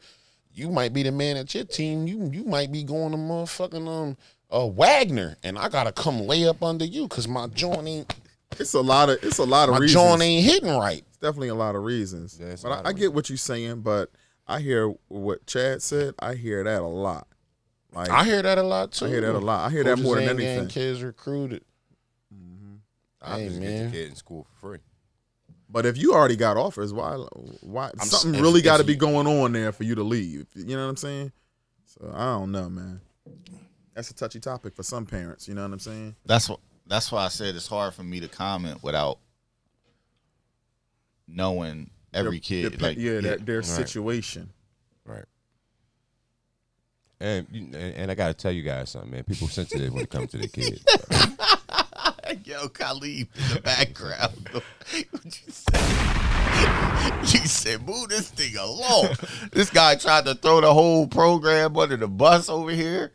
[0.53, 2.07] You might be the man at your team.
[2.07, 4.17] You you might be going to motherfucking um
[4.49, 8.15] uh Wagner, and I gotta come lay up under you because my joint ain't
[8.59, 9.95] it's a lot of it's a lot of reasons.
[9.95, 10.11] my reasons.
[10.11, 11.03] joint ain't hitting right.
[11.07, 12.39] It's definitely a lot of reasons.
[12.41, 14.11] Yeah, but I, I of get what you're saying, but
[14.47, 16.15] I hear what Chad said.
[16.19, 17.27] I hear that a lot.
[17.93, 19.05] Like I hear that a lot too.
[19.05, 19.67] I hear that a lot.
[19.67, 20.69] I hear that more than ain't getting anything.
[20.69, 21.63] Kids recruited.
[23.21, 24.79] I Hey just get the kid in school for free.
[25.71, 27.15] But if you already got offers, why
[27.61, 30.03] why I'm something s- if- really got to be going on there for you to
[30.03, 30.47] leave?
[30.55, 31.31] You know what I'm saying?
[31.85, 32.99] So I don't know, man.
[33.93, 35.47] That's a touchy topic for some parents.
[35.47, 36.15] You know what I'm saying?
[36.25, 39.19] That's what that's why I said it's hard for me to comment without
[41.27, 42.73] knowing every Their- kid.
[42.79, 43.65] their- like yeah, their, their Right.
[43.65, 44.49] situation.
[45.05, 45.25] Right.
[47.19, 49.23] And, and and I gotta tell you guys something, man.
[49.23, 50.83] People sensitive when it comes to their kids.
[52.45, 54.49] Yo, Khalid in the background.
[54.51, 55.81] what you said?
[57.21, 59.09] You said, move this thing along.
[59.51, 63.11] this guy tried to throw the whole program under the bus over here.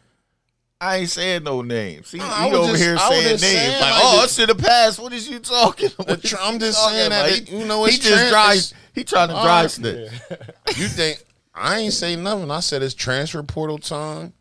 [0.81, 2.09] I ain't saying no names.
[2.09, 3.41] See, I he over just- here saying names.
[3.41, 4.99] saying, like, like, oh, it's in the past.
[4.99, 6.23] What is you talking about?
[6.23, 9.71] tr- I'm just saying that it- you know, he just it's- He trying to drive
[9.71, 10.13] snitch.
[10.77, 11.23] you think
[11.55, 12.51] I ain't say nothing?
[12.51, 14.35] I said it's transfer portal time.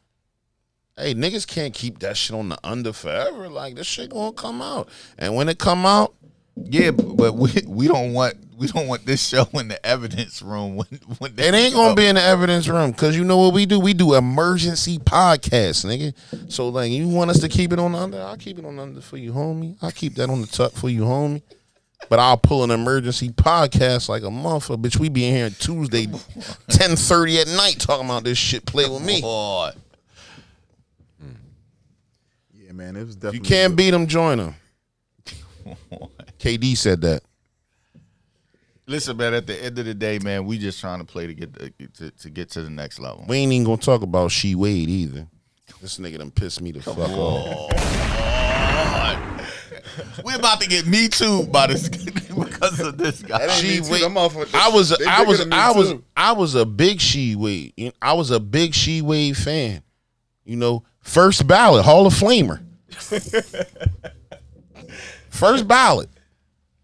[0.98, 3.50] Hey, niggas can't keep that shit on the under forever.
[3.50, 6.14] Like this shit gonna come out, and when it come out,
[6.56, 10.78] Yeah, but we we don't want we don't want this show in the evidence room
[10.78, 13.66] when when it ain't gonna be in the evidence room because you know what we
[13.66, 13.78] do?
[13.80, 16.14] We do emergency podcasts, nigga.
[16.52, 18.22] So like, you want us to keep it on the under?
[18.22, 19.76] I'll keep it on the under for you, homie.
[19.82, 21.42] I'll keep that on the tuck for you, homie.
[22.08, 24.68] But I'll pull an emergency podcast like a month.
[24.68, 24.82] motherfucker.
[24.82, 26.08] Bitch, we be in here Tuesday,
[26.70, 28.66] ten thirty at night talking about this shit.
[28.66, 29.22] Play with me.
[29.22, 29.72] Boy.
[32.76, 33.38] Yeah, man, it was If definitely.
[33.38, 34.56] you can't beat them, join them.
[36.40, 37.22] KD said that.
[38.88, 39.34] Listen, man.
[39.34, 41.72] At the end of the day, man, we just trying to play to get the,
[41.96, 43.26] to, to get to the next level.
[43.28, 45.28] We ain't even gonna talk about D Wade either.
[45.82, 47.72] This nigga done pissed me the fuck off.
[50.24, 51.90] We're about to get me too by this
[52.36, 53.48] because of this guy.
[53.48, 53.92] She Me too.
[53.92, 54.04] Wade.
[54.04, 56.04] Them motherfuckers- I was I was I was too.
[56.16, 57.94] I was a big D Wade.
[58.02, 59.82] I was a big D Wade fan.
[60.44, 62.64] You know, first ballot Hall of Famer.
[65.30, 66.10] first ballot.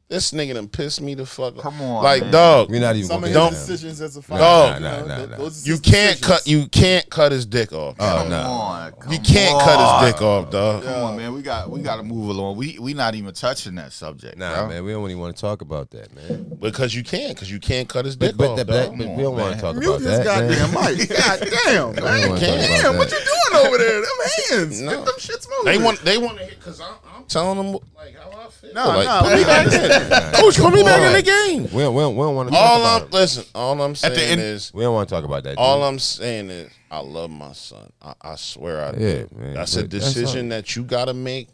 [0.09, 1.61] This nigga done pissed me the fuck off.
[1.63, 2.31] Come on, like man.
[2.33, 2.69] dog.
[2.69, 3.67] We're not even Some of Don't- his down.
[3.69, 4.41] decisions as a fighter.
[4.41, 4.75] Dog.
[4.75, 5.37] you know, Nah, nah, th- nah.
[5.37, 6.27] those are You can't decisions.
[6.27, 6.47] cut.
[6.47, 7.95] You can't cut his dick off.
[7.97, 8.41] Oh Come no.
[8.41, 10.83] on, come you can't cut his dick off, dog.
[10.83, 11.33] Come on, man.
[11.33, 12.57] We got we got to move along.
[12.57, 14.37] We we not even touching that subject.
[14.37, 14.67] Nah, bro.
[14.67, 16.57] man, we don't even want to talk about that, man.
[16.59, 17.33] Because you can't.
[17.33, 18.89] Because you can't cut his dick but, off, that, dog.
[18.89, 20.97] but, but Come we don't want to talk Mute about his that, goddamn man.
[20.97, 21.09] mic.
[21.17, 22.03] God damn, man.
[22.03, 24.01] wanna talk about Damn, what you doing over there?
[24.01, 24.09] Them
[24.49, 24.81] hands.
[24.81, 24.91] No.
[24.97, 25.65] Get them shits moving.
[25.65, 25.99] They want.
[25.99, 26.59] They want to hit.
[26.59, 28.73] Because I'm, I'm telling them like how I feel.
[28.73, 30.41] No, like, nah, put me back in.
[30.41, 31.63] Coach, put me back in the game.
[31.73, 33.13] We don't, we don't, we don't want to talk All about I'm it.
[33.13, 33.45] listen.
[33.55, 34.73] All I'm saying the end- is.
[34.73, 35.57] We don't want to talk about that.
[35.57, 35.85] All dude.
[35.87, 37.91] I'm saying is, I love my son.
[38.01, 38.93] I, I swear I Yeah,
[39.23, 39.29] do.
[39.35, 41.49] man, That's a but that's decision that you got to make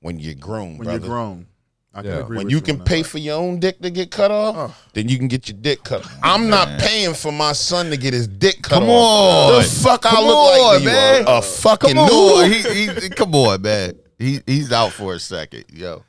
[0.00, 0.98] when you're grown, when brother.
[0.98, 1.46] you're grown.
[1.94, 2.10] I Yeah.
[2.20, 2.86] agree When you on can that.
[2.86, 4.68] pay for your own dick to get cut off, uh.
[4.94, 6.06] then you can get your dick cut.
[6.22, 9.52] I'm not paying for my son to get his dick cut Come off.
[9.52, 9.62] on.
[9.62, 11.24] the fuck I look on, like to you, man.
[11.26, 13.98] a, a fucking Come on, he, he, come on, man.
[14.18, 16.02] He he's out for a second, yo.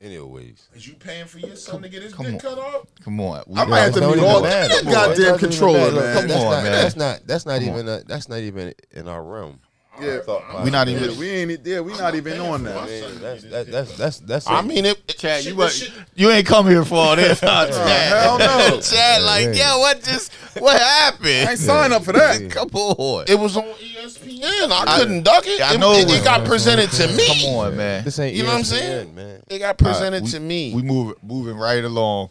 [0.00, 0.68] Anyways.
[0.74, 2.38] Is you paying for your son to get his dick on.
[2.38, 2.86] cut off?
[3.02, 3.42] Come on.
[3.48, 4.68] We, I might have to Don't mute even all matter.
[4.68, 5.94] that on, it goddamn doesn't even controller, matter.
[6.00, 6.14] man.
[6.18, 6.72] Come That's on, not, man.
[6.72, 7.20] That's not.
[7.26, 7.86] That's not even.
[8.06, 9.58] That's not even in our realm.
[10.00, 11.18] Yeah, we not yeah, even.
[11.18, 11.82] we ain't there.
[11.82, 12.86] We not even on that.
[12.86, 14.46] Man, that's that, that's that's that's.
[14.46, 14.66] I it.
[14.66, 15.06] mean, it.
[15.08, 18.12] Chad, shit, you, this what, shit- you ain't come here for all this, huh, Chad?
[18.12, 18.80] hell no.
[18.80, 19.52] Chad, like, Yeah.
[19.52, 21.48] yeah, what just, what happened?
[21.48, 22.50] I ain't sign up for that.
[22.50, 23.24] Come on.
[23.28, 24.70] It was on ESPN.
[24.70, 25.60] I, couldn't duck it.
[25.60, 27.26] I know it, it it got presented to me.
[27.26, 28.04] Come on, man.
[28.04, 28.36] this ain't.
[28.36, 29.14] You know what I'm saying?
[29.14, 29.42] man.
[29.48, 30.74] It got presented we, to me.
[30.74, 32.30] We move moving right along.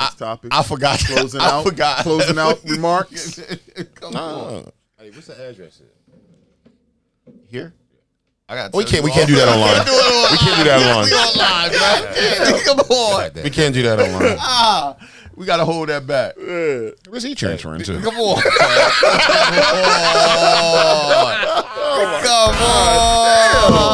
[0.00, 0.52] Next topic.
[0.54, 0.98] I forgot.
[1.00, 1.64] Closing I out.
[1.64, 1.98] forgot.
[1.98, 3.40] Closing out remarks.
[3.96, 4.72] Come on.
[4.98, 5.78] Hey, what's the address?
[5.78, 5.88] Here.
[7.52, 8.72] I got.
[8.74, 9.04] We can't.
[9.04, 9.84] We can't do that online.
[10.32, 11.12] We can't do that We online.
[11.12, 11.70] online,
[12.54, 12.64] man.
[12.64, 13.30] Come on.
[13.44, 14.36] We can't do that online.
[14.40, 14.96] Ah,
[15.36, 16.36] we gotta hold that back.
[17.08, 18.00] Where's he transferring to?
[18.02, 18.42] Come on.
[22.22, 23.90] Come on.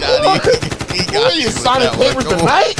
[0.00, 0.40] Johnny.
[0.98, 2.74] He got you signing papers tonight?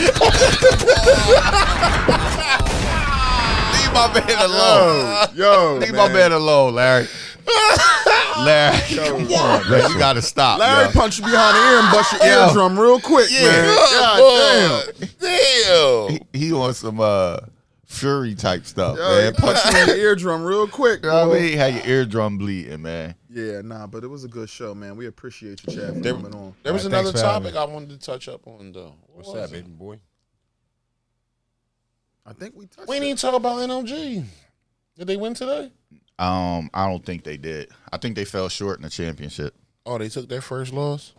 [3.73, 5.29] Leave my man alone.
[5.35, 7.07] Yo, Leave my man alone, Larry.
[8.45, 9.91] Larry, come on, man.
[9.91, 10.59] You gotta stop.
[10.59, 10.93] Larry yo.
[10.93, 12.47] punch you behind the ear and bust your Yo.
[12.47, 13.77] eardrum real quick, man.
[13.93, 15.09] God damn.
[15.21, 16.27] Damn.
[16.33, 17.39] He, he on some uh
[17.87, 19.35] Fury type stuff, Yo, man.
[19.35, 21.59] punch you in your eardrum real quick, You know what I mean?
[21.59, 23.15] Had your eardrum bleeding, man.
[23.29, 24.97] Yeah, nah, but it was a good show, man.
[24.97, 26.55] We appreciate you, Chad, for There, coming on.
[26.63, 28.73] there was All right, another thanks for having topic I wanted to touch up on
[28.73, 28.95] though.
[29.09, 29.99] What What's was that, baby boy?
[32.25, 33.01] I think we touched We it.
[33.01, 34.25] didn't talk about NLG.
[34.97, 35.71] Did they win today?
[36.19, 37.71] Um, I don't think they did.
[37.93, 39.55] I think they fell short in the championship.
[39.85, 41.15] Oh, they took their first loss.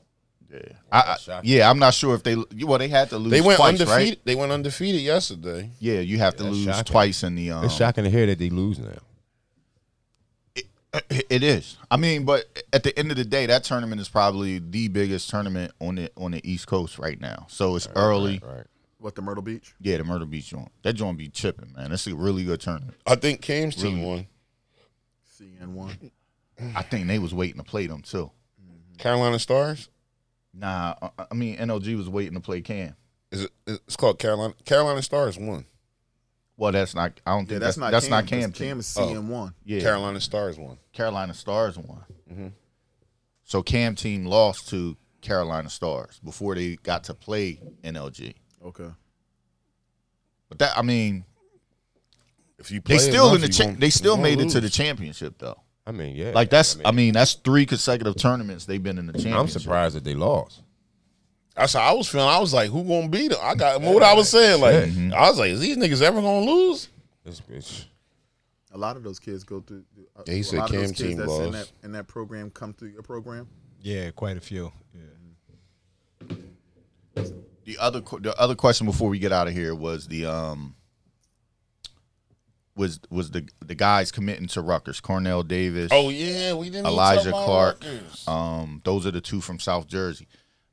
[0.51, 0.59] Yeah,
[0.91, 2.35] I, I, yeah, I'm not sure if they.
[2.63, 3.31] Well, they had to lose.
[3.31, 3.89] They went twice, undefeated.
[3.89, 4.19] right?
[4.23, 5.71] They went undefeated yesterday.
[5.79, 6.83] Yeah, you have to lose shocking.
[6.83, 7.49] twice in the.
[7.51, 8.99] Um, It's shocking to hear that they lose now.
[11.09, 11.77] It is.
[11.89, 15.27] I mean, but at the end of the day, that tournament is probably the biggest
[15.27, 17.47] tournament on the on the East Coast right now.
[17.49, 18.39] So it's early.
[18.45, 18.67] Right.
[18.99, 19.73] What, the Myrtle Beach?
[19.81, 20.71] Yeah, the Myrtle Beach joint.
[20.83, 21.89] That joint be chipping, man.
[21.89, 22.95] That's a really good tournament.
[23.07, 24.27] I think Cam's team won.
[25.43, 26.11] CN1.
[26.75, 28.31] I think they was waiting to play them too.
[28.97, 29.89] Carolina Stars.
[30.53, 32.95] Nah, I- I mean NLG was waiting to play Cam.
[33.31, 33.51] Is it?
[33.65, 34.53] It's called Carolina.
[34.65, 35.65] Carolina Stars one.
[36.55, 37.19] Well, that's not.
[37.25, 38.11] I don't Yeah, think that's, that's, not that's Cam.
[38.11, 38.41] not Cam.
[38.41, 38.67] That's team.
[38.67, 39.07] Cam is Oh.
[39.07, 39.53] CN1.
[39.65, 40.77] Yeah, Carolina Stars one.
[40.91, 42.03] Carolina Stars won.
[42.31, 42.47] Mm-hmm.
[43.43, 48.35] So Cam team lost to Carolina Stars before they got to play NLG.
[48.63, 48.89] Okay.
[50.49, 51.25] But that I mean,
[52.59, 54.61] If you play they still enough, in the cha- they still made gonna it to
[54.61, 55.59] the championship though.
[55.85, 56.31] I mean, yeah.
[56.31, 59.39] Like that's I mean, that's three consecutive tournaments they've been in the championship.
[59.39, 60.61] I'm surprised that they lost.
[61.55, 62.27] That's how I was feeling.
[62.27, 64.61] I was like, "Who gonna beat them?" I got what I was saying.
[64.61, 65.13] Like, Mm-hmm.
[65.13, 66.89] I was like, "Is these niggas ever gonna lose?"
[67.23, 67.85] This bitch.
[68.71, 69.83] A lot of those kids go through.
[70.17, 71.91] Uh, Yeah, he a said lot of those Cam kids team that's in that, in
[71.91, 73.47] that program come through your program.
[73.81, 74.71] Yeah, quite a few.
[74.95, 76.35] Yeah.
[77.65, 80.75] The other the other question before we get out of here was the um
[82.75, 85.89] was was the the guys committing to Rutgers, Cornell Davis.
[85.91, 86.87] Oh yeah, we didn't.
[86.87, 87.83] Elijah Clark.
[88.27, 90.27] Um, those are the two from South Jersey.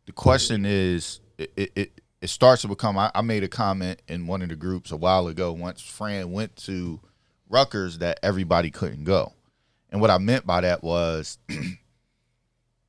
[0.07, 2.99] The question is, it it, it, it starts to become.
[2.99, 5.53] I, I made a comment in one of the groups a while ago.
[5.53, 7.01] Once Fran went to
[7.49, 9.35] Rutgers, that everybody couldn't go,
[9.91, 11.39] and what I meant by that was.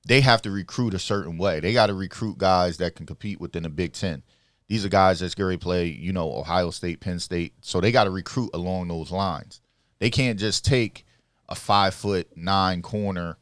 [0.07, 1.59] They have to recruit a certain way.
[1.59, 4.23] They got to recruit guys that can compete within the Big Ten.
[4.71, 7.51] These are guys that's going to play, you know, Ohio State, Penn State.
[7.59, 9.59] So they got to recruit along those lines.
[9.99, 11.05] They can't just take
[11.49, 13.35] a five foot nine corner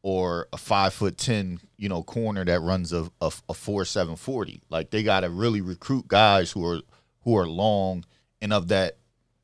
[0.00, 4.16] or a five foot ten, you know, corner that runs a a, a four seven
[4.16, 4.62] forty.
[4.70, 6.80] Like they got to really recruit guys who are
[7.24, 8.06] who are long
[8.40, 8.96] and of that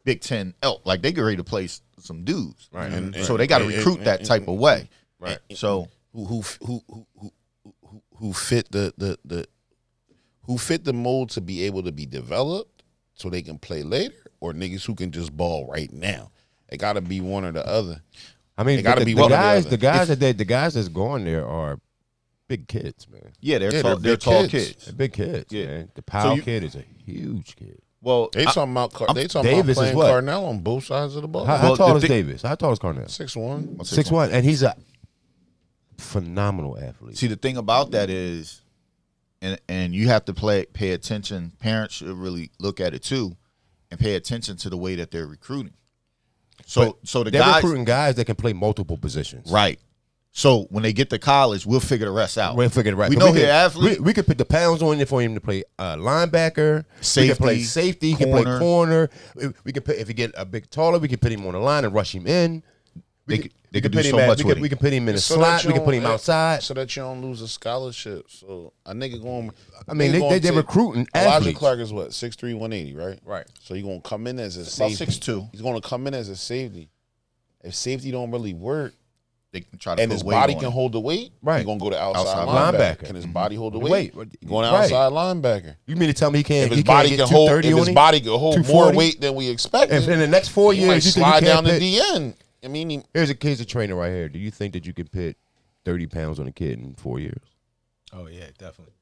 [0.04, 0.86] Big Ten elk.
[0.86, 1.68] Like they get ready to play
[1.98, 4.88] some dudes, Right, and- so they got to recruit and- that type of way.
[5.20, 5.38] Right.
[5.54, 7.32] So who who who who who
[7.84, 9.46] who- who fit the the the
[10.46, 12.82] who fit the mold to be able to be developed
[13.14, 16.30] so they can play later, or niggas who can just ball right now.
[16.68, 18.02] It got to be one or the other.
[18.58, 19.66] I mean, It gotta the, be the one or the guys.
[19.66, 19.70] other.
[19.70, 21.78] The guys that they, the guys that's going there are
[22.48, 23.32] big kids, man.
[23.40, 23.90] Yeah, they're Yeah, tall.
[23.96, 24.68] they're- They're, they're tall kids.
[24.72, 24.84] kids.
[24.86, 25.66] They're big kids, Yeah.
[25.66, 25.88] man.
[25.94, 27.80] The Powell you- kid is a huge kid.
[28.00, 30.24] Well, They I- talking about Car- they talking Davis about playing what?
[30.24, 31.44] Carnell on both sides of the ball.
[31.44, 32.42] How, how Well, tall is thing- Davis?
[32.42, 33.08] How tall is Cornell?
[33.08, 33.84] Six one.
[33.84, 34.76] Six one, and he's a
[35.98, 37.16] phenomenal athlete.
[37.18, 38.62] See, the thing about that is,
[39.42, 41.52] and and you have to play pay attention.
[41.58, 43.36] Parents should really look at it too,
[43.90, 45.74] and pay attention to the way that they're recruiting.
[46.64, 49.50] So, so the They're guys, recruiting guys that can play multiple positions.
[49.52, 49.78] right?
[50.32, 52.56] So when they get to college, we'll figure the rest out.
[52.56, 53.08] We'll figure it right.
[53.08, 54.00] We know could- he's athlete.
[54.00, 56.84] We, we could put the pounds on it for him to play uh, linebacker.
[57.16, 58.10] we can play Safety, safety.
[58.10, 58.58] He can play corner.
[58.58, 59.10] corner.
[59.34, 61.52] We, we can put if he get a bit taller, we can put him on
[61.52, 62.62] the line and rush him in.
[63.26, 63.50] We They
[63.82, 64.62] they we could do so at- much we with could- him.
[64.62, 65.64] We can put him in a So slot.
[65.64, 66.62] We can put him outside.
[66.62, 68.26] so that you don't lose a scholarship.
[68.28, 69.50] So a nigga going.
[69.88, 71.58] I mean, they, they, they're recruiting Elijah athletes.
[71.58, 73.18] Clark is what 6'3", 180, right?
[73.24, 73.46] Right.
[73.62, 75.04] So you gonna come in as a About safety.
[75.32, 75.48] 6'2".
[75.52, 76.88] He's gonna come in as a safety.
[77.62, 78.94] If safety don't really work
[79.52, 80.70] They can try to and his body can it.
[80.70, 81.58] hold the weight, Right.
[81.58, 82.96] He's gonna go to outside, Outside linebacker.
[82.98, 83.06] linebacker.
[83.06, 84.14] Can his body hold the Wait, weight?
[84.14, 84.84] what- Going right.
[84.92, 85.76] outside linebacker.
[85.86, 86.64] You mean to tell me he can't?
[86.66, 88.92] If he his can't body get can hold, 230 if his body can hold more
[88.92, 91.44] weight than we expected, If in the next four he years, might you think slide
[91.44, 92.34] down can't the pit- DN.
[92.64, 94.28] I mean, he, Here's a here's a trainer right here.
[94.28, 95.36] Do you think that you can put
[95.84, 97.42] thirty pounds on a kid in four years?
[98.12, 98.94] Oh yeah, definitely.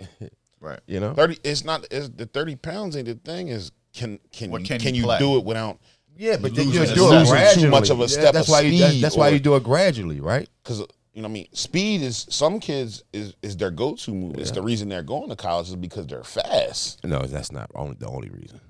[0.60, 0.80] right.
[0.86, 1.38] You know, thirty.
[1.44, 1.86] It's not.
[1.90, 3.48] It's the thirty pounds ain't the thing.
[3.48, 5.18] Is can can What you, can can, you you play?
[5.18, 5.78] do it without?
[6.16, 8.48] Yeah, but Losing you a do it Losing too much of a Yeah, step That's
[8.48, 8.78] of why you.
[8.78, 10.48] That's, speed that's why you do it gradually, right?
[10.62, 10.80] Because
[11.14, 14.36] you know, what I mean, speed is some kids is is their go to move.
[14.38, 17.02] It's the reason they're going to college is because they're fast.
[17.04, 18.60] No, that's not only the only reason.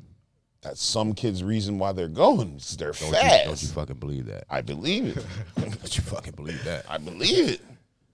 [0.63, 2.57] That's some kids' reason why they're going.
[2.57, 3.39] Is they're Don't fast.
[3.41, 4.45] you, don't you fucking believe that?
[4.51, 5.25] I believe it.
[5.57, 6.85] Don't you fucking believe that?
[6.89, 7.61] I believe it.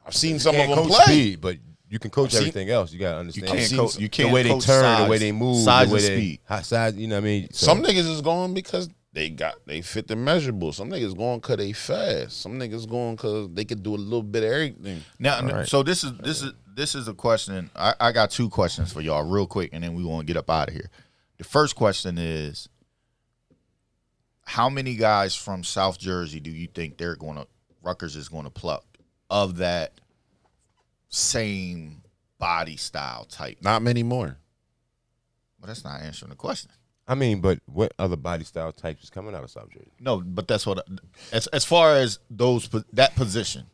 [0.06, 1.14] I've seen some you of can't them coach play.
[1.14, 1.56] speed, but
[1.88, 2.92] you can coach I've seen- everything else.
[2.92, 3.48] You gotta understand.
[3.48, 3.58] You understand.
[3.58, 3.92] can't seen coach.
[3.94, 6.00] some- You can't way they coach turn, size, the way they move, size the way
[6.00, 6.40] and they speed.
[6.44, 6.94] high size.
[6.96, 7.48] You know what I mean?
[7.52, 10.72] So- Some niggas is going because they got they fit the measurable.
[10.72, 12.40] Some niggas going cause they fast.
[12.42, 15.02] Some niggas going cause they could do a little bit of everything.
[15.18, 15.66] Now, right.
[15.66, 17.70] so this is this is this is a question.
[17.74, 20.36] I, I got two questions for y'all, real quick, and then we want to get
[20.38, 20.90] up out of here.
[21.38, 22.68] The first question is,
[24.44, 27.46] how many guys from South Jersey do you think they're going to
[27.82, 28.84] Rutgers is going to pluck
[29.30, 30.00] of that
[31.08, 32.02] same
[32.38, 33.58] body style type?
[33.60, 34.38] Not many more.
[35.60, 36.70] Well, that's not answering the question.
[37.08, 39.92] I mean, but what other body style types is coming out of South Jersey?
[40.00, 40.86] No, but that's what
[41.32, 43.66] as as far as those that position,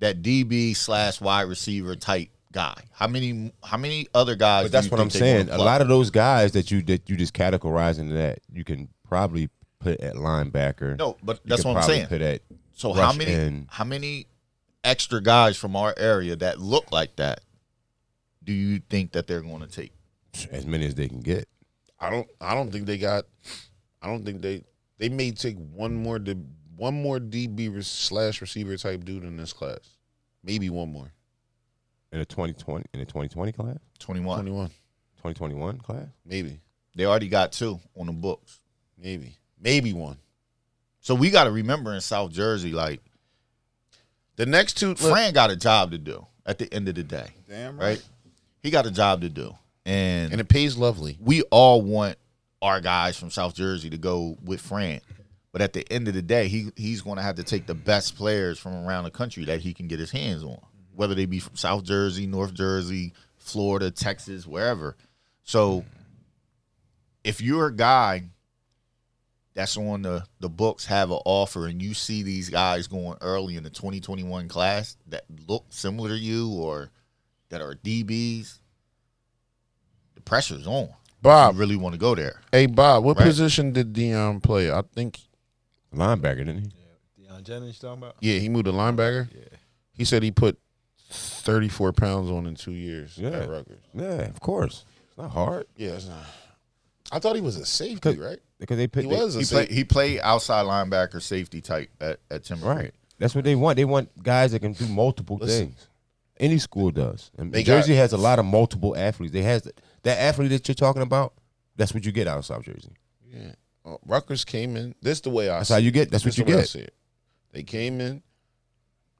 [0.00, 2.74] that DB slash wide receiver type guy.
[2.92, 4.64] How many how many other guys?
[4.66, 5.60] But that's do you what I'm think they gonna saying.
[5.60, 8.88] A lot of those guys that you that you just categorize into that, you can
[9.06, 9.50] probably
[9.80, 10.96] put at linebacker.
[10.98, 12.06] No, but You that's what I'm saying.
[12.06, 12.40] Put at
[12.72, 13.66] So how many end.
[13.70, 14.28] how many
[14.84, 17.40] extra guys from our area that look like that
[18.42, 19.92] do you think that they're going to take?
[20.50, 21.48] as many as they can get.
[22.00, 23.24] I don't I don't think they got
[24.02, 24.62] I don't think they
[24.98, 26.36] they may take one more D,
[26.76, 29.80] one more DB re- slash receiver type dude in this class.
[30.42, 31.12] Maybe one more.
[32.14, 34.38] In a 2020 in a 2020 class, 21.
[34.38, 34.68] 21.
[34.68, 36.06] 2021 class.
[36.24, 36.60] Maybe.
[36.94, 38.60] They already got two on the books.
[38.96, 39.36] Maybe.
[39.60, 40.18] Maybe one.
[41.00, 43.00] So we got to remember in South Jersey, like
[44.36, 47.02] The next two look, Fran got a job to do at the end of the
[47.02, 48.00] day, Damn right?
[48.62, 49.52] He got a job to do,
[49.84, 51.18] and, and it pays lovely.
[51.20, 52.16] we all want
[52.62, 55.00] our guys from South Jersey to go with Fran.
[55.50, 57.74] But at the end of the day, he he's going to have to take the
[57.74, 60.60] best players from around the country that he can get his hands on,
[60.94, 64.96] whether they be from South Jersey, North Jersey, Florida, Texas, wherever.
[65.44, 65.84] So
[67.22, 68.24] if you're a guy
[69.54, 73.56] that's on the, the books have an offer and you see these guys going early
[73.56, 76.90] in the 2021 class that look similar to you or
[77.50, 78.58] that are DBs,
[80.14, 80.88] the pressure's on.
[81.22, 82.40] Bob, You really want to go there.
[82.52, 83.26] hey Bob, what Right.
[83.26, 84.70] position did Dion play?
[84.70, 85.20] I think
[85.94, 86.72] Linebacker, didn't
[87.16, 87.22] he?
[87.24, 88.16] Deion Jennings talking about?
[88.20, 89.28] yeah, he moved to linebacker.
[89.32, 89.56] Yeah.
[89.92, 90.58] He said he put
[91.14, 93.30] 34 pounds on in two years Yeah.
[93.30, 93.80] at Rutgers.
[93.94, 94.84] Yeah, of course.
[95.08, 96.24] It's not hard Yeah, it's not.
[97.12, 98.38] I thought he was a safety, right?
[98.58, 101.90] because they put He they- was a He played he played outside linebacker safety type
[102.00, 102.66] at, at Timber.
[102.66, 102.94] right.
[103.18, 103.76] That's what they want.
[103.76, 105.68] They want guys that can do multiple Listen.
[105.68, 105.88] things.
[106.40, 107.30] Any school does.
[107.38, 109.32] And got- Jersey has a lot of multiple athletes.
[109.32, 109.62] They has
[110.02, 111.34] that athlete that you're talking about.
[111.76, 112.90] That's what you get out of South Jersey.
[113.32, 113.52] Yeah.
[113.84, 114.94] Uh, Rutgers came in.
[115.02, 115.58] This the way I.
[115.58, 116.74] That's how you get- that's what you get.
[117.52, 118.22] They came in.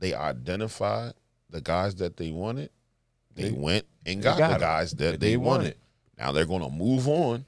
[0.01, 1.13] They identified
[1.55, 2.71] the guys that they wanted.
[3.35, 5.63] They, They- went and got, got the guys that, that they, they wanted.
[5.63, 5.77] wanted.
[6.19, 7.45] Now they're going to move on,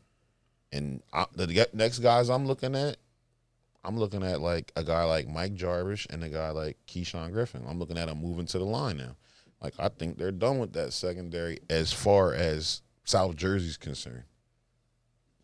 [0.73, 2.97] and I, the next guys I'm looking at,
[3.85, 7.65] I'm looking at like a guy like Mike Jarvis and a guy like Keyshawn Griffin.
[7.69, 9.17] I'm looking at them moving to the line now.
[9.63, 14.25] Like I think they're done with that secondary as far as South Jersey's concerned.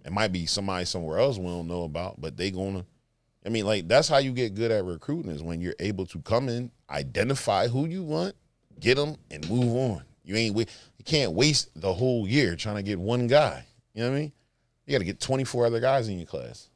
[0.05, 2.85] It might be somebody somewhere else we don't know about, but they gonna.
[3.47, 6.19] I mean, like that's how you get good at recruiting is when you're able to
[6.21, 8.35] come in, identify who you want,
[8.81, 10.03] get them, and move on.
[10.25, 10.65] You ain't wa-
[10.99, 13.67] you can't waste the whole year trying to get one guy.
[13.95, 14.33] You know what I mean?
[14.87, 16.69] You got to get 24 other guys in your class.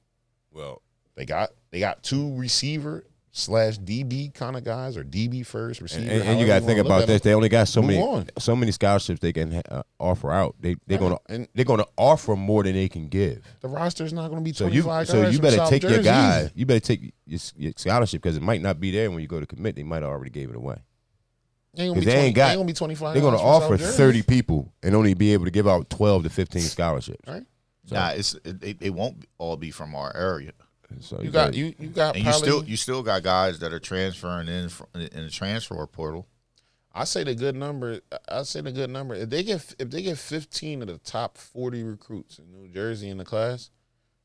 [0.52, 0.82] Well,
[1.14, 6.10] They got they got two receiver slash DB kind of guys or DB first receiver.
[6.10, 7.16] and, and you got to think about this.
[7.20, 7.22] it.
[7.22, 8.26] They only got so Move many on.
[8.38, 10.54] so many scholarships they can uh, offer out.
[10.58, 13.42] They they're gonna And- they're gonna offer more than they can give.
[13.60, 16.50] The roster's not going to be So you 25 so you better take your guy.
[16.54, 19.38] You better take your, your scholarship because it might not be there when you go
[19.40, 19.76] to commit.
[19.76, 20.78] They might have already gave it away.
[21.78, 23.12] Ain't gonna 'Cause be they 20 ain't got- Ain't gonna be 25.
[23.14, 26.62] They're gonna offer thirty people and only be able to give out twelve to fifteen
[26.62, 27.26] scholarships.
[27.28, 27.44] Right.
[27.90, 30.52] Nah, it's it, it, it won't all be from our area.
[31.00, 33.72] So You got better- you you got And you still you still got guys that
[33.72, 36.26] are transferring in in the transfer portal.
[36.94, 38.00] I say the good number.
[38.26, 39.14] I say the good number.
[39.14, 43.10] If they get if they get 15 of the top 40 recruits in New Jersey
[43.10, 43.68] in the class,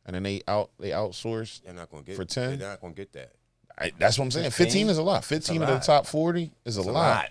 [0.06, 2.60] and then they out they outsource, They're not gonna get for 10?
[2.60, 3.34] They're not gonna get that.
[3.78, 4.52] I, that's what I'm saying.
[4.52, 4.65] 15?
[4.68, 5.26] 15 is a lot.
[5.26, 7.30] 15 of the top 40 is a It's lot.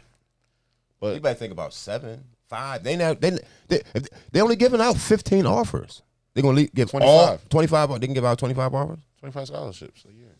[1.00, 2.84] But you better think about seven, five.
[2.84, 3.82] They now they they
[4.32, 6.02] they only giving out fifteen offers.
[6.34, 7.08] They're gonna leave, give 25.
[7.08, 7.88] all twenty five.
[8.00, 9.00] They can give out twenty five offers.
[9.20, 10.34] 25 scholarships a year.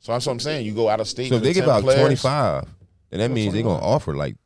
[0.00, 0.64] So that's what I'm saying.
[0.64, 1.28] You go out of state.
[1.28, 2.64] So if they give out players, twenty five,
[3.10, 4.36] then that Go means they're gonna offer like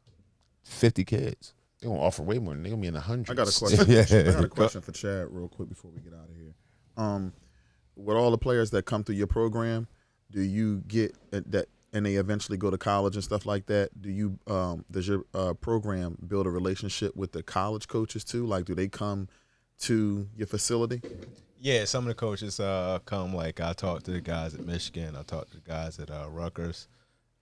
[0.63, 1.55] fifty kids.
[1.81, 2.55] They're gonna offer way more.
[2.55, 3.31] They're gonna be in the hundreds.
[3.31, 3.91] I got a question.
[3.91, 4.05] Yeah.
[4.31, 6.55] I got a question for Chad real quick before we get out of here.
[6.97, 7.33] Um,
[7.97, 9.87] with all the players that come through your program,
[10.31, 14.01] do you get uh, that and they eventually go to college and stuff like that?
[14.01, 18.47] Do you um, does your uh, program build a relationship with the college coaches too?
[18.47, 19.29] Like, do they come
[19.81, 21.03] to your facility?
[21.61, 23.35] Yeah, some of the coaches uh, come.
[23.35, 25.17] Like I talked to the guys at Michigan.
[25.17, 26.89] I talked to the guys at uh, Rutgers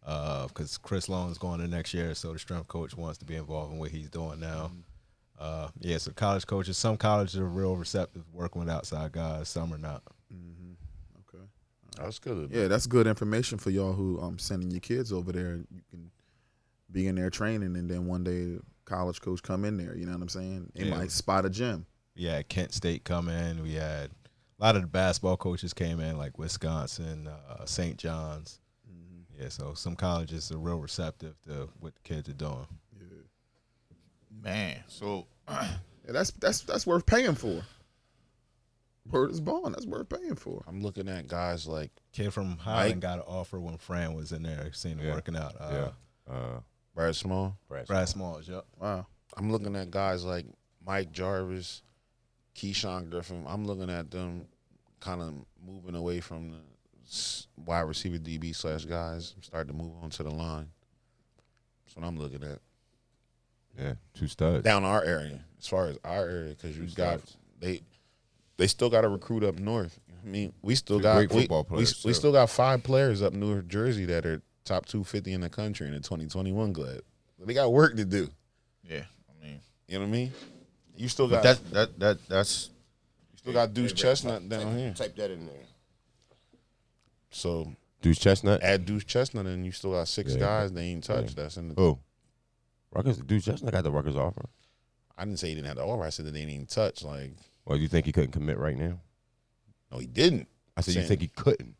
[0.02, 3.36] because Chris Long is going to next year, so the strength coach wants to be
[3.36, 4.72] involved in what he's doing now.
[5.38, 6.76] Uh, yeah, so college coaches.
[6.76, 9.48] Some colleges are real receptive working with outside guys.
[9.48, 10.02] Some are not.
[10.30, 10.76] Okay.
[11.96, 12.50] That's good.
[12.52, 15.56] Yeah, that's good information for y'all who um sending your kids over there.
[15.70, 16.10] You can
[16.90, 19.96] be in there training, and then one day college coach come in there.
[19.96, 20.72] You know what I'm saying?
[20.74, 20.96] They Yeah.
[20.96, 21.86] might spot a gym.
[22.14, 23.62] Yeah, Kent State come in.
[23.62, 24.10] We had
[24.58, 27.96] a lot of the basketball coaches came in, like Wisconsin, uh, St.
[27.96, 28.60] John's.
[29.38, 32.66] Yeah, so some colleges are real receptive to what the kids are doing.
[32.94, 33.06] Yeah.
[34.42, 37.62] Man, so Yeah, that's that's that's worth paying for.
[39.08, 39.72] Word is born.
[39.72, 40.62] That's worth paying for.
[40.66, 44.42] I'm looking at guys like Kid from Highland got an offer when Fran was in
[44.42, 45.14] there, seen him Yeah.
[45.14, 45.54] working out.
[45.58, 45.90] Uh,
[46.28, 46.32] Yeah.
[46.34, 46.60] Uh,
[46.94, 47.56] Brad Small.
[47.68, 47.86] Brad.
[47.86, 48.66] Brad Smalls, yep.
[48.78, 49.06] Wow.
[49.36, 50.44] I'm looking at guys like
[50.84, 51.82] Mike Jarvis,
[52.54, 53.44] Keyshawn Griffin.
[53.46, 54.46] I'm looking at them
[55.00, 56.58] kind of moving away from the
[57.06, 60.70] s- wide receiver DB slash guys, starting to move on to the line.
[61.84, 62.60] That's what I'm looking at
[63.78, 64.62] Yeah, two studs.
[64.64, 67.20] down our area, as far as our area, because you Two got
[67.60, 67.82] they
[68.60, 69.98] they still got to recruit up north.
[70.22, 72.14] I mean, we still Two got great we, football we, players, we too.
[72.14, 75.94] still got five players up New Jersey that are top 250 in the country in
[75.94, 77.00] the 2021 Glad.
[77.38, 78.28] They got work to do.
[78.84, 80.32] yeah, I mean, You know what I mean?
[80.94, 82.68] You still got that that that that's
[83.32, 84.92] you still got Deuce Chestnut down here.
[84.92, 85.54] Type that in there.
[87.30, 87.72] So
[88.02, 88.62] Deuce Chestnut.
[88.62, 90.40] add Deuce Chestnut and you still got six Yeah.
[90.40, 91.36] guys they ain't touched.
[91.36, 91.80] That's in the.
[91.80, 91.98] Oh,
[92.92, 93.18] Rutgers.
[93.18, 94.44] Deuce Chestnut got the Rutgers offer.
[95.16, 96.02] I didn't say he didn't have the offer.
[96.04, 97.02] I said that they didn't even touch.
[97.02, 97.32] Like
[97.64, 99.00] Well, you think he couldn't commit right now?
[99.92, 100.48] no, he didn't.
[100.76, 101.74] I said you Saying- think he couldn't.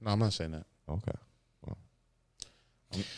[0.00, 0.64] No, I'm not saying that.
[0.88, 1.12] Okay.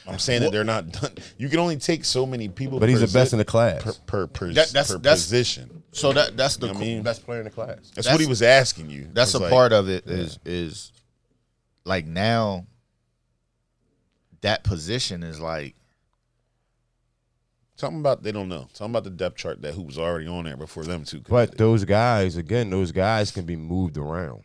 [0.09, 1.13] I'm saying that they're not done.
[1.37, 2.81] You can only take so many people.
[2.81, 3.83] But he's per the best zi- in the class.
[3.83, 5.83] per per, per, That- that's- per that's- position.
[5.93, 7.03] so that that's the You know what I mean?
[7.03, 7.77] best player in the class.
[7.77, 9.09] That's, that's- what he was asking you.
[9.13, 10.93] that's a It's like, part of it is is
[11.85, 12.67] like now
[14.41, 15.77] that position is like
[17.79, 18.69] Talking about they don't know.
[18.75, 21.21] Talking about the depth chart that who was already on there before them two.
[21.21, 24.43] But those guys, again, those guys can be moved around.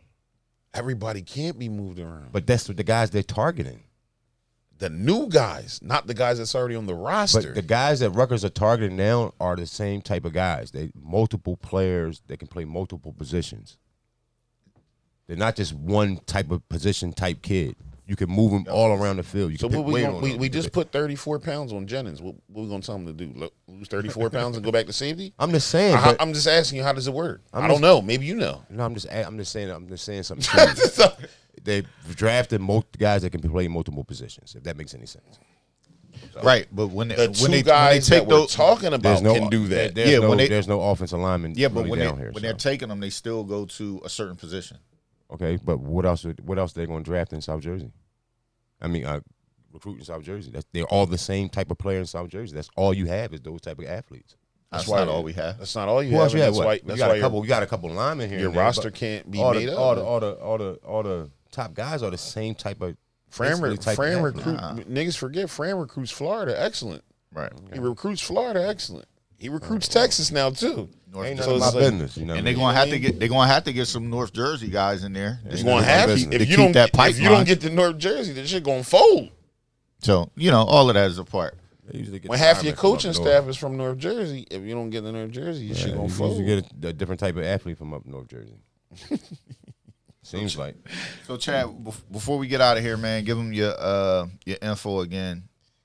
[0.72, 2.30] everybody can't be moved around.
[2.32, 3.82] But that's what the guys they're targeting.
[4.78, 7.42] the new guys, not the guys that's already on the roster.
[7.42, 10.70] But the guys that Rutgers are targeting now are the same type of guys.
[10.72, 13.78] They multiple players that can play multiple positions.
[15.26, 17.76] They're not just one type of position type kid.
[18.06, 19.50] You can move them all around the field.
[19.52, 22.20] You So can what we gonna, we, we just put 34 pounds on Jennings.
[22.20, 23.32] What, what we gonna tell him to do?
[23.34, 25.32] Lo- Lose 34 pounds and go back to safety?
[25.38, 25.94] I'm just saying.
[25.96, 27.40] I, but- am just asking you, how does it work?
[27.52, 28.02] I'm I don't just- know.
[28.02, 28.62] Maybe you know.
[28.68, 29.10] no, I'm just.
[29.10, 29.70] I'm just saying.
[29.70, 30.46] I'm just saying something.
[30.76, 31.12] So-
[31.62, 31.82] they
[32.14, 34.54] drafted most guys that can play multiple positions.
[34.54, 35.38] If that makes any sense.
[36.42, 38.54] right, but when they, the when two they guys when they that take we're those
[38.54, 39.94] talking about There's no can do that.
[39.94, 41.54] There's Yeah, no, when they- there's no offensive lineman.
[41.56, 42.26] yeah, but really when they here.
[42.32, 42.40] when so.
[42.40, 44.76] they're taking them, they still go to a certain position.
[45.32, 46.24] Okay, but what else?
[46.42, 47.90] What else they going to draft in South Jersey?
[48.80, 49.20] I mean, uh,
[49.72, 50.50] recruit in South Jersey.
[50.50, 52.54] That's, they're all the same type of player in South Jersey.
[52.54, 54.36] That's all you have is those type of athletes.
[54.70, 55.58] That's why- not all we have.
[55.58, 56.24] That's not all you Who have.
[56.24, 56.40] else you?
[56.40, 56.66] That's What?
[56.66, 56.74] why.
[56.84, 57.42] you got why a couple.
[57.42, 58.40] You got a couple linemen here.
[58.40, 59.78] your there, roster can't be all made the, up.
[59.78, 62.96] All the, all the all the all the top guys are the same type of.
[63.30, 64.88] Fran, basically type Fran of recruit athlete.
[64.92, 67.02] niggas forget Fran recruits Florida excellent.
[67.32, 67.50] Right.
[67.72, 69.06] He recruits Florida excellent.
[69.38, 70.88] He recruits Texas now too.
[71.12, 71.50] North Ain't Jersey.
[71.50, 72.34] none of my like- business, you know.
[72.34, 75.04] And they're gonna have to get they're gonna have to get some North Jersey guys
[75.04, 75.40] in there.
[75.48, 76.34] You're gonna to- have to to.
[76.34, 78.82] If you keep don't, that if you don't get to North Jersey, the shit gonna
[78.84, 79.30] fold.
[80.00, 81.58] so you know all of that is a part.
[81.86, 83.98] They usually get When the half your linemen from up coaching staff is from North
[83.98, 86.38] Jersey, if you don't get to North Jersey, your shit Yeah, gonna you fold.
[86.38, 88.56] usually get a, a different type of athlete from up North Jersey.
[90.22, 90.74] Seems like.
[91.26, 91.66] So Chad,
[92.10, 95.44] before we get out of here, man, give them your uh your info again.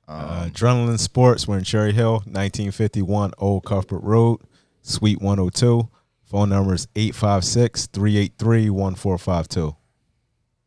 [0.10, 1.48] Uh, Adrenaline Sports.
[1.48, 4.42] We're in Cherry Hill, 1951 Old Cuthbert Road,
[4.82, 5.88] Suite 102.
[6.24, 9.76] Phone number is 856 383 1452.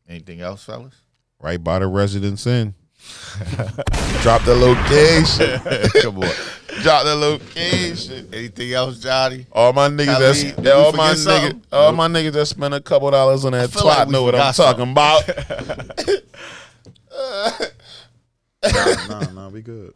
[0.08, 0.94] Anything else, fellas?
[1.42, 2.74] right by the Residence Inn.
[4.22, 5.58] Drop the location.
[6.02, 6.30] Come on.
[6.82, 8.28] Drop the location.
[8.32, 9.46] Anything else, Johnny?
[9.50, 11.60] All my niggas Khalid, that's did that all my something?
[11.60, 14.22] niggas all my niggas that spend a couple dollars on that feel like twat know
[14.22, 15.24] what I'm forgot talking about.
[18.62, 19.94] Nah, nah, nah, we good.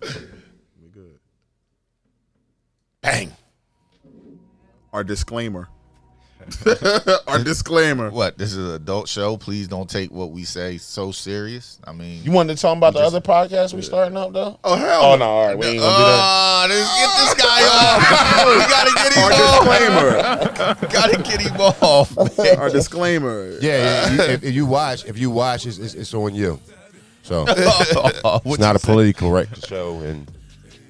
[0.83, 1.19] We good.
[3.01, 3.33] Bang.
[4.93, 5.69] Our disclaimer.
[7.27, 8.11] Our disclaimer.
[8.11, 8.39] What?
[8.39, 9.37] This is an adult show.
[9.37, 11.81] Please don't take what we say so serious.
[11.85, 14.59] I mean, You wanted to talk about the other podcast we starting up though?
[14.63, 15.03] Oh hell.
[15.03, 16.21] Oh no, all right, we ain't gonna do that.
[16.23, 18.47] Oh, let's get this guy off.
[18.47, 19.67] we gotta get him off.
[19.67, 20.89] Our disclaimer.
[20.93, 22.39] gotta get him off.
[22.39, 22.59] man.
[22.59, 23.51] Our disclaimer.
[23.61, 26.61] Yeah, yeah you, if, if you watch, if you watch, it's, it's, it's on you.
[27.27, 28.87] So it's not a say?
[28.87, 30.31] politically correct show, and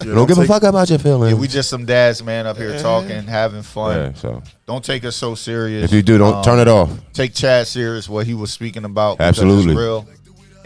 [0.05, 1.33] Yeah, don't give a fuck about your feelings.
[1.33, 3.97] Yeah, we just some dads, man, up here talking, having fun.
[3.99, 5.85] Yeah, so Don't take us so serious.
[5.85, 6.91] if you do, don't Um, turn it off.
[7.15, 8.07] Take Chad serious.
[8.07, 9.19] What he was speaking about.
[9.19, 9.73] Absolutely.
[9.73, 10.07] it's real.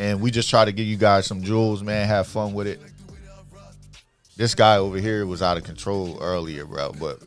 [0.01, 2.09] And we just try to give you guys some jewels, man.
[2.09, 2.81] Have fun with it.
[4.37, 6.93] This guy over here was out of control earlier, bro.
[6.99, 7.21] But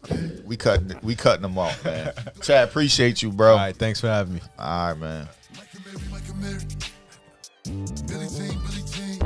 [0.43, 2.11] we cutting we cutting him off, man.
[2.41, 3.51] Chad, appreciate you, bro.
[3.51, 4.41] All right, thanks for having me.
[4.59, 5.29] All right, man.
[7.65, 9.23] Billy Jean, Billy Jean.